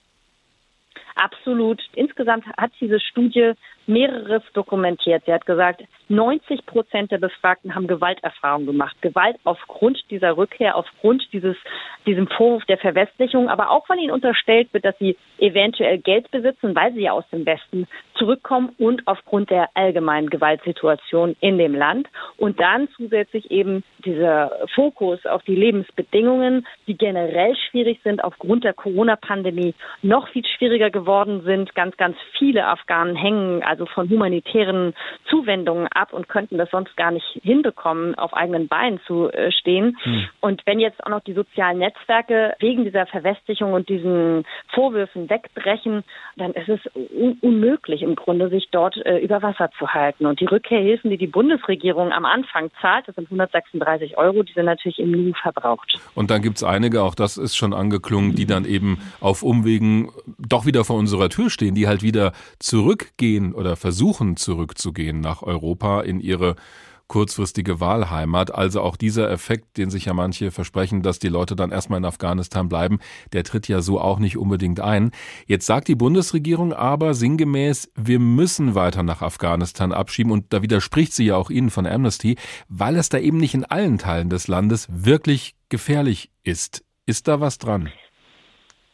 Absolut. 1.17 1.83
Insgesamt 1.95 2.47
hat 2.57 2.71
diese 2.81 3.01
Studie 3.01 3.55
mehreres 3.89 4.45
dokumentiert. 4.55 5.25
Sie 5.27 5.33
hat 5.33 5.45
gesagt, 5.45 5.83
90 6.11 6.67
Prozent 6.67 7.13
der 7.13 7.19
Befragten 7.19 7.75
haben 7.75 7.87
Gewalterfahrung 7.87 8.67
gemacht. 8.67 8.97
Gewalt 9.01 9.37
aufgrund 9.45 9.99
dieser 10.11 10.37
Rückkehr, 10.37 10.77
aufgrund 10.77 11.23
dieses, 11.33 11.57
diesem 12.05 12.27
Vorwurf 12.27 12.65
der 12.65 12.79
Verwestlichung, 12.79 13.49
aber 13.49 13.71
auch 13.71 13.89
weil 13.89 13.99
ihnen 14.01 14.11
unterstellt 14.11 14.75
wird, 14.75 14.85
dass 14.85 14.99
sie 14.99 15.17
eventuell 15.39 15.99
Geld 15.99 16.31
besitzen, 16.33 16.75
weil 16.75 16.93
sie 16.95 17.03
ja 17.03 17.13
aus 17.13 17.29
dem 17.31 17.47
Westen 17.47 17.87
zurückkommen 18.15 18.75
und 18.77 19.07
aufgrund 19.07 19.51
der 19.51 19.69
allgemeinen 19.75 20.31
Gewaltsituation 20.31 21.37
in 21.41 21.59
dem 21.59 21.75
Land. 21.75 22.09
Und 22.37 22.61
dann 22.61 22.89
zusätzlich 22.97 23.51
eben 23.51 23.85
dieser 24.05 24.51
Fokus 24.75 25.25
auf 25.27 25.45
die 25.45 25.55
Lebensbedingungen, 25.55 26.67
die 26.89 26.97
generell 26.99 27.55
schwierig 27.71 28.01
sind 28.03 28.25
aufgrund 28.25 28.65
der 28.65 28.75
Corona-Pandemie, 28.75 29.75
noch 30.03 30.29
viel 30.29 30.45
schwieriger 30.45 30.91
geworden 30.91 31.43
sind. 31.45 31.75
Ganz, 31.75 31.97
ganz 31.97 32.17
viele 32.37 32.67
Afghanen 32.67 33.15
hängen 33.15 33.63
also 33.63 33.87
von 33.87 34.11
humanitären 34.11 34.95
Zuwendungen 35.29 35.87
ab 36.00 36.00
und 36.13 36.29
könnten 36.29 36.59
das 36.59 36.71
sonst 36.71 36.97
gar 36.97 37.11
nicht 37.11 37.27
hinbekommen, 37.43 38.15
auf 38.17 38.35
eigenen 38.35 38.69
Beinen 38.69 39.01
zu 39.07 39.31
äh, 39.31 39.53
stehen. 39.53 39.97
Hm. 40.03 40.29
Und 40.41 40.63
wenn 40.67 40.81
jetzt 40.81 41.05
auch 41.05 41.11
noch 41.11 41.21
die 41.21 41.35
sozialen 41.35 41.79
Netzwerke 41.79 42.55
wegen 42.59 42.85
dieser 42.85 43.07
Verwestlichung 43.07 43.73
und 43.73 43.89
diesen 43.89 44.45
Vorwürfen 44.75 45.29
wegbrechen, 45.29 46.05
dann 46.37 46.53
ist 46.53 46.69
es 46.69 46.81
un 46.95 47.39
unmöglich 47.41 48.03
im 48.03 48.17
Grunde, 48.17 48.49
sich 48.49 48.69
dort 48.71 48.97
äh, 49.05 49.19
über 49.19 49.43
Wasser 49.43 49.71
zu 49.79 49.89
halten. 49.89 50.27
Und 50.27 50.41
die 50.41 50.47
Rückkehrhilfen, 50.47 51.11
die 51.11 51.19
die 51.19 51.27
Bundesregierung 51.27 52.13
am 52.13 52.25
Anfang 52.25 52.71
zahlt, 52.81 53.09
das 53.09 53.15
sind 53.15 53.27
136 53.27 54.17
Euro, 54.19 54.43
die 54.43 54.53
sind 54.53 54.67
natürlich 54.67 54.99
im 54.99 55.11
Nu 55.11 55.33
verbraucht. 55.35 55.99
Und 56.15 56.31
dann 56.31 56.43
gibt 56.43 56.57
es 56.57 56.65
einige, 56.65 57.03
auch 57.03 57.15
das 57.15 57.37
ist 57.37 57.57
schon 57.57 57.75
angeklungen, 57.75 58.35
die 58.35 58.47
dann 58.47 58.65
eben 58.65 58.99
auf 59.21 59.43
Umwegen 59.43 60.11
doch 60.39 60.67
wieder 60.67 60.85
vor 60.85 60.97
unserer 60.97 61.29
Tür 61.29 61.51
stehen, 61.51 61.75
die 61.75 61.87
halt 61.87 62.03
wieder 62.03 62.33
zurückgehen 62.59 63.55
oder 63.55 63.77
versuchen 63.77 64.37
zurückzugehen 64.37 65.21
nach 65.21 65.43
Europa 65.43 65.90
in 65.99 66.21
ihre 66.21 66.57
kurzfristige 67.11 67.81
Wahlheimat. 67.81 68.55
Also 68.55 68.81
auch 68.83 68.97
dieser 68.97 69.29
Effekt, 69.31 69.77
den 69.77 69.91
sich 69.91 70.05
ja 70.05 70.15
manche 70.15 70.53
versprechen, 70.53 71.03
dass 71.03 71.19
die 71.19 71.29
Leute 71.29 71.57
dann 71.57 71.73
erstmal 71.73 71.99
in 71.99 72.05
Afghanistan 72.05 72.69
bleiben, 72.69 73.01
der 73.33 73.43
tritt 73.43 73.67
ja 73.67 73.83
so 73.83 74.01
auch 74.01 74.21
nicht 74.21 74.39
unbedingt 74.39 74.79
ein. 74.79 75.11
Jetzt 75.45 75.67
sagt 75.67 75.89
die 75.89 75.97
Bundesregierung 75.97 76.73
aber 76.73 77.15
sinngemäß, 77.15 77.91
wir 77.97 78.21
müssen 78.21 78.77
weiter 78.77 79.03
nach 79.03 79.23
Afghanistan 79.23 79.91
abschieben 79.91 80.31
und 80.31 80.53
da 80.53 80.63
widerspricht 80.63 81.13
sie 81.13 81.25
ja 81.25 81.37
auch 81.37 81.51
Ihnen 81.51 81.71
von 81.71 81.85
Amnesty, 81.85 82.37
weil 82.69 82.95
es 82.95 83.09
da 83.09 83.19
eben 83.19 83.39
nicht 83.39 83.55
in 83.55 83.65
allen 83.65 83.99
Teilen 83.99 84.31
des 84.31 84.47
Landes 84.47 84.87
wirklich 84.89 85.57
gefährlich 85.69 86.31
ist. 86.45 86.85
Ist 87.07 87.27
da 87.27 87.41
was 87.41 87.59
dran? 87.59 87.89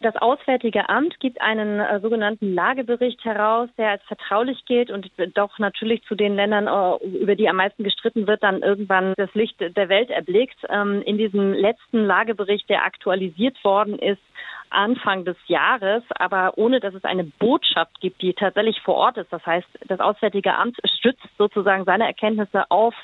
Das 0.06 0.14
Auswärtige 0.14 0.88
Amt 0.88 1.18
gibt 1.18 1.40
einen 1.40 1.80
äh, 1.80 1.98
sogenannten 1.98 2.54
Lagebericht 2.54 3.24
heraus, 3.24 3.68
der 3.76 3.90
als 3.90 4.04
vertraulich 4.04 4.64
gilt 4.64 4.92
und 4.92 5.10
doch 5.34 5.58
natürlich 5.58 6.04
zu 6.04 6.14
den 6.14 6.36
Ländern, 6.36 6.68
äh, 6.68 7.04
über 7.18 7.34
die 7.34 7.48
am 7.48 7.56
meisten 7.56 7.82
gestritten 7.82 8.28
wird, 8.28 8.40
dann 8.44 8.62
irgendwann 8.62 9.14
das 9.16 9.34
Licht 9.34 9.56
der 9.58 9.88
Welt 9.88 10.10
erblickt. 10.10 10.58
Ähm, 10.68 11.02
in 11.04 11.18
diesem 11.18 11.52
letzten 11.54 12.04
Lagebericht, 12.04 12.68
der 12.68 12.84
aktualisiert 12.84 13.56
worden 13.64 13.98
ist, 13.98 14.22
Anfang 14.70 15.24
des 15.24 15.36
Jahres, 15.48 16.04
aber 16.10 16.56
ohne 16.56 16.78
dass 16.78 16.94
es 16.94 17.04
eine 17.04 17.24
Botschaft 17.24 18.00
gibt, 18.00 18.22
die 18.22 18.32
tatsächlich 18.32 18.80
vor 18.82 18.94
Ort 18.94 19.16
ist. 19.16 19.32
Das 19.32 19.44
heißt, 19.44 19.66
das 19.88 19.98
Auswärtige 19.98 20.54
Amt 20.54 20.76
stützt 20.98 21.26
sozusagen 21.36 21.84
seine 21.84 22.06
Erkenntnisse 22.06 22.70
auf 22.70 22.94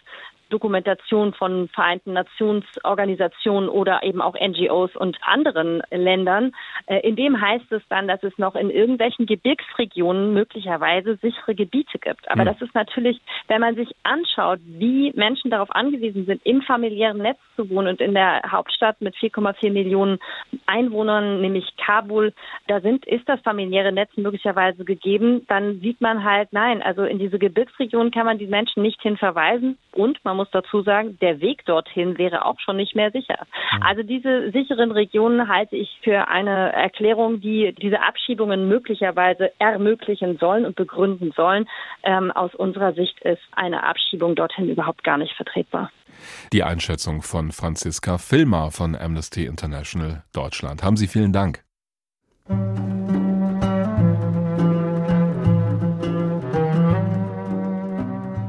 Dokumentation 0.52 1.32
von 1.32 1.68
Vereinten 1.68 2.12
Nationsorganisationen 2.12 3.68
oder 3.68 4.02
eben 4.02 4.20
auch 4.20 4.34
NGOs 4.34 4.94
und 4.96 5.16
anderen 5.22 5.82
Ländern. 5.90 6.52
Äh, 6.86 7.00
in 7.00 7.16
dem 7.16 7.40
heißt 7.40 7.72
es 7.72 7.82
dann, 7.88 8.06
dass 8.06 8.22
es 8.22 8.36
noch 8.38 8.54
in 8.54 8.70
irgendwelchen 8.70 9.26
Gebirgsregionen 9.26 10.34
möglicherweise 10.34 11.16
sichere 11.16 11.54
Gebiete 11.54 11.98
gibt. 11.98 12.30
Aber 12.30 12.42
mhm. 12.42 12.46
das 12.46 12.62
ist 12.62 12.74
natürlich, 12.74 13.20
wenn 13.48 13.60
man 13.60 13.74
sich 13.74 13.90
anschaut, 14.02 14.60
wie 14.64 15.12
Menschen 15.14 15.50
darauf 15.50 15.70
angewiesen 15.70 16.26
sind, 16.26 16.44
im 16.44 16.62
familiären 16.62 17.18
Netz 17.18 17.38
zu 17.56 17.70
wohnen 17.70 17.88
und 17.88 18.00
in 18.00 18.14
der 18.14 18.42
Hauptstadt 18.50 19.00
mit 19.00 19.14
4,4 19.16 19.72
Millionen 19.72 20.18
Einwohnern, 20.66 21.40
nämlich 21.40 21.76
Kabul, 21.76 22.32
da 22.68 22.80
sind, 22.80 23.06
ist 23.06 23.28
das 23.28 23.40
familiäre 23.40 23.92
Netz 23.92 24.10
möglicherweise 24.16 24.84
gegeben, 24.84 25.46
dann 25.48 25.80
sieht 25.80 26.00
man 26.00 26.24
halt, 26.24 26.52
nein, 26.52 26.82
also 26.82 27.04
in 27.04 27.18
diese 27.18 27.38
Gebirgsregionen 27.38 28.12
kann 28.12 28.26
man 28.26 28.38
die 28.38 28.46
Menschen 28.46 28.82
nicht 28.82 29.00
hin 29.00 29.16
verweisen 29.16 29.78
und 29.94 30.24
man 30.24 30.36
muss 30.36 30.48
dazu 30.50 30.82
sagen, 30.82 31.18
der 31.20 31.40
Weg 31.40 31.64
dorthin 31.64 32.18
wäre 32.18 32.44
auch 32.44 32.58
schon 32.60 32.76
nicht 32.76 32.94
mehr 32.94 33.10
sicher. 33.10 33.38
Mhm. 33.76 33.82
Also 33.82 34.02
diese 34.02 34.50
sicheren 34.50 34.90
Regionen 34.90 35.48
halte 35.48 35.76
ich 35.76 35.98
für 36.02 36.28
eine 36.28 36.72
Erklärung, 36.72 37.40
die 37.40 37.74
diese 37.74 38.00
Abschiebungen 38.00 38.68
möglicherweise 38.68 39.52
ermöglichen 39.58 40.38
sollen 40.38 40.64
und 40.64 40.76
begründen 40.76 41.32
sollen. 41.36 41.68
Ähm, 42.02 42.30
aus 42.30 42.54
unserer 42.54 42.92
Sicht 42.94 43.20
ist 43.20 43.42
eine 43.52 43.82
Abschiebung 43.84 44.34
dorthin 44.34 44.68
überhaupt 44.68 45.04
gar 45.04 45.18
nicht 45.18 45.34
vertretbar. 45.34 45.90
Die 46.52 46.62
Einschätzung 46.62 47.22
von 47.22 47.52
Franziska 47.52 48.18
Filmer 48.18 48.70
von 48.70 48.94
Amnesty 48.94 49.46
International 49.46 50.24
Deutschland. 50.32 50.82
Haben 50.82 50.96
Sie 50.96 51.08
vielen 51.08 51.32
Dank. 51.32 51.64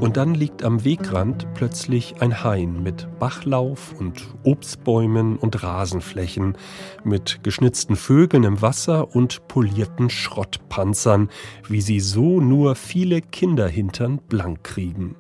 Und 0.04 0.18
dann 0.18 0.36
liegt 0.36 0.66
am 0.66 0.84
Wegrand 0.84 1.48
plötzlich 1.54 2.16
ein 2.22 2.44
Hain 2.44 2.84
mit 2.84 3.08
Bachlauf 3.20 3.98
und 3.98 4.22
Obstbäumen 4.44 5.38
und 5.38 5.64
Rasenflächen, 5.64 6.58
mit 7.06 7.40
geschnitzten 7.42 7.96
Vögeln 7.96 8.44
im 8.44 8.62
Wasser 8.62 9.16
und 9.16 9.48
polierten 9.48 10.10
Schrottpanzern, 10.10 11.30
wie 11.70 11.80
sie 11.80 12.02
so 12.02 12.42
nur 12.42 12.76
viele 12.76 13.22
Kinderhintern 13.22 14.20
blank 14.28 14.66
kriegen. 14.66 15.16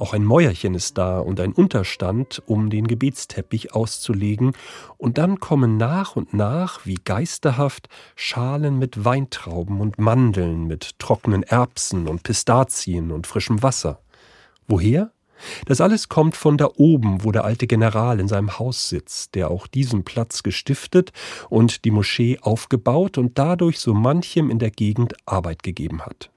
Auch 0.00 0.14
ein 0.14 0.24
Mäuerchen 0.24 0.74
ist 0.74 0.96
da 0.96 1.18
und 1.18 1.40
ein 1.40 1.52
Unterstand, 1.52 2.42
um 2.46 2.70
den 2.70 2.86
Gebetsteppich 2.86 3.74
auszulegen, 3.74 4.52
und 4.96 5.18
dann 5.18 5.40
kommen 5.40 5.76
nach 5.76 6.16
und 6.16 6.32
nach, 6.32 6.86
wie 6.86 6.94
geisterhaft, 6.94 7.90
Schalen 8.16 8.78
mit 8.78 9.04
Weintrauben 9.04 9.78
und 9.82 9.98
Mandeln, 9.98 10.66
mit 10.66 10.98
trockenen 10.98 11.42
Erbsen 11.42 12.08
und 12.08 12.22
Pistazien 12.22 13.10
und 13.10 13.26
frischem 13.26 13.62
Wasser. 13.62 14.00
Woher? 14.66 15.12
Das 15.66 15.82
alles 15.82 16.08
kommt 16.08 16.34
von 16.34 16.56
da 16.56 16.70
oben, 16.76 17.22
wo 17.22 17.30
der 17.30 17.44
alte 17.44 17.66
General 17.66 18.20
in 18.20 18.28
seinem 18.28 18.58
Haus 18.58 18.88
sitzt, 18.88 19.34
der 19.34 19.50
auch 19.50 19.66
diesen 19.66 20.04
Platz 20.04 20.42
gestiftet 20.42 21.12
und 21.50 21.84
die 21.84 21.90
Moschee 21.90 22.38
aufgebaut 22.40 23.18
und 23.18 23.38
dadurch 23.38 23.78
so 23.78 23.92
manchem 23.92 24.48
in 24.48 24.60
der 24.60 24.70
Gegend 24.70 25.14
Arbeit 25.26 25.62
gegeben 25.62 26.00
hat. 26.06 26.30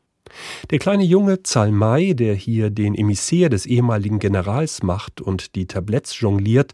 Der 0.72 0.80
kleine 0.80 1.04
Junge 1.04 1.44
Zalmai, 1.44 2.14
der 2.14 2.36
hier 2.36 2.70
den 2.70 2.96
Emissär 2.96 3.50
des 3.50 3.66
ehemaligen 3.66 4.20
Generals 4.20 4.84
macht 4.84 5.22
und 5.22 5.56
die 5.56 5.66
Tabletts 5.66 6.20
jongliert, 6.20 6.74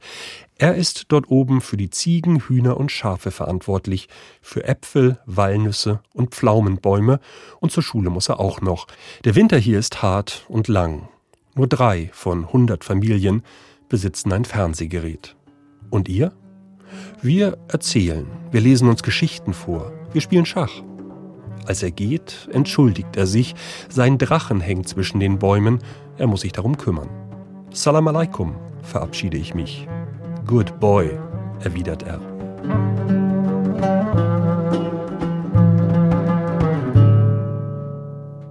er 0.57 0.76
ist 0.76 1.05
dort 1.07 1.30
oben 1.30 1.62
für 1.62 1.78
die 1.78 1.89
Ziegen, 1.89 2.41
Hühner 2.41 2.78
und 2.78 2.91
Schafe 2.91 3.32
verantwortlich, 3.32 4.10
für 4.41 4.66
Äpfel, 4.66 5.18
Walnüsse 5.26 6.01
und 6.14 6.32
Pflaumenbäume, 6.36 7.20
und 7.62 7.72
zur 7.72 7.84
Schule 7.84 8.10
muss 8.10 8.28
er 8.28 8.39
auch 8.41 8.60
noch. 8.60 8.88
Der 9.24 9.36
Winter 9.36 9.57
hier 9.57 9.80
ist 9.80 10.01
hart 10.01 10.45
und 10.49 10.68
lang. 10.68 11.07
Nur 11.55 11.68
drei 11.68 12.10
von 12.14 12.51
hundert 12.51 12.84
Familien 12.84 13.43
besitzen 13.88 14.34
ein 14.34 14.45
Fernsehgerät. 14.45 15.36
Und 15.89 16.10
ihr? 16.10 16.34
Wir 17.22 17.57
erzählen, 17.68 18.28
wir 18.51 18.62
lesen 18.62 18.89
uns 18.89 19.03
Geschichten 19.03 19.53
vor, 19.53 19.93
wir 20.12 20.22
spielen 20.22 20.45
Schach. 20.45 20.84
Als 21.66 21.84
er 21.84 21.91
geht, 21.91 22.49
entschuldigt 22.51 23.16
er 23.16 23.28
sich, 23.28 23.55
sein 23.89 24.18
Drachen 24.18 24.62
hängt 24.62 24.88
zwischen 24.88 25.20
den 25.20 25.39
Bäumen, 25.39 25.80
er 26.18 26.28
muss 26.28 26.41
sich 26.41 26.51
darum 26.51 26.78
kümmern. 26.78 27.10
Salam 27.72 28.07
alaikum, 28.07 28.55
verabschiede 28.82 29.38
ich 29.38 29.53
mich. 29.53 29.88
Good 30.47 30.80
boy, 30.80 31.12
erwidert 31.62 32.03
er. 32.03 32.20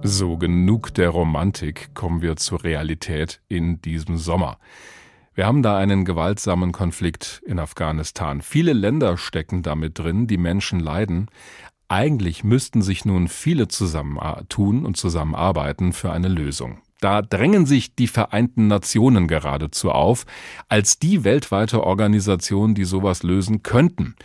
So 0.01 0.37
genug 0.37 0.93
der 0.95 1.09
Romantik, 1.09 1.93
kommen 1.93 2.21
wir 2.21 2.35
zur 2.35 2.63
Realität 2.63 3.41
in 3.47 3.81
diesem 3.81 4.17
Sommer. 4.17 4.57
Wir 5.35 5.45
haben 5.45 5.61
da 5.61 5.77
einen 5.77 6.03
gewaltsamen 6.03 6.71
Konflikt 6.71 7.41
in 7.45 7.59
Afghanistan. 7.59 8.41
Viele 8.41 8.73
Länder 8.73 9.17
stecken 9.17 9.61
damit 9.61 9.99
drin, 9.99 10.27
die 10.27 10.37
Menschen 10.37 10.79
leiden. 10.79 11.27
Eigentlich 11.89 12.43
müssten 12.43 12.83
sich 12.83 13.03
nun 13.03 13.27
viele 13.27 13.67
zusammentun 13.67 14.85
und 14.85 14.95
zusammenarbeiten 14.95 15.91
für 15.91 16.11
eine 16.11 16.27
Lösung. 16.27 16.81
Da 17.01 17.23
drängen 17.23 17.65
sich 17.65 17.95
die 17.95 18.07
Vereinten 18.07 18.67
Nationen 18.67 19.27
geradezu 19.27 19.89
auf, 19.89 20.27
als 20.67 20.99
die 20.99 21.23
weltweite 21.23 21.83
Organisation, 21.83 22.75
die 22.75 22.83
sowas 22.83 23.23
lösen 23.23 23.63
könnten. 23.63 24.15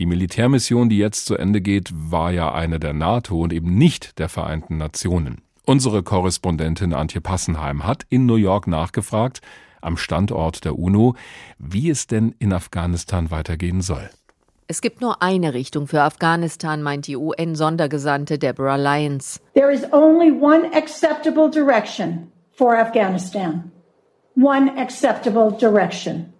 Die 0.00 0.06
Militärmission, 0.06 0.88
die 0.88 0.98
jetzt 0.98 1.26
zu 1.26 1.36
Ende 1.36 1.60
geht, 1.60 1.92
war 1.94 2.32
ja 2.32 2.52
eine 2.52 2.80
der 2.80 2.94
NATO 2.94 3.40
und 3.40 3.52
eben 3.52 3.78
nicht 3.78 4.18
der 4.18 4.28
Vereinten 4.28 4.76
Nationen. 4.78 5.42
Unsere 5.64 6.02
Korrespondentin 6.02 6.92
Antje 6.92 7.20
Passenheim 7.20 7.86
hat 7.86 8.04
in 8.08 8.26
New 8.26 8.34
York 8.34 8.66
nachgefragt, 8.66 9.40
am 9.80 9.96
Standort 9.96 10.64
der 10.64 10.76
UNO, 10.76 11.14
wie 11.58 11.90
es 11.90 12.08
denn 12.08 12.34
in 12.40 12.52
Afghanistan 12.52 13.30
weitergehen 13.30 13.82
soll. 13.82 14.10
Es 14.66 14.80
gibt 14.80 15.02
nur 15.02 15.20
eine 15.20 15.52
Richtung 15.52 15.86
für 15.86 16.00
Afghanistan, 16.00 16.82
meint 16.82 17.06
die 17.06 17.16
UN-Sondergesandte 17.16 18.38
Deborah 18.38 18.76
Lyons. 18.76 19.38
There 19.52 19.70
is 19.70 19.84
only 19.92 20.32
one 20.32 20.64
acceptable 20.74 21.50
direction 21.50 22.32
for 22.56 22.74
Afghanistan. 22.74 23.70
One 24.36 24.70
acceptable 24.78 25.50
direction. 25.50 26.32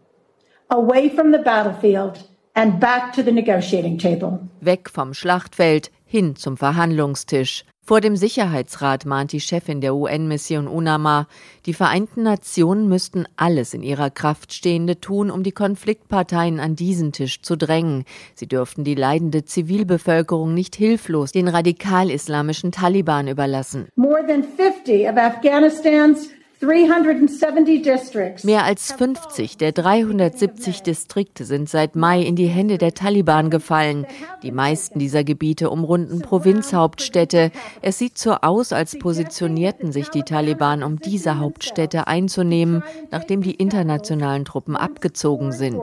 Away 0.71 1.11
from 1.11 1.33
the 1.33 1.39
battlefield 1.39 2.25
and 2.55 2.81
back 2.81 3.13
to 3.13 3.23
the 3.23 3.31
negotiating 3.31 3.99
table. 3.99 4.41
Weg 4.61 4.89
vom 4.89 5.13
Schlachtfeld 5.13 5.91
hin 6.07 6.35
zum 6.35 6.57
Verhandlungstisch. 6.57 7.65
Vor 7.87 8.01
dem 8.01 8.17
Sicherheitsrat 8.17 9.05
mahnt 9.05 9.33
die 9.33 9.41
Chefin 9.41 9.83
der 9.83 9.95
UN-Mission 9.95 10.69
UNAMA, 10.69 11.29
die 11.67 11.75
Vereinten 11.75 12.23
Nationen 12.23 12.89
müssten 12.89 13.27
alles 13.37 13.75
in 13.75 13.83
ihrer 13.83 14.09
Kraft 14.09 14.55
Stehende 14.55 15.01
tun, 15.01 15.31
um 15.31 15.43
die 15.43 15.53
Konfliktparteien 15.53 16.61
an 16.61 16.77
diesen 16.77 17.13
Tisch 17.13 17.43
zu 17.43 17.59
drängen. 17.59 18.07
Sie 18.35 18.47
dürften 18.47 18.85
die 18.85 18.95
leidende 18.95 19.45
Zivilbevölkerung 19.45 20.55
nicht 20.55 20.77
hilflos 20.77 21.33
den 21.33 21.47
radikal-islamischen 21.47 22.73
Taliban 22.73 23.29
überlassen. 23.29 23.89
More 23.97 24.27
than 24.27 24.43
50 24.43 25.07
of 25.07 25.19
Afghanistan's 25.19 26.31
Mehr 26.61 28.65
als 28.65 28.93
50 28.93 29.57
der 29.59 29.73
370 29.73 30.83
Distrikte 30.83 31.45
sind 31.45 31.69
seit 31.69 31.97
Mai 31.97 32.23
in 32.23 32.37
die 32.37 32.47
Hände 32.47 32.79
der 32.79 32.95
Taliban 32.95 33.51
gefallen. 33.51 34.07
Die 34.43 34.53
meisten 34.53 34.99
dieser 34.99 35.25
Gebiete 35.25 35.69
umrunden 35.69 36.21
Provinzhauptstädte. 36.21 37.51
Es 37.83 37.99
sieht 37.99 38.19
so 38.19 38.35
aus, 38.35 38.73
als 38.73 38.99
positionierten 38.99 39.93
sich 39.93 40.11
die 40.11 40.23
Taliban, 40.23 40.83
um 40.83 41.01
diese 41.01 41.39
Hauptstädte 41.39 42.07
einzunehmen, 42.07 42.83
nachdem 43.11 43.43
die 43.43 43.55
internationalen 43.55 44.45
Truppen 44.45 44.77
abgezogen 44.77 45.53
sind. 45.53 45.81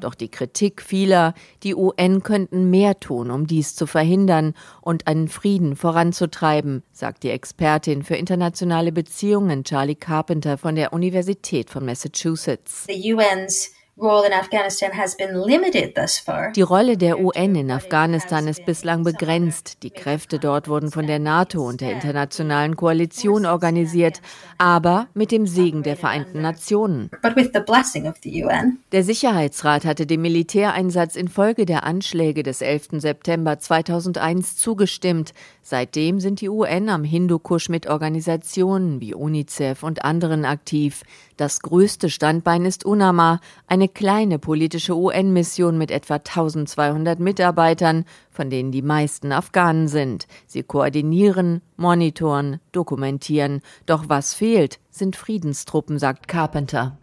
Doch 0.00 0.14
die 0.14 0.28
Kritik 0.28 0.82
vieler, 0.82 1.34
die 1.62 1.74
UN 1.74 2.22
könnten 2.22 2.70
mehr 2.70 3.00
tun, 3.00 3.30
um 3.30 3.46
dies 3.46 3.74
zu 3.74 3.86
verhindern 3.86 4.52
und 4.82 5.06
einen 5.06 5.28
Frieden 5.28 5.74
voranzutreiben, 5.74 6.82
sagt 6.92 7.22
die 7.22 7.30
Expertin 7.30 8.02
für 8.02 8.16
internationale 8.16 8.73
Beziehungen 8.92 9.64
Charlie 9.64 9.94
Carpenter 9.94 10.58
von 10.58 10.74
der 10.74 10.92
Universität 10.92 11.70
von 11.70 11.84
Massachusetts. 11.84 12.84
The 12.88 13.14
UN's 13.14 13.70
die 13.96 16.62
Rolle 16.62 16.96
der 16.96 17.20
UN 17.20 17.54
in 17.54 17.70
Afghanistan 17.70 18.48
ist 18.48 18.66
bislang 18.66 19.04
begrenzt. 19.04 19.84
Die 19.84 19.90
Kräfte 19.90 20.40
dort 20.40 20.66
wurden 20.66 20.90
von 20.90 21.06
der 21.06 21.20
NATO 21.20 21.64
und 21.64 21.80
der 21.80 21.92
internationalen 21.92 22.74
Koalition 22.74 23.46
organisiert, 23.46 24.20
aber 24.58 25.06
mit 25.14 25.30
dem 25.30 25.46
Segen 25.46 25.84
der 25.84 25.96
Vereinten 25.96 26.42
Nationen. 26.42 27.08
Der 28.90 29.04
Sicherheitsrat 29.04 29.84
hatte 29.84 30.06
dem 30.06 30.22
Militäreinsatz 30.22 31.14
infolge 31.14 31.64
der 31.64 31.84
Anschläge 31.84 32.42
des 32.42 32.62
11. 32.62 33.00
September 33.00 33.60
2001 33.60 34.56
zugestimmt. 34.56 35.34
Seitdem 35.66 36.20
sind 36.20 36.42
die 36.42 36.50
UN 36.50 36.90
am 36.90 37.04
Hindukusch 37.04 37.70
mit 37.70 37.86
Organisationen 37.86 39.00
wie 39.00 39.14
UNICEF 39.14 39.82
und 39.82 40.04
anderen 40.04 40.44
aktiv. 40.44 41.04
Das 41.38 41.60
größte 41.60 42.10
Standbein 42.10 42.66
ist 42.66 42.84
UNAMA, 42.84 43.40
eine 43.66 43.88
kleine 43.88 44.38
politische 44.38 44.94
UN-Mission 44.94 45.78
mit 45.78 45.90
etwa 45.90 46.16
1200 46.16 47.18
Mitarbeitern, 47.18 48.04
von 48.34 48.50
denen 48.50 48.72
die 48.72 48.82
meisten 48.82 49.32
Afghanen 49.32 49.88
sind. 49.88 50.26
Sie 50.46 50.62
koordinieren, 50.62 51.62
monitoren, 51.76 52.60
dokumentieren. 52.72 53.62
Doch 53.86 54.08
was 54.08 54.34
fehlt, 54.34 54.78
sind 54.90 55.16
Friedenstruppen, 55.16 55.98
sagt 55.98 56.28
Carpenter. 56.28 56.96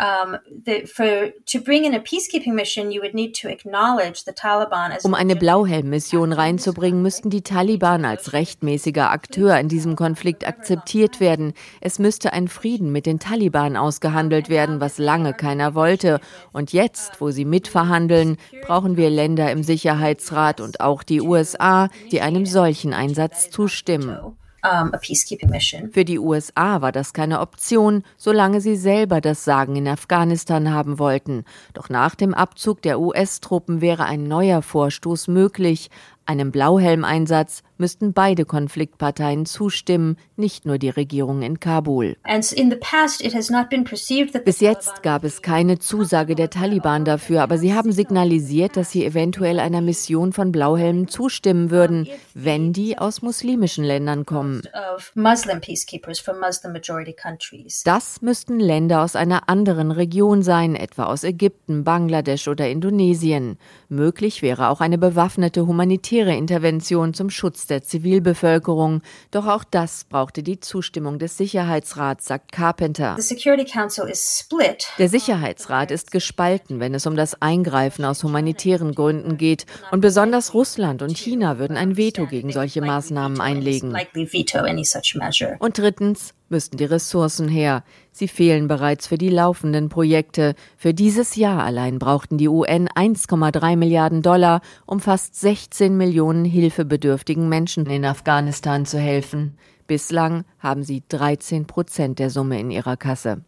Um 5.03 5.13
eine 5.13 5.35
Blauhelm-Mission 5.35 6.31
reinzubringen, 6.31 7.01
müssten 7.01 7.29
die 7.29 7.41
Taliban 7.41 8.05
als 8.05 8.31
rechtmäßiger 8.31 9.11
Akteur 9.11 9.57
in 9.59 9.67
diesem 9.67 9.97
Konflikt 9.97 10.47
akzeptiert 10.47 11.19
werden. 11.19 11.53
Es 11.81 11.99
müsste 11.99 12.31
ein 12.31 12.47
Frieden 12.47 12.91
mit 12.93 13.05
den 13.05 13.19
Taliban 13.19 13.75
ausgehandelt 13.75 14.47
werden, 14.49 14.79
was 14.79 14.97
lange 14.97 15.33
keiner 15.33 15.75
wollte. 15.75 16.21
Und 16.53 16.71
jetzt, 16.71 17.19
wo 17.19 17.31
sie 17.31 17.45
mitverhandeln, 17.45 18.37
brauchen 18.61 18.95
wir 18.95 19.09
Länder 19.09 19.51
im 19.51 19.63
Sicherheitsrat 19.63 20.61
und 20.61 20.79
auch 20.79 21.03
die 21.03 21.20
USA, 21.21 21.89
die 22.11 22.21
einem 22.21 22.45
solchen 22.45 22.93
Einsatz 22.93 23.49
zustimmen. 23.49 24.17
Für 25.91 26.05
die 26.05 26.19
USA 26.19 26.81
war 26.81 26.91
das 26.91 27.13
keine 27.13 27.39
Option, 27.39 28.03
solange 28.17 28.61
sie 28.61 28.75
selber 28.75 29.19
das 29.19 29.43
Sagen 29.43 29.75
in 29.75 29.87
Afghanistan 29.87 30.71
haben 30.71 30.99
wollten. 30.99 31.45
Doch 31.73 31.89
nach 31.89 32.13
dem 32.13 32.33
Abzug 32.33 32.81
der 32.83 32.99
US-Truppen 32.99 33.81
wäre 33.81 34.05
ein 34.05 34.23
neuer 34.23 34.61
Vorstoß 34.61 35.29
möglich, 35.29 35.89
einem 36.25 36.51
Blauhelmeinsatz 36.51 37.63
müssten 37.81 38.13
beide 38.13 38.45
Konfliktparteien 38.45 39.45
zustimmen, 39.45 40.15
nicht 40.37 40.65
nur 40.65 40.77
die 40.77 40.89
Regierung 40.89 41.41
in 41.41 41.59
Kabul. 41.59 42.15
Bis 44.45 44.59
jetzt 44.59 45.03
gab 45.03 45.23
es 45.23 45.41
keine 45.41 45.79
Zusage 45.79 46.35
der 46.35 46.49
Taliban 46.51 47.03
dafür, 47.05 47.41
aber 47.41 47.57
sie 47.57 47.73
haben 47.73 47.91
signalisiert, 47.91 48.77
dass 48.77 48.91
sie 48.91 49.03
eventuell 49.03 49.59
einer 49.59 49.81
Mission 49.81 50.31
von 50.31 50.51
Blauhelmen 50.51 51.07
zustimmen 51.07 51.71
würden, 51.71 52.07
wenn 52.35 52.71
die 52.71 52.99
aus 52.99 53.23
muslimischen 53.23 53.83
Ländern 53.83 54.27
kommen. 54.27 54.61
Das 57.83 58.21
müssten 58.21 58.59
Länder 58.59 59.01
aus 59.01 59.15
einer 59.15 59.49
anderen 59.49 59.91
Region 59.91 60.43
sein, 60.43 60.75
etwa 60.75 61.05
aus 61.05 61.23
Ägypten, 61.23 61.83
Bangladesch 61.83 62.47
oder 62.47 62.69
Indonesien. 62.69 63.57
Möglich 63.89 64.43
wäre 64.43 64.69
auch 64.69 64.81
eine 64.81 64.99
bewaffnete 64.99 65.65
humanitäre 65.65 66.35
Intervention 66.35 67.15
zum 67.15 67.31
Schutz 67.31 67.65
der 67.71 67.81
Zivilbevölkerung. 67.81 69.01
Doch 69.31 69.47
auch 69.47 69.63
das 69.63 70.03
brauchte 70.03 70.43
die 70.43 70.59
Zustimmung 70.59 71.17
des 71.17 71.37
Sicherheitsrats, 71.37 72.25
sagt 72.25 72.51
Carpenter. 72.51 73.15
Der 74.99 75.09
Sicherheitsrat 75.09 75.89
ist 75.89 76.11
gespalten, 76.11 76.79
wenn 76.79 76.93
es 76.93 77.07
um 77.07 77.15
das 77.15 77.41
Eingreifen 77.41 78.05
aus 78.05 78.23
humanitären 78.23 78.93
Gründen 78.93 79.37
geht. 79.37 79.65
Und 79.91 80.01
besonders 80.01 80.53
Russland 80.53 81.01
und 81.01 81.17
China 81.17 81.57
würden 81.57 81.77
ein 81.77 81.97
Veto 81.97 82.27
gegen 82.27 82.51
solche 82.51 82.81
Maßnahmen 82.81 83.41
einlegen. 83.41 83.95
Und 85.59 85.77
drittens, 85.77 86.33
müssten 86.51 86.77
die 86.77 86.85
Ressourcen 86.85 87.47
her. 87.47 87.83
Sie 88.11 88.27
fehlen 88.27 88.67
bereits 88.67 89.07
für 89.07 89.17
die 89.17 89.29
laufenden 89.29 89.89
Projekte. 89.89 90.55
Für 90.77 90.93
dieses 90.93 91.35
Jahr 91.35 91.63
allein 91.63 91.97
brauchten 91.97 92.37
die 92.37 92.49
UN 92.49 92.89
1,3 92.89 93.77
Milliarden 93.77 94.21
Dollar, 94.21 94.61
um 94.85 94.99
fast 94.99 95.39
16 95.39 95.95
Millionen 95.95 96.43
hilfebedürftigen 96.43 97.47
Menschen 97.47 97.85
in 97.85 98.03
Afghanistan 98.03 98.85
zu 98.85 98.99
helfen. 98.99 99.57
Bislang 99.87 100.43
haben 100.59 100.83
sie 100.83 101.03
13 101.07 101.67
Prozent 101.67 102.19
der 102.19 102.29
Summe 102.29 102.59
in 102.59 102.69
ihrer 102.69 102.97
Kasse. 102.97 103.43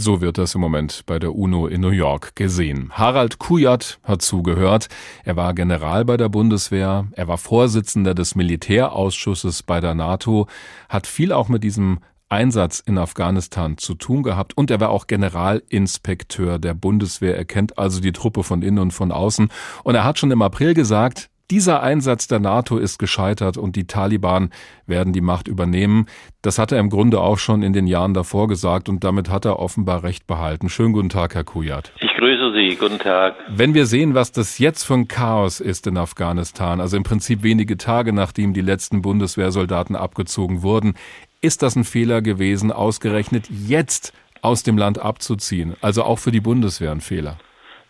So 0.00 0.20
wird 0.20 0.38
das 0.38 0.54
im 0.54 0.60
Moment 0.60 1.02
bei 1.06 1.18
der 1.18 1.34
UNO 1.34 1.66
in 1.66 1.80
New 1.80 1.90
York 1.90 2.36
gesehen. 2.36 2.92
Harald 2.92 3.40
Kujat 3.40 3.98
hat 4.04 4.22
zugehört. 4.22 4.86
Er 5.24 5.34
war 5.34 5.54
General 5.54 6.04
bei 6.04 6.16
der 6.16 6.28
Bundeswehr. 6.28 7.08
Er 7.16 7.26
war 7.26 7.36
Vorsitzender 7.36 8.14
des 8.14 8.36
Militärausschusses 8.36 9.64
bei 9.64 9.80
der 9.80 9.96
NATO, 9.96 10.46
hat 10.88 11.08
viel 11.08 11.32
auch 11.32 11.48
mit 11.48 11.64
diesem 11.64 11.98
Einsatz 12.28 12.80
in 12.80 12.98
Afghanistan 12.98 13.78
zu 13.78 13.94
tun 13.94 14.22
gehabt 14.22 14.56
und 14.56 14.70
er 14.70 14.80
war 14.80 14.90
auch 14.90 15.06
Generalinspekteur 15.06 16.58
der 16.58 16.74
Bundeswehr. 16.74 17.36
Er 17.36 17.44
kennt 17.44 17.78
also 17.78 18.00
die 18.00 18.12
Truppe 18.12 18.42
von 18.42 18.62
innen 18.62 18.78
und 18.78 18.92
von 18.92 19.12
außen. 19.12 19.48
Und 19.84 19.94
er 19.94 20.04
hat 20.04 20.18
schon 20.18 20.30
im 20.30 20.42
April 20.42 20.74
gesagt, 20.74 21.30
dieser 21.50 21.82
Einsatz 21.82 22.28
der 22.28 22.40
NATO 22.40 22.76
ist 22.76 22.98
gescheitert 22.98 23.56
und 23.56 23.74
die 23.74 23.86
Taliban 23.86 24.50
werden 24.86 25.14
die 25.14 25.22
Macht 25.22 25.48
übernehmen. 25.48 26.04
Das 26.42 26.58
hat 26.58 26.72
er 26.72 26.78
im 26.78 26.90
Grunde 26.90 27.20
auch 27.20 27.38
schon 27.38 27.62
in 27.62 27.72
den 27.72 27.86
Jahren 27.86 28.12
davor 28.12 28.48
gesagt 28.48 28.90
und 28.90 29.02
damit 29.02 29.30
hat 29.30 29.46
er 29.46 29.58
offenbar 29.58 30.02
recht 30.02 30.26
behalten. 30.26 30.68
Schönen 30.68 30.92
guten 30.92 31.08
Tag, 31.08 31.34
Herr 31.34 31.44
Kujat. 31.44 31.92
Ich 32.00 32.14
grüße 32.18 32.52
Sie. 32.52 32.76
Guten 32.76 32.98
Tag. 32.98 33.36
Wenn 33.48 33.72
wir 33.72 33.86
sehen, 33.86 34.14
was 34.14 34.30
das 34.30 34.58
jetzt 34.58 34.84
für 34.84 34.92
ein 34.92 35.08
Chaos 35.08 35.60
ist 35.60 35.86
in 35.86 35.96
Afghanistan, 35.96 36.82
also 36.82 36.98
im 36.98 37.02
Prinzip 37.02 37.42
wenige 37.42 37.78
Tage 37.78 38.12
nachdem 38.12 38.52
die 38.52 38.60
letzten 38.60 39.00
Bundeswehrsoldaten 39.00 39.96
abgezogen 39.96 40.62
wurden, 40.62 40.94
ist 41.40 41.62
das 41.62 41.76
ein 41.76 41.84
Fehler 41.84 42.22
gewesen, 42.22 42.72
ausgerechnet 42.72 43.46
jetzt 43.48 44.12
aus 44.42 44.62
dem 44.62 44.78
Land 44.78 44.98
abzuziehen? 44.98 45.76
Also 45.80 46.02
auch 46.02 46.18
für 46.18 46.30
die 46.30 46.40
Bundeswehr 46.40 46.90
ein 46.90 47.00
Fehler? 47.00 47.38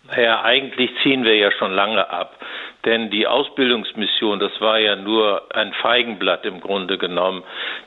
Naja, 0.08 0.42
eigentlich 0.42 0.90
ziehen 1.02 1.24
wir 1.24 1.36
ja 1.36 1.50
schon 1.52 1.72
lange 1.72 2.08
ab. 2.10 2.34
Denn 2.84 3.10
die 3.10 3.26
Ausbildungsmission, 3.26 4.38
das 4.38 4.52
war 4.60 4.78
ja 4.78 4.96
nur 4.96 5.42
ein 5.54 5.72
Feigenblatt 5.74 6.46
im 6.46 6.60
Grunde 6.60 6.96
genommen. 6.96 7.42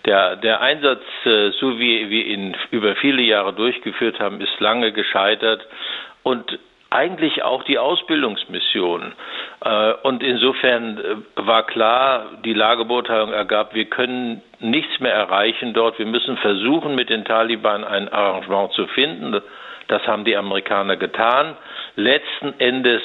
Der, 0.05 0.35
der 0.35 0.61
Einsatz, 0.61 1.01
äh, 1.25 1.51
so 1.59 1.79
wie 1.79 2.09
wir 2.09 2.25
ihn 2.25 2.55
über 2.71 2.95
viele 2.95 3.21
Jahre 3.21 3.53
durchgeführt 3.53 4.19
haben, 4.19 4.41
ist 4.41 4.59
lange 4.59 4.91
gescheitert. 4.91 5.65
Und 6.23 6.59
eigentlich 6.91 7.41
auch 7.43 7.63
die 7.63 7.79
Ausbildungsmission. 7.79 9.13
Äh, 9.63 9.93
und 10.03 10.21
insofern 10.21 10.97
äh, 10.97 11.15
war 11.35 11.65
klar, 11.65 12.25
die 12.45 12.53
Lagebeurteilung 12.53 13.31
ergab, 13.33 13.73
wir 13.73 13.85
können 13.85 14.41
nichts 14.59 14.99
mehr 14.99 15.13
erreichen 15.13 15.73
dort. 15.73 15.97
Wir 15.97 16.05
müssen 16.05 16.37
versuchen, 16.37 16.93
mit 16.95 17.09
den 17.09 17.25
Taliban 17.25 17.83
ein 17.83 18.09
Arrangement 18.09 18.73
zu 18.73 18.87
finden. 18.87 19.41
Das 19.87 20.05
haben 20.05 20.25
die 20.25 20.35
Amerikaner 20.35 20.97
getan. 20.97 21.57
Letzten 21.95 22.59
Endes 22.59 23.01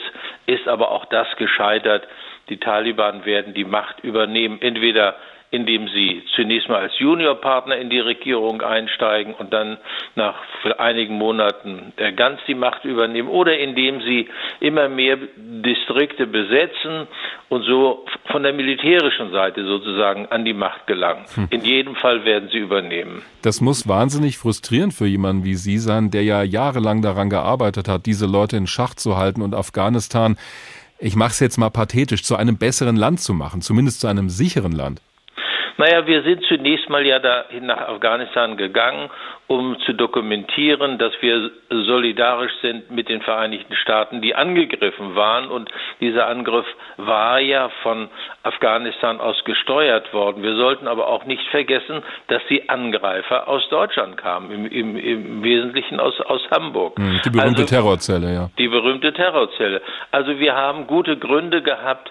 ist 0.46 0.68
aber 0.68 0.90
auch 0.90 1.06
das 1.06 1.28
gescheitert. 1.36 2.06
Die 2.48 2.58
Taliban 2.58 3.24
werden 3.24 3.54
die 3.54 3.64
Macht 3.64 4.04
übernehmen, 4.04 4.60
entweder 4.60 5.16
indem 5.50 5.88
sie 5.88 6.22
zunächst 6.34 6.68
mal 6.68 6.80
als 6.80 6.98
Juniorpartner 6.98 7.76
in 7.76 7.90
die 7.90 8.00
Regierung 8.00 8.62
einsteigen 8.62 9.34
und 9.34 9.52
dann 9.52 9.78
nach 10.14 10.34
einigen 10.78 11.14
Monaten 11.14 11.92
ganz 12.16 12.40
die 12.46 12.54
Macht 12.54 12.84
übernehmen 12.84 13.28
oder 13.28 13.58
indem 13.58 14.00
sie 14.02 14.28
immer 14.60 14.88
mehr 14.88 15.16
Distrikte 15.36 16.26
besetzen 16.26 17.06
und 17.48 17.62
so 17.62 18.04
von 18.30 18.42
der 18.42 18.52
militärischen 18.52 19.30
Seite 19.30 19.64
sozusagen 19.64 20.26
an 20.26 20.44
die 20.44 20.52
Macht 20.52 20.86
gelangen. 20.86 21.24
Hm. 21.34 21.48
In 21.50 21.62
jedem 21.62 21.94
Fall 21.94 22.24
werden 22.24 22.48
sie 22.50 22.58
übernehmen. 22.58 23.22
Das 23.42 23.60
muss 23.60 23.86
wahnsinnig 23.86 24.38
frustrierend 24.38 24.94
für 24.94 25.06
jemanden 25.06 25.44
wie 25.44 25.54
Sie 25.54 25.78
sein, 25.78 26.10
der 26.10 26.22
ja 26.22 26.42
jahrelang 26.42 27.02
daran 27.02 27.30
gearbeitet 27.30 27.88
hat, 27.88 28.06
diese 28.06 28.26
Leute 28.26 28.56
in 28.56 28.66
Schach 28.66 28.94
zu 28.94 29.16
halten 29.16 29.42
und 29.42 29.54
Afghanistan 29.54 30.36
ich 30.98 31.14
mache 31.14 31.32
es 31.32 31.40
jetzt 31.40 31.58
mal 31.58 31.70
pathetisch, 31.70 32.22
zu 32.22 32.36
einem 32.36 32.56
besseren 32.56 32.96
Land 32.96 33.20
zu 33.20 33.34
machen, 33.34 33.60
zumindest 33.60 34.00
zu 34.00 34.06
einem 34.06 34.30
sicheren 34.30 34.72
Land. 34.72 35.02
Naja, 35.78 36.06
wir 36.06 36.22
sind 36.22 36.42
zunächst 36.44 36.88
mal 36.88 37.04
ja 37.04 37.18
dahin 37.18 37.66
nach 37.66 37.88
Afghanistan 37.88 38.56
gegangen, 38.56 39.10
um 39.46 39.78
zu 39.80 39.92
dokumentieren, 39.92 40.98
dass 40.98 41.12
wir 41.20 41.50
solidarisch 41.68 42.52
sind 42.62 42.90
mit 42.90 43.08
den 43.08 43.20
Vereinigten 43.20 43.76
Staaten, 43.76 44.20
die 44.20 44.34
angegriffen 44.34 45.14
waren. 45.14 45.48
Und 45.48 45.70
dieser 46.00 46.26
Angriff 46.26 46.66
war 46.96 47.38
ja 47.40 47.68
von 47.82 48.08
Afghanistan 48.42 49.20
aus 49.20 49.44
gesteuert 49.44 50.12
worden. 50.12 50.42
Wir 50.42 50.56
sollten 50.56 50.88
aber 50.88 51.06
auch 51.08 51.26
nicht 51.26 51.46
vergessen, 51.48 52.02
dass 52.28 52.42
die 52.48 52.68
Angreifer 52.68 53.46
aus 53.46 53.68
Deutschland 53.68 54.16
kamen, 54.16 54.50
im, 54.50 54.66
im, 54.66 54.96
im 54.96 55.42
Wesentlichen 55.44 56.00
aus, 56.00 56.20
aus 56.22 56.42
Hamburg. 56.50 56.98
Hm, 56.98 57.20
die 57.24 57.30
berühmte 57.30 57.62
also, 57.62 57.74
Terrorzelle, 57.74 58.32
ja. 58.32 58.50
Die 58.58 58.68
berühmte 58.68 59.12
Terrorzelle. 59.12 59.82
Also 60.10 60.38
wir 60.38 60.56
haben 60.56 60.86
gute 60.86 61.18
Gründe 61.18 61.62
gehabt, 61.62 62.10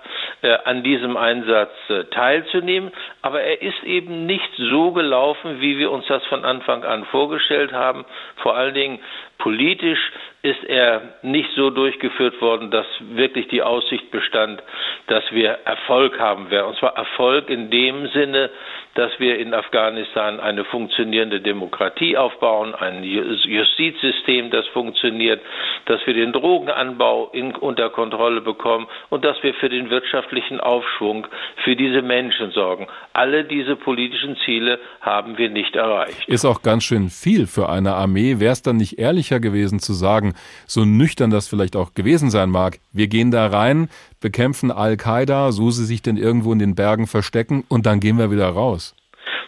an 0.53 0.83
diesem 0.83 1.17
Einsatz 1.17 1.71
äh, 1.89 2.05
teilzunehmen, 2.05 2.91
aber 3.21 3.41
er 3.41 3.61
ist 3.61 3.83
eben 3.83 4.25
nicht 4.25 4.49
so 4.57 4.91
gelaufen, 4.91 5.61
wie 5.61 5.77
wir 5.77 5.91
uns 5.91 6.05
das 6.07 6.23
von 6.25 6.45
Anfang 6.45 6.83
an 6.83 7.05
vorgestellt 7.05 7.73
haben. 7.73 8.05
Vor 8.37 8.55
allen 8.55 8.73
Dingen 8.73 8.99
politisch 9.37 10.11
ist 10.45 10.63
er 10.63 11.01
nicht 11.23 11.49
so 11.55 11.71
durchgeführt 11.71 12.39
worden, 12.39 12.69
dass 12.69 12.85
wirklich 12.99 13.47
die 13.47 13.63
Aussicht 13.63 14.11
bestand, 14.11 14.61
dass 15.07 15.23
wir 15.31 15.57
Erfolg 15.65 16.19
haben 16.19 16.51
werden. 16.51 16.67
Und 16.67 16.77
zwar 16.77 16.95
Erfolg 16.95 17.49
in 17.49 17.71
dem 17.71 18.07
Sinne, 18.09 18.51
dass 18.93 19.11
wir 19.19 19.39
in 19.39 19.53
Afghanistan 19.55 20.39
eine 20.39 20.63
funktionierende 20.63 21.41
Demokratie 21.41 22.15
aufbauen, 22.15 22.75
ein 22.75 23.03
Justizsystem, 23.03 24.51
das 24.51 24.67
funktioniert, 24.67 25.41
dass 25.85 25.99
wir 26.05 26.13
den 26.13 26.31
Drogenanbau 26.31 27.29
in, 27.33 27.55
unter 27.55 27.89
Kontrolle 27.89 28.41
bekommen 28.41 28.87
und 29.09 29.25
dass 29.25 29.41
wir 29.41 29.53
für 29.55 29.69
den 29.69 29.89
wirtschaftlichen 29.89 30.59
Aufschwung 30.59 31.25
für 31.63 31.75
diese 31.75 32.03
Menschen 32.03 32.51
sorgen. 32.51 32.87
Alle 33.13 33.43
diese 33.43 33.75
politischen 33.75 34.37
Ziele 34.45 34.79
haben 35.01 35.37
wir 35.39 35.49
nicht 35.49 35.75
erreicht. 35.75 36.27
Ist 36.27 36.45
auch 36.45 36.61
ganz 36.61 36.83
schön 36.83 37.09
viel 37.09 37.47
für 37.47 37.67
eine 37.67 37.95
Armee. 37.95 38.39
Wäre 38.39 38.53
es 38.53 38.61
dann 38.61 38.77
nicht 38.77 38.99
ehrlicher 38.99 39.39
gewesen 39.39 39.79
zu 39.79 39.93
sagen, 39.93 40.34
so 40.65 40.85
nüchtern 40.85 41.29
das 41.29 41.47
vielleicht 41.47 41.75
auch 41.75 41.93
gewesen 41.93 42.29
sein 42.29 42.49
mag. 42.49 42.79
Wir 42.93 43.07
gehen 43.07 43.31
da 43.31 43.47
rein, 43.47 43.89
bekämpfen 44.21 44.71
Al-Qaida, 44.71 45.51
so 45.51 45.71
sie 45.71 45.85
sich 45.85 46.01
denn 46.01 46.17
irgendwo 46.17 46.51
in 46.53 46.59
den 46.59 46.75
Bergen 46.75 47.07
verstecken 47.07 47.63
und 47.69 47.85
dann 47.85 47.99
gehen 47.99 48.17
wir 48.17 48.31
wieder 48.31 48.49
raus. 48.49 48.95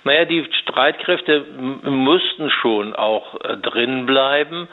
Naja, 0.03 0.25
die 0.25 0.47
Streitkräfte 0.63 1.45
mussten 1.83 2.49
schon 2.49 2.95
auch 2.95 3.35
äh, 3.41 3.57
drin 3.57 4.05
bleiben, 4.05 4.67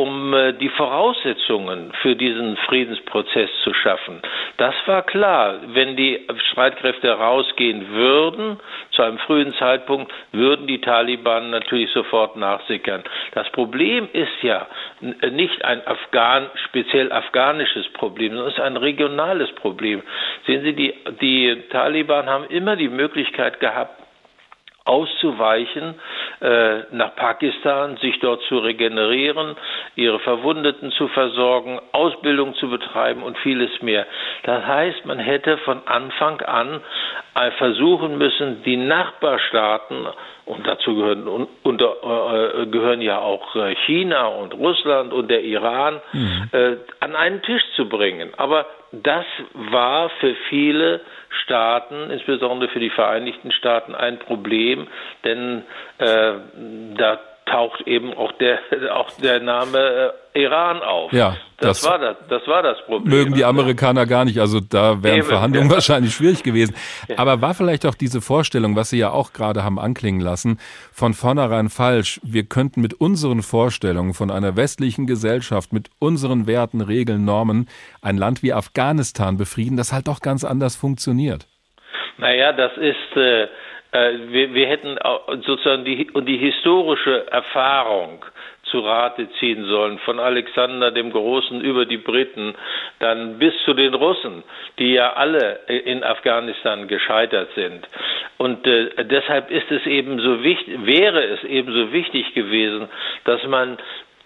um 0.00 0.32
äh, 0.32 0.54
die 0.54 0.70
Voraussetzungen 0.70 1.92
für 2.00 2.16
diesen 2.16 2.56
Friedensprozess 2.56 3.50
zu 3.62 3.74
schaffen. 3.74 4.22
Das 4.56 4.74
war 4.86 5.02
klar. 5.02 5.56
Wenn 5.74 5.94
die 5.94 6.26
Streitkräfte 6.50 7.10
rausgehen 7.12 7.90
würden, 7.90 8.58
zu 8.92 9.02
einem 9.02 9.18
frühen 9.18 9.52
Zeitpunkt, 9.58 10.10
würden 10.32 10.66
die 10.66 10.80
Taliban 10.80 11.50
natürlich 11.50 11.90
sofort 11.90 12.36
nachsickern. 12.36 13.04
Das 13.32 13.50
Problem 13.50 14.08
ist 14.14 14.42
ja 14.42 14.66
nicht 15.32 15.62
ein 15.66 15.86
Afghan, 15.86 16.48
speziell 16.68 17.12
afghanisches 17.12 17.86
Problem, 17.92 18.30
sondern 18.32 18.48
es 18.48 18.54
ist 18.54 18.60
ein 18.60 18.78
regionales 18.78 19.52
Problem. 19.52 20.02
Sehen 20.46 20.62
Sie, 20.62 20.72
die, 20.72 20.94
die 21.20 21.62
Taliban 21.68 22.26
haben 22.26 22.44
immer 22.46 22.74
die 22.74 22.88
Möglichkeit 22.88 23.60
gehabt, 23.60 24.00
auszuweichen 24.90 25.94
äh, 26.40 26.80
nach 26.90 27.14
Pakistan, 27.14 27.96
sich 27.98 28.18
dort 28.18 28.42
zu 28.48 28.58
regenerieren, 28.58 29.54
ihre 29.94 30.18
Verwundeten 30.18 30.90
zu 30.90 31.06
versorgen, 31.08 31.78
Ausbildung 31.92 32.56
zu 32.56 32.68
betreiben 32.68 33.22
und 33.22 33.38
vieles 33.38 33.70
mehr. 33.82 34.04
Das 34.42 34.66
heißt, 34.66 35.06
man 35.06 35.20
hätte 35.20 35.58
von 35.58 35.80
Anfang 35.86 36.40
an 36.40 36.80
äh, 37.36 37.52
versuchen 37.52 38.18
müssen, 38.18 38.64
die 38.64 38.76
Nachbarstaaten 38.76 40.08
und 40.46 40.66
dazu 40.66 40.96
gehören, 40.96 41.46
unter, 41.62 42.62
äh, 42.62 42.66
gehören 42.66 43.00
ja 43.00 43.20
auch 43.20 43.54
äh, 43.54 43.76
China 43.86 44.26
und 44.26 44.54
Russland 44.54 45.12
und 45.12 45.30
der 45.30 45.44
Iran, 45.44 46.00
mhm. 46.12 46.48
äh, 46.50 46.76
an 46.98 47.14
einen 47.14 47.42
Tisch 47.42 47.62
zu 47.76 47.88
bringen. 47.88 48.32
Aber 48.36 48.66
das 48.92 49.24
war 49.54 50.10
für 50.20 50.34
viele 50.48 51.00
Staaten, 51.44 52.10
insbesondere 52.10 52.70
für 52.70 52.80
die 52.80 52.90
Vereinigten 52.90 53.52
Staaten, 53.52 53.94
ein 53.94 54.18
Problem, 54.18 54.88
denn 55.24 55.64
äh, 55.98 56.32
da 56.96 57.20
taucht 57.46 57.86
eben 57.86 58.14
auch 58.14 58.32
der, 58.32 58.58
auch 58.96 59.10
der 59.12 59.40
Name 59.40 59.78
äh, 59.78 60.19
Iran 60.34 60.82
auf. 60.82 61.12
Ja, 61.12 61.36
das, 61.58 61.80
das, 61.80 61.90
war 61.90 61.98
das, 61.98 62.16
das 62.28 62.46
war 62.46 62.62
das 62.62 62.78
Problem. 62.86 63.10
Mögen 63.10 63.34
die 63.34 63.44
Amerikaner 63.44 64.06
gar 64.06 64.24
nicht, 64.24 64.38
also 64.38 64.60
da 64.60 65.02
wären 65.02 65.18
eben, 65.18 65.26
Verhandlungen 65.26 65.68
ja. 65.68 65.74
wahrscheinlich 65.74 66.14
schwierig 66.14 66.42
gewesen. 66.42 66.74
Aber 67.16 67.42
war 67.42 67.54
vielleicht 67.54 67.84
auch 67.86 67.94
diese 67.94 68.20
Vorstellung, 68.20 68.76
was 68.76 68.90
Sie 68.90 68.98
ja 68.98 69.10
auch 69.10 69.32
gerade 69.32 69.64
haben 69.64 69.78
anklingen 69.78 70.20
lassen, 70.20 70.58
von 70.92 71.14
vornherein 71.14 71.68
falsch. 71.68 72.20
Wir 72.22 72.44
könnten 72.44 72.80
mit 72.80 72.94
unseren 72.94 73.42
Vorstellungen 73.42 74.14
von 74.14 74.30
einer 74.30 74.56
westlichen 74.56 75.06
Gesellschaft, 75.06 75.72
mit 75.72 75.90
unseren 75.98 76.46
Werten, 76.46 76.80
Regeln, 76.80 77.24
Normen 77.24 77.68
ein 78.02 78.16
Land 78.16 78.42
wie 78.42 78.52
Afghanistan 78.52 79.36
befrieden, 79.36 79.76
das 79.76 79.92
halt 79.92 80.08
doch 80.08 80.20
ganz 80.20 80.44
anders 80.44 80.76
funktioniert. 80.76 81.46
Naja, 82.18 82.52
das 82.52 82.72
ist 82.76 83.16
äh, 83.16 83.48
äh, 83.92 84.12
wir, 84.28 84.54
wir 84.54 84.66
hätten 84.68 84.96
sozusagen 85.46 85.84
die, 85.84 86.08
die 86.26 86.38
historische 86.38 87.26
Erfahrung 87.30 88.24
zu 88.70 88.80
Rate 88.80 89.28
ziehen 89.38 89.64
sollen, 89.66 89.98
von 90.00 90.18
Alexander 90.18 90.90
dem 90.90 91.12
Großen 91.12 91.60
über 91.60 91.86
die 91.86 91.98
Briten, 91.98 92.54
dann 92.98 93.38
bis 93.38 93.54
zu 93.64 93.74
den 93.74 93.94
Russen, 93.94 94.42
die 94.78 94.94
ja 94.94 95.12
alle 95.14 95.60
in 95.66 96.02
Afghanistan 96.04 96.88
gescheitert 96.88 97.50
sind. 97.54 97.86
Und 98.38 98.66
äh, 98.66 99.04
deshalb 99.04 99.50
ist 99.50 99.70
es 99.70 99.86
eben 99.86 100.18
so 100.20 100.42
wichtig, 100.42 100.86
wäre 100.86 101.22
es 101.24 101.44
eben 101.44 101.72
so 101.72 101.92
wichtig 101.92 102.32
gewesen, 102.34 102.88
dass 103.24 103.42
man 103.44 103.78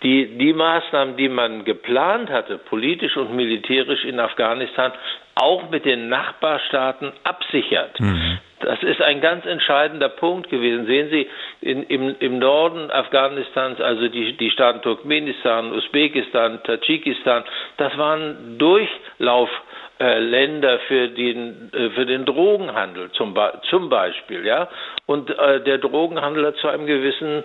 die, 0.02 0.36
die 0.36 0.52
Maßnahmen, 0.52 1.16
die 1.16 1.28
man 1.28 1.64
geplant 1.64 2.30
hatte, 2.30 2.58
politisch 2.58 3.16
und 3.16 3.34
militärisch 3.34 4.04
in 4.04 4.20
Afghanistan, 4.20 4.92
auch 5.34 5.70
mit 5.70 5.84
den 5.84 6.08
Nachbarstaaten 6.08 7.12
absichert. 7.24 7.98
Mhm. 8.00 8.38
Das 8.60 8.82
ist 8.82 9.02
ein 9.02 9.20
ganz 9.20 9.44
entscheidender 9.44 10.08
Punkt 10.08 10.48
gewesen. 10.48 10.86
Sehen 10.86 11.10
Sie, 11.10 11.28
in, 11.60 11.82
im, 11.84 12.14
im 12.18 12.38
Norden 12.38 12.90
Afghanistans, 12.90 13.80
also 13.80 14.08
die, 14.08 14.36
die 14.36 14.50
Staaten 14.50 14.80
Turkmenistan, 14.80 15.72
Usbekistan, 15.72 16.62
Tadschikistan, 16.62 17.44
das 17.76 17.96
waren 17.98 18.58
Durchlauf 18.58 19.50
äh, 19.98 20.78
für 20.88 21.08
den, 21.08 21.70
äh, 21.72 21.90
für 21.90 22.06
den 22.06 22.24
Drogenhandel 22.24 23.10
zum, 23.12 23.34
zum 23.70 23.88
Beispiel, 23.88 24.44
ja. 24.44 24.68
Und 25.06 25.30
äh, 25.30 25.62
der 25.62 25.78
Drogenhandel 25.78 26.46
hat 26.46 26.56
zu 26.56 26.68
einem 26.68 26.86
gewissen, 26.86 27.44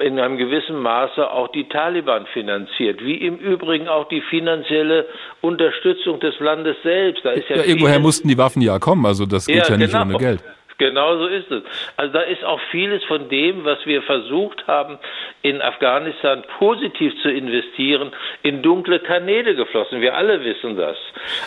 in 0.00 0.18
einem 0.18 0.38
gewissen 0.38 0.80
Maße 0.80 1.30
auch 1.30 1.48
die 1.48 1.68
Taliban 1.68 2.26
finanziert, 2.26 3.04
wie 3.04 3.16
im 3.16 3.36
Übrigen 3.36 3.88
auch 3.88 4.08
die 4.08 4.20
finanzielle 4.22 5.06
Unterstützung 5.42 6.20
des 6.20 6.38
Landes 6.40 6.76
selbst. 6.82 7.05
Da 7.22 7.32
ist 7.32 7.48
ja, 7.48 7.56
ja 7.56 7.64
irgendwoher 7.64 7.98
mussten 7.98 8.28
die 8.28 8.38
Waffen 8.38 8.62
ja 8.62 8.78
kommen, 8.78 9.06
also 9.06 9.26
das 9.26 9.46
geht 9.46 9.56
ja, 9.56 9.68
ja 9.68 9.76
nicht 9.76 9.92
genau. 9.92 10.04
ohne 10.04 10.18
Geld. 10.18 10.40
Genau 10.78 11.16
so 11.16 11.26
ist 11.26 11.50
es. 11.50 11.62
Also 11.96 12.12
da 12.12 12.20
ist 12.20 12.44
auch 12.44 12.60
vieles 12.70 13.02
von 13.04 13.28
dem, 13.30 13.64
was 13.64 13.78
wir 13.86 14.02
versucht 14.02 14.66
haben, 14.66 14.98
in 15.40 15.62
Afghanistan 15.62 16.44
positiv 16.58 17.14
zu 17.22 17.30
investieren, 17.30 18.12
in 18.42 18.62
dunkle 18.62 19.00
Kanäle 19.00 19.54
geflossen. 19.54 20.02
Wir 20.02 20.14
alle 20.14 20.44
wissen 20.44 20.76
das. 20.76 20.98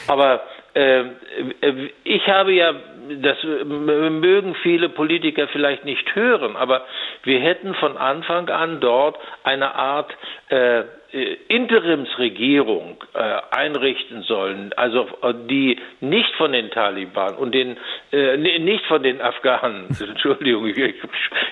Aber 0.08 0.42
äh, 0.74 1.04
ich 2.04 2.28
habe 2.28 2.54
ja, 2.54 2.74
das 3.22 3.38
mögen 3.44 4.56
viele 4.64 4.90
Politiker 4.90 5.48
vielleicht 5.48 5.86
nicht 5.86 6.16
hören, 6.16 6.56
aber 6.56 6.86
wir 7.24 7.40
hätten 7.40 7.76
von 7.76 7.98
Anfang 7.98 8.50
an 8.50 8.80
dort 8.80 9.18
eine 9.44 9.76
Art 9.76 10.12
äh, 10.50 10.84
Interimsregierung 11.12 13.04
äh, 13.16 13.42
einrichten 13.50 14.22
sollen, 14.24 14.74
also 14.76 15.08
äh, 15.24 15.34
die 15.50 15.80
nicht 16.02 16.32
von 16.36 16.52
den 16.52 16.70
Taliban 16.70 17.36
und 17.36 17.54
den 17.56 17.78
äh, 18.12 18.38
nicht 18.38 18.86
von 18.86 19.02
den 19.02 19.20
Afghanen, 19.20 19.88
Entschuldigung, 20.00 20.68
ich 20.68 20.96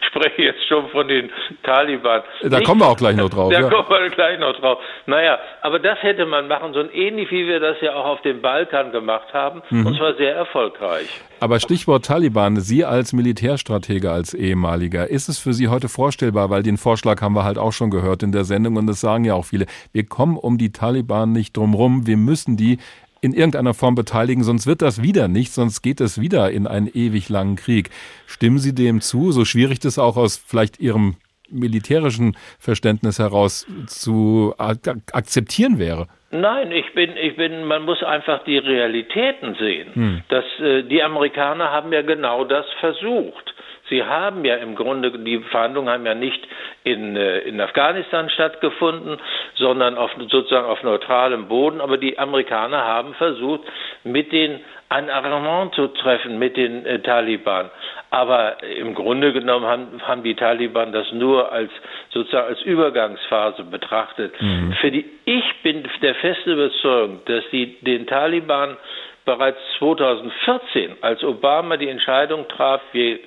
spreche 0.08 0.43
jetzt 0.43 0.68
schon 0.68 0.88
von 0.89 1.08
den 1.08 1.32
Taliban. 1.64 2.22
Da 2.43 2.49
nicht, 2.49 2.68
kommen 2.68 2.82
wir 2.82 2.88
auch 2.88 2.97
gleich 2.97 3.16
noch 3.16 3.30
drauf. 3.30 3.51
Da 3.51 3.62
ja. 3.62 3.70
kommen 3.70 3.89
wir 3.89 4.10
gleich 4.12 4.38
noch 4.39 4.55
drauf. 4.60 4.80
Naja, 5.08 5.39
aber 5.62 5.80
das 5.80 6.01
hätte 6.03 6.28
man 6.28 6.47
machen 6.47 6.74
sollen, 6.74 6.91
ähnlich 6.93 7.32
wie 7.32 7.47
wir 7.47 7.60
das 7.60 7.78
ja 7.82 7.95
auch 7.95 8.05
auf 8.05 8.22
dem 8.22 8.41
Balkan 8.41 8.91
gemacht 8.91 9.34
haben, 9.34 9.64
mhm. 9.72 9.88
und 9.88 9.97
zwar 9.97 10.14
sehr 10.16 10.36
erfolgreich. 10.36 11.10
Aber 11.39 11.59
Stichwort 11.59 12.05
Taliban, 12.05 12.59
Sie 12.59 12.83
als 12.83 13.13
Militärstratege, 13.13 14.11
als 14.11 14.33
ehemaliger, 14.33 15.07
ist 15.07 15.29
es 15.29 15.38
für 15.38 15.53
Sie 15.53 15.67
heute 15.67 15.88
vorstellbar, 15.88 16.49
weil 16.49 16.63
den 16.63 16.77
Vorschlag 16.77 17.21
haben 17.21 17.35
wir 17.35 17.43
halt 17.43 17.59
auch 17.59 17.73
schon 17.73 17.91
gehört 17.91 18.23
in 18.23 18.31
der 18.31 18.43
Sendung 18.43 18.75
und 18.75 18.88
das 18.88 19.01
sagen 19.01 19.23
ja 19.23 19.35
auch 19.35 19.45
viele, 19.45 19.67
wir 19.91 20.03
kommen 20.05 20.35
um 20.35 20.57
die 20.57 20.71
Taliban 20.71 21.33
nicht 21.33 21.55
drumrum, 21.55 22.07
wir 22.07 22.17
müssen 22.17 22.57
die 22.57 22.79
in 23.21 23.33
irgendeiner 23.33 23.75
Form 23.75 23.93
beteiligen, 23.93 24.43
sonst 24.43 24.65
wird 24.65 24.81
das 24.81 25.03
wieder 25.03 25.27
nicht, 25.27 25.53
sonst 25.53 25.83
geht 25.83 26.01
es 26.01 26.19
wieder 26.19 26.51
in 26.51 26.65
einen 26.65 26.88
ewig 26.88 27.29
langen 27.29 27.55
Krieg. 27.55 27.91
Stimmen 28.25 28.57
Sie 28.57 28.73
dem 28.73 29.01
zu, 29.01 29.31
so 29.31 29.45
schwierig 29.45 29.79
das 29.79 29.99
auch 29.99 30.17
aus 30.17 30.41
vielleicht 30.43 30.79
Ihrem 30.79 31.17
militärischen 31.49 32.35
Verständnis 32.57 33.19
heraus 33.19 33.67
zu 33.85 34.55
akzeptieren 34.57 35.77
wäre? 35.77 36.07
Nein, 36.30 36.71
ich 36.73 36.93
bin, 36.93 37.15
ich 37.15 37.38
bin, 37.38 37.63
man 37.63 37.84
muss 37.84 38.03
einfach 38.03 38.43
die 38.43 38.57
Realitäten 38.57 39.55
sehen. 39.55 39.93
Hm. 39.93 40.21
Das, 40.28 40.43
äh, 40.59 40.84
die 40.84 41.01
Amerikaner 41.01 41.71
haben 41.71 41.93
ja 41.93 42.01
genau 42.01 42.43
das 42.43 42.65
versucht. 42.82 43.53
Sie 43.89 44.03
haben 44.03 44.43
ja 44.43 44.55
im 44.55 44.75
Grunde, 44.75 45.11
die 45.11 45.39
Verhandlungen 45.39 45.89
haben 45.89 46.05
ja 46.05 46.13
nicht 46.13 46.45
in, 46.84 47.15
äh, 47.15 47.39
in 47.39 47.61
Afghanistan 47.61 48.30
stattgefunden, 48.30 49.17
sondern 49.55 49.97
auf, 49.97 50.11
sozusagen 50.30 50.67
auf 50.67 50.84
neutralem 50.84 51.47
Boden. 51.47 51.80
Aber 51.80 51.97
die 51.97 52.19
Amerikaner 52.19 52.84
haben 52.84 53.13
versucht, 53.13 53.61
mit 54.03 54.34
den 54.34 54.59
ein 54.89 55.09
Arrangement 55.09 55.73
zu 55.75 55.88
treffen 55.88 56.39
mit 56.39 56.55
den 56.55 56.85
äh, 56.85 56.99
Taliban. 56.99 57.69
Aber 58.09 58.63
im 58.63 58.95
Grunde 58.95 59.33
genommen 59.33 59.65
haben, 59.65 60.01
haben 60.01 60.23
die 60.23 60.35
Taliban 60.35 60.93
das 60.93 61.11
nur 61.11 61.51
als 61.51 61.69
sozusagen 62.11 62.47
als 62.47 62.61
Übergangsphase 62.61 63.63
betrachtet. 63.63 64.33
Mhm. 64.41 64.73
Für 64.79 64.91
die, 64.91 65.05
ich 65.25 65.43
bin 65.63 65.83
der 66.01 66.15
festen 66.15 66.51
Überzeugung, 66.51 67.19
dass 67.25 67.43
die 67.51 67.77
den 67.81 68.07
Taliban 68.07 68.77
bereits 69.25 69.59
2014, 69.79 70.97
als 71.01 71.21
Obama 71.23 71.75
die 71.75 71.89
Entscheidung 71.89 72.47
traf, 72.47 72.81
wir 72.93 73.19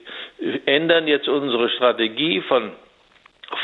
ändern 0.64 1.06
jetzt 1.06 1.28
unsere 1.28 1.68
Strategie 1.68 2.40
von 2.40 2.72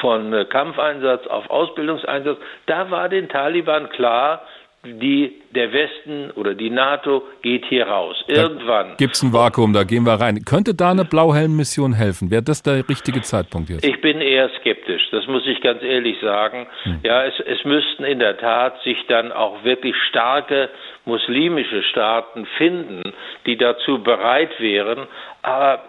von 0.00 0.32
äh, 0.32 0.44
Kampfeinsatz 0.46 1.26
auf 1.28 1.48
Ausbildungseinsatz, 1.48 2.38
da 2.66 2.90
war 2.90 3.08
den 3.08 3.28
Taliban 3.28 3.88
klar, 3.90 4.42
die, 4.86 5.42
der 5.54 5.72
Westen 5.72 6.30
oder 6.32 6.54
die 6.54 6.70
NATO 6.70 7.22
geht 7.42 7.64
hier 7.66 7.86
raus. 7.86 8.16
Irgendwann. 8.28 8.96
Gibt 8.96 9.14
es 9.14 9.22
ein 9.22 9.32
Vakuum, 9.32 9.72
da 9.72 9.84
gehen 9.84 10.04
wir 10.04 10.14
rein. 10.14 10.44
Könnte 10.44 10.74
da 10.74 10.90
eine 10.90 11.04
Blauhelm-Mission 11.04 11.92
helfen? 11.94 12.30
Wäre 12.30 12.42
das 12.42 12.62
der 12.62 12.88
richtige 12.88 13.22
Zeitpunkt 13.22 13.70
jetzt? 13.70 13.84
Ich 13.84 14.00
bin 14.00 14.20
eher 14.20 14.48
skeptisch, 14.60 15.08
das 15.10 15.26
muss 15.26 15.46
ich 15.46 15.60
ganz 15.60 15.82
ehrlich 15.82 16.16
sagen. 16.20 16.66
Hm. 16.84 17.00
Ja, 17.02 17.24
es, 17.24 17.34
es 17.40 17.64
müssten 17.64 18.04
in 18.04 18.18
der 18.18 18.38
Tat 18.38 18.80
sich 18.82 18.98
dann 19.08 19.32
auch 19.32 19.64
wirklich 19.64 19.96
starke 20.08 20.70
muslimische 21.04 21.82
Staaten 21.84 22.46
finden, 22.58 23.02
die 23.46 23.56
dazu 23.56 24.02
bereit 24.02 24.58
wären. 24.58 25.06
Aber 25.42 25.82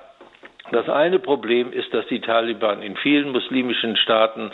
Das 0.72 0.89
eine 0.89 1.20
Problem 1.20 1.72
ist, 1.72 1.93
dass 1.93 2.05
die 2.07 2.20
Taliban 2.20 2.82
in 2.82 2.95
vielen 2.97 3.32
muslimischen 3.32 3.95
Staaten, 3.97 4.51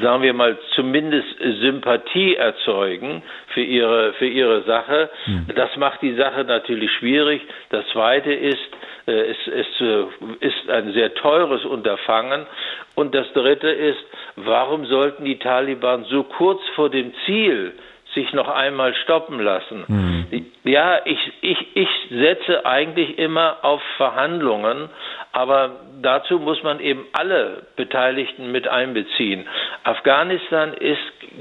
sagen 0.00 0.22
wir 0.22 0.32
mal, 0.32 0.58
zumindest 0.74 1.28
Sympathie 1.60 2.36
erzeugen 2.36 3.22
für 3.48 3.62
ihre, 3.62 4.12
für 4.14 4.26
ihre 4.26 4.62
Sache. 4.62 5.10
Hm. 5.24 5.46
Das 5.54 5.76
macht 5.76 6.02
die 6.02 6.14
Sache 6.14 6.44
natürlich 6.44 6.90
schwierig. 6.92 7.42
Das 7.70 7.86
zweite 7.92 8.32
ist, 8.32 8.58
äh, 9.06 9.12
es, 9.12 9.36
es 9.46 9.80
äh, 9.80 10.04
ist 10.40 10.70
ein 10.70 10.92
sehr 10.92 11.14
teures 11.14 11.64
Unterfangen. 11.64 12.46
Und 12.94 13.14
das 13.14 13.32
dritte 13.32 13.68
ist, 13.68 14.04
warum 14.36 14.86
sollten 14.86 15.24
die 15.24 15.38
Taliban 15.38 16.04
so 16.04 16.24
kurz 16.24 16.60
vor 16.74 16.90
dem 16.90 17.12
Ziel 17.24 17.72
sich 18.14 18.32
noch 18.32 18.48
einmal 18.48 18.94
stoppen 18.94 19.40
lassen. 19.40 19.84
Mhm. 19.86 20.46
Ja, 20.64 21.00
ich, 21.04 21.18
ich, 21.40 21.58
ich 21.74 21.88
setze 22.10 22.64
eigentlich 22.66 23.18
immer 23.18 23.58
auf 23.62 23.80
Verhandlungen, 23.96 24.88
aber 25.32 25.76
dazu 26.02 26.38
muss 26.38 26.62
man 26.62 26.80
eben 26.80 27.06
alle 27.12 27.66
Beteiligten 27.76 28.52
mit 28.52 28.68
einbeziehen. 28.68 29.46
Afghanistan 29.84 30.74
ist 30.74 30.98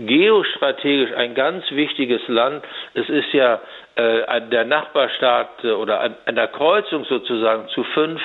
geostrategisch 0.07 1.13
ein 1.15 1.35
ganz 1.35 1.69
wichtiges 1.71 2.21
Land. 2.27 2.63
Es 2.93 3.09
ist 3.09 3.33
ja 3.33 3.59
äh, 3.95 4.41
der 4.49 4.65
Nachbarstaat 4.65 5.63
äh, 5.63 5.71
oder 5.71 5.99
an, 5.99 6.15
an 6.25 6.35
der 6.35 6.47
Kreuzung 6.47 7.05
sozusagen 7.05 7.67
zu 7.69 7.83
fünf 7.83 8.21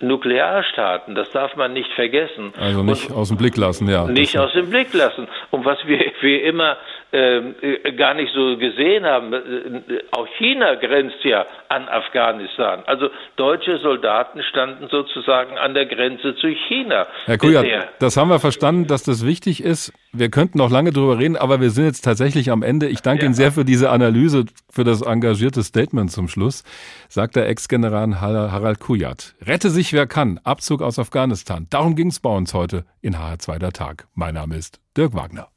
Nuklearstaaten. 0.00 1.14
Das 1.14 1.30
darf 1.32 1.56
man 1.56 1.72
nicht 1.72 1.90
vergessen. 1.92 2.52
Also 2.58 2.82
nicht 2.82 3.10
Und 3.10 3.16
aus 3.16 3.28
dem 3.28 3.36
Blick 3.36 3.56
lassen, 3.56 3.88
ja. 3.88 4.06
Nicht 4.06 4.38
aus 4.38 4.52
dem 4.52 4.70
Blick 4.70 4.94
lassen. 4.94 5.26
Und 5.50 5.64
was 5.64 5.78
wir, 5.86 6.12
wir 6.20 6.44
immer 6.44 6.76
äh, 7.10 7.92
gar 7.92 8.14
nicht 8.14 8.32
so 8.34 8.58
gesehen 8.58 9.06
haben, 9.06 9.32
äh, 9.32 10.02
auch 10.10 10.26
China 10.38 10.74
grenzt 10.74 11.24
ja 11.24 11.46
an 11.68 11.88
Afghanistan. 11.88 12.82
Also 12.86 13.08
deutsche 13.36 13.78
Soldaten 13.78 14.42
standen 14.42 14.88
sozusagen 14.88 15.56
an 15.56 15.72
der 15.72 15.86
Grenze 15.86 16.36
zu 16.36 16.48
China. 16.68 17.06
Herr 17.24 17.38
Kujat, 17.38 17.66
das 17.98 18.16
haben 18.16 18.28
wir 18.28 18.38
verstanden, 18.40 18.86
dass 18.86 19.04
das 19.04 19.24
wichtig 19.24 19.62
ist. 19.62 19.92
Wir 20.12 20.30
könnten 20.30 20.58
noch 20.58 20.70
lange 20.70 20.92
drüber 20.92 21.18
reden, 21.18 21.36
aber 21.36 21.60
wir 21.60 21.70
sind 21.70 21.86
jetzt 21.86 22.02
tatsächlich 22.02 22.50
am 22.50 22.62
Ende. 22.62 22.88
Ich 22.88 23.00
danke 23.00 23.22
ja. 23.22 23.26
Ihnen 23.26 23.34
sehr 23.34 23.52
für 23.52 23.64
diese 23.64 23.90
Analyse, 23.90 24.44
für 24.70 24.84
das 24.84 25.02
engagierte 25.02 25.62
Statement 25.62 26.10
zum 26.10 26.28
Schluss, 26.28 26.62
sagt 27.08 27.36
der 27.36 27.48
Ex-General 27.48 28.20
Harald 28.20 28.80
Kujat. 28.80 29.34
Rette 29.46 29.70
sich 29.70 29.92
wer 29.92 30.06
kann. 30.06 30.40
Abzug 30.44 30.82
aus 30.82 30.98
Afghanistan. 30.98 31.66
Darum 31.70 31.96
ging 31.96 32.08
es 32.08 32.20
bei 32.20 32.30
uns 32.30 32.52
heute 32.52 32.84
in 33.00 33.16
HR2 33.16 33.58
der 33.58 33.72
Tag. 33.72 34.08
Mein 34.14 34.34
Name 34.34 34.56
ist 34.56 34.80
Dirk 34.96 35.14
Wagner. 35.14 35.48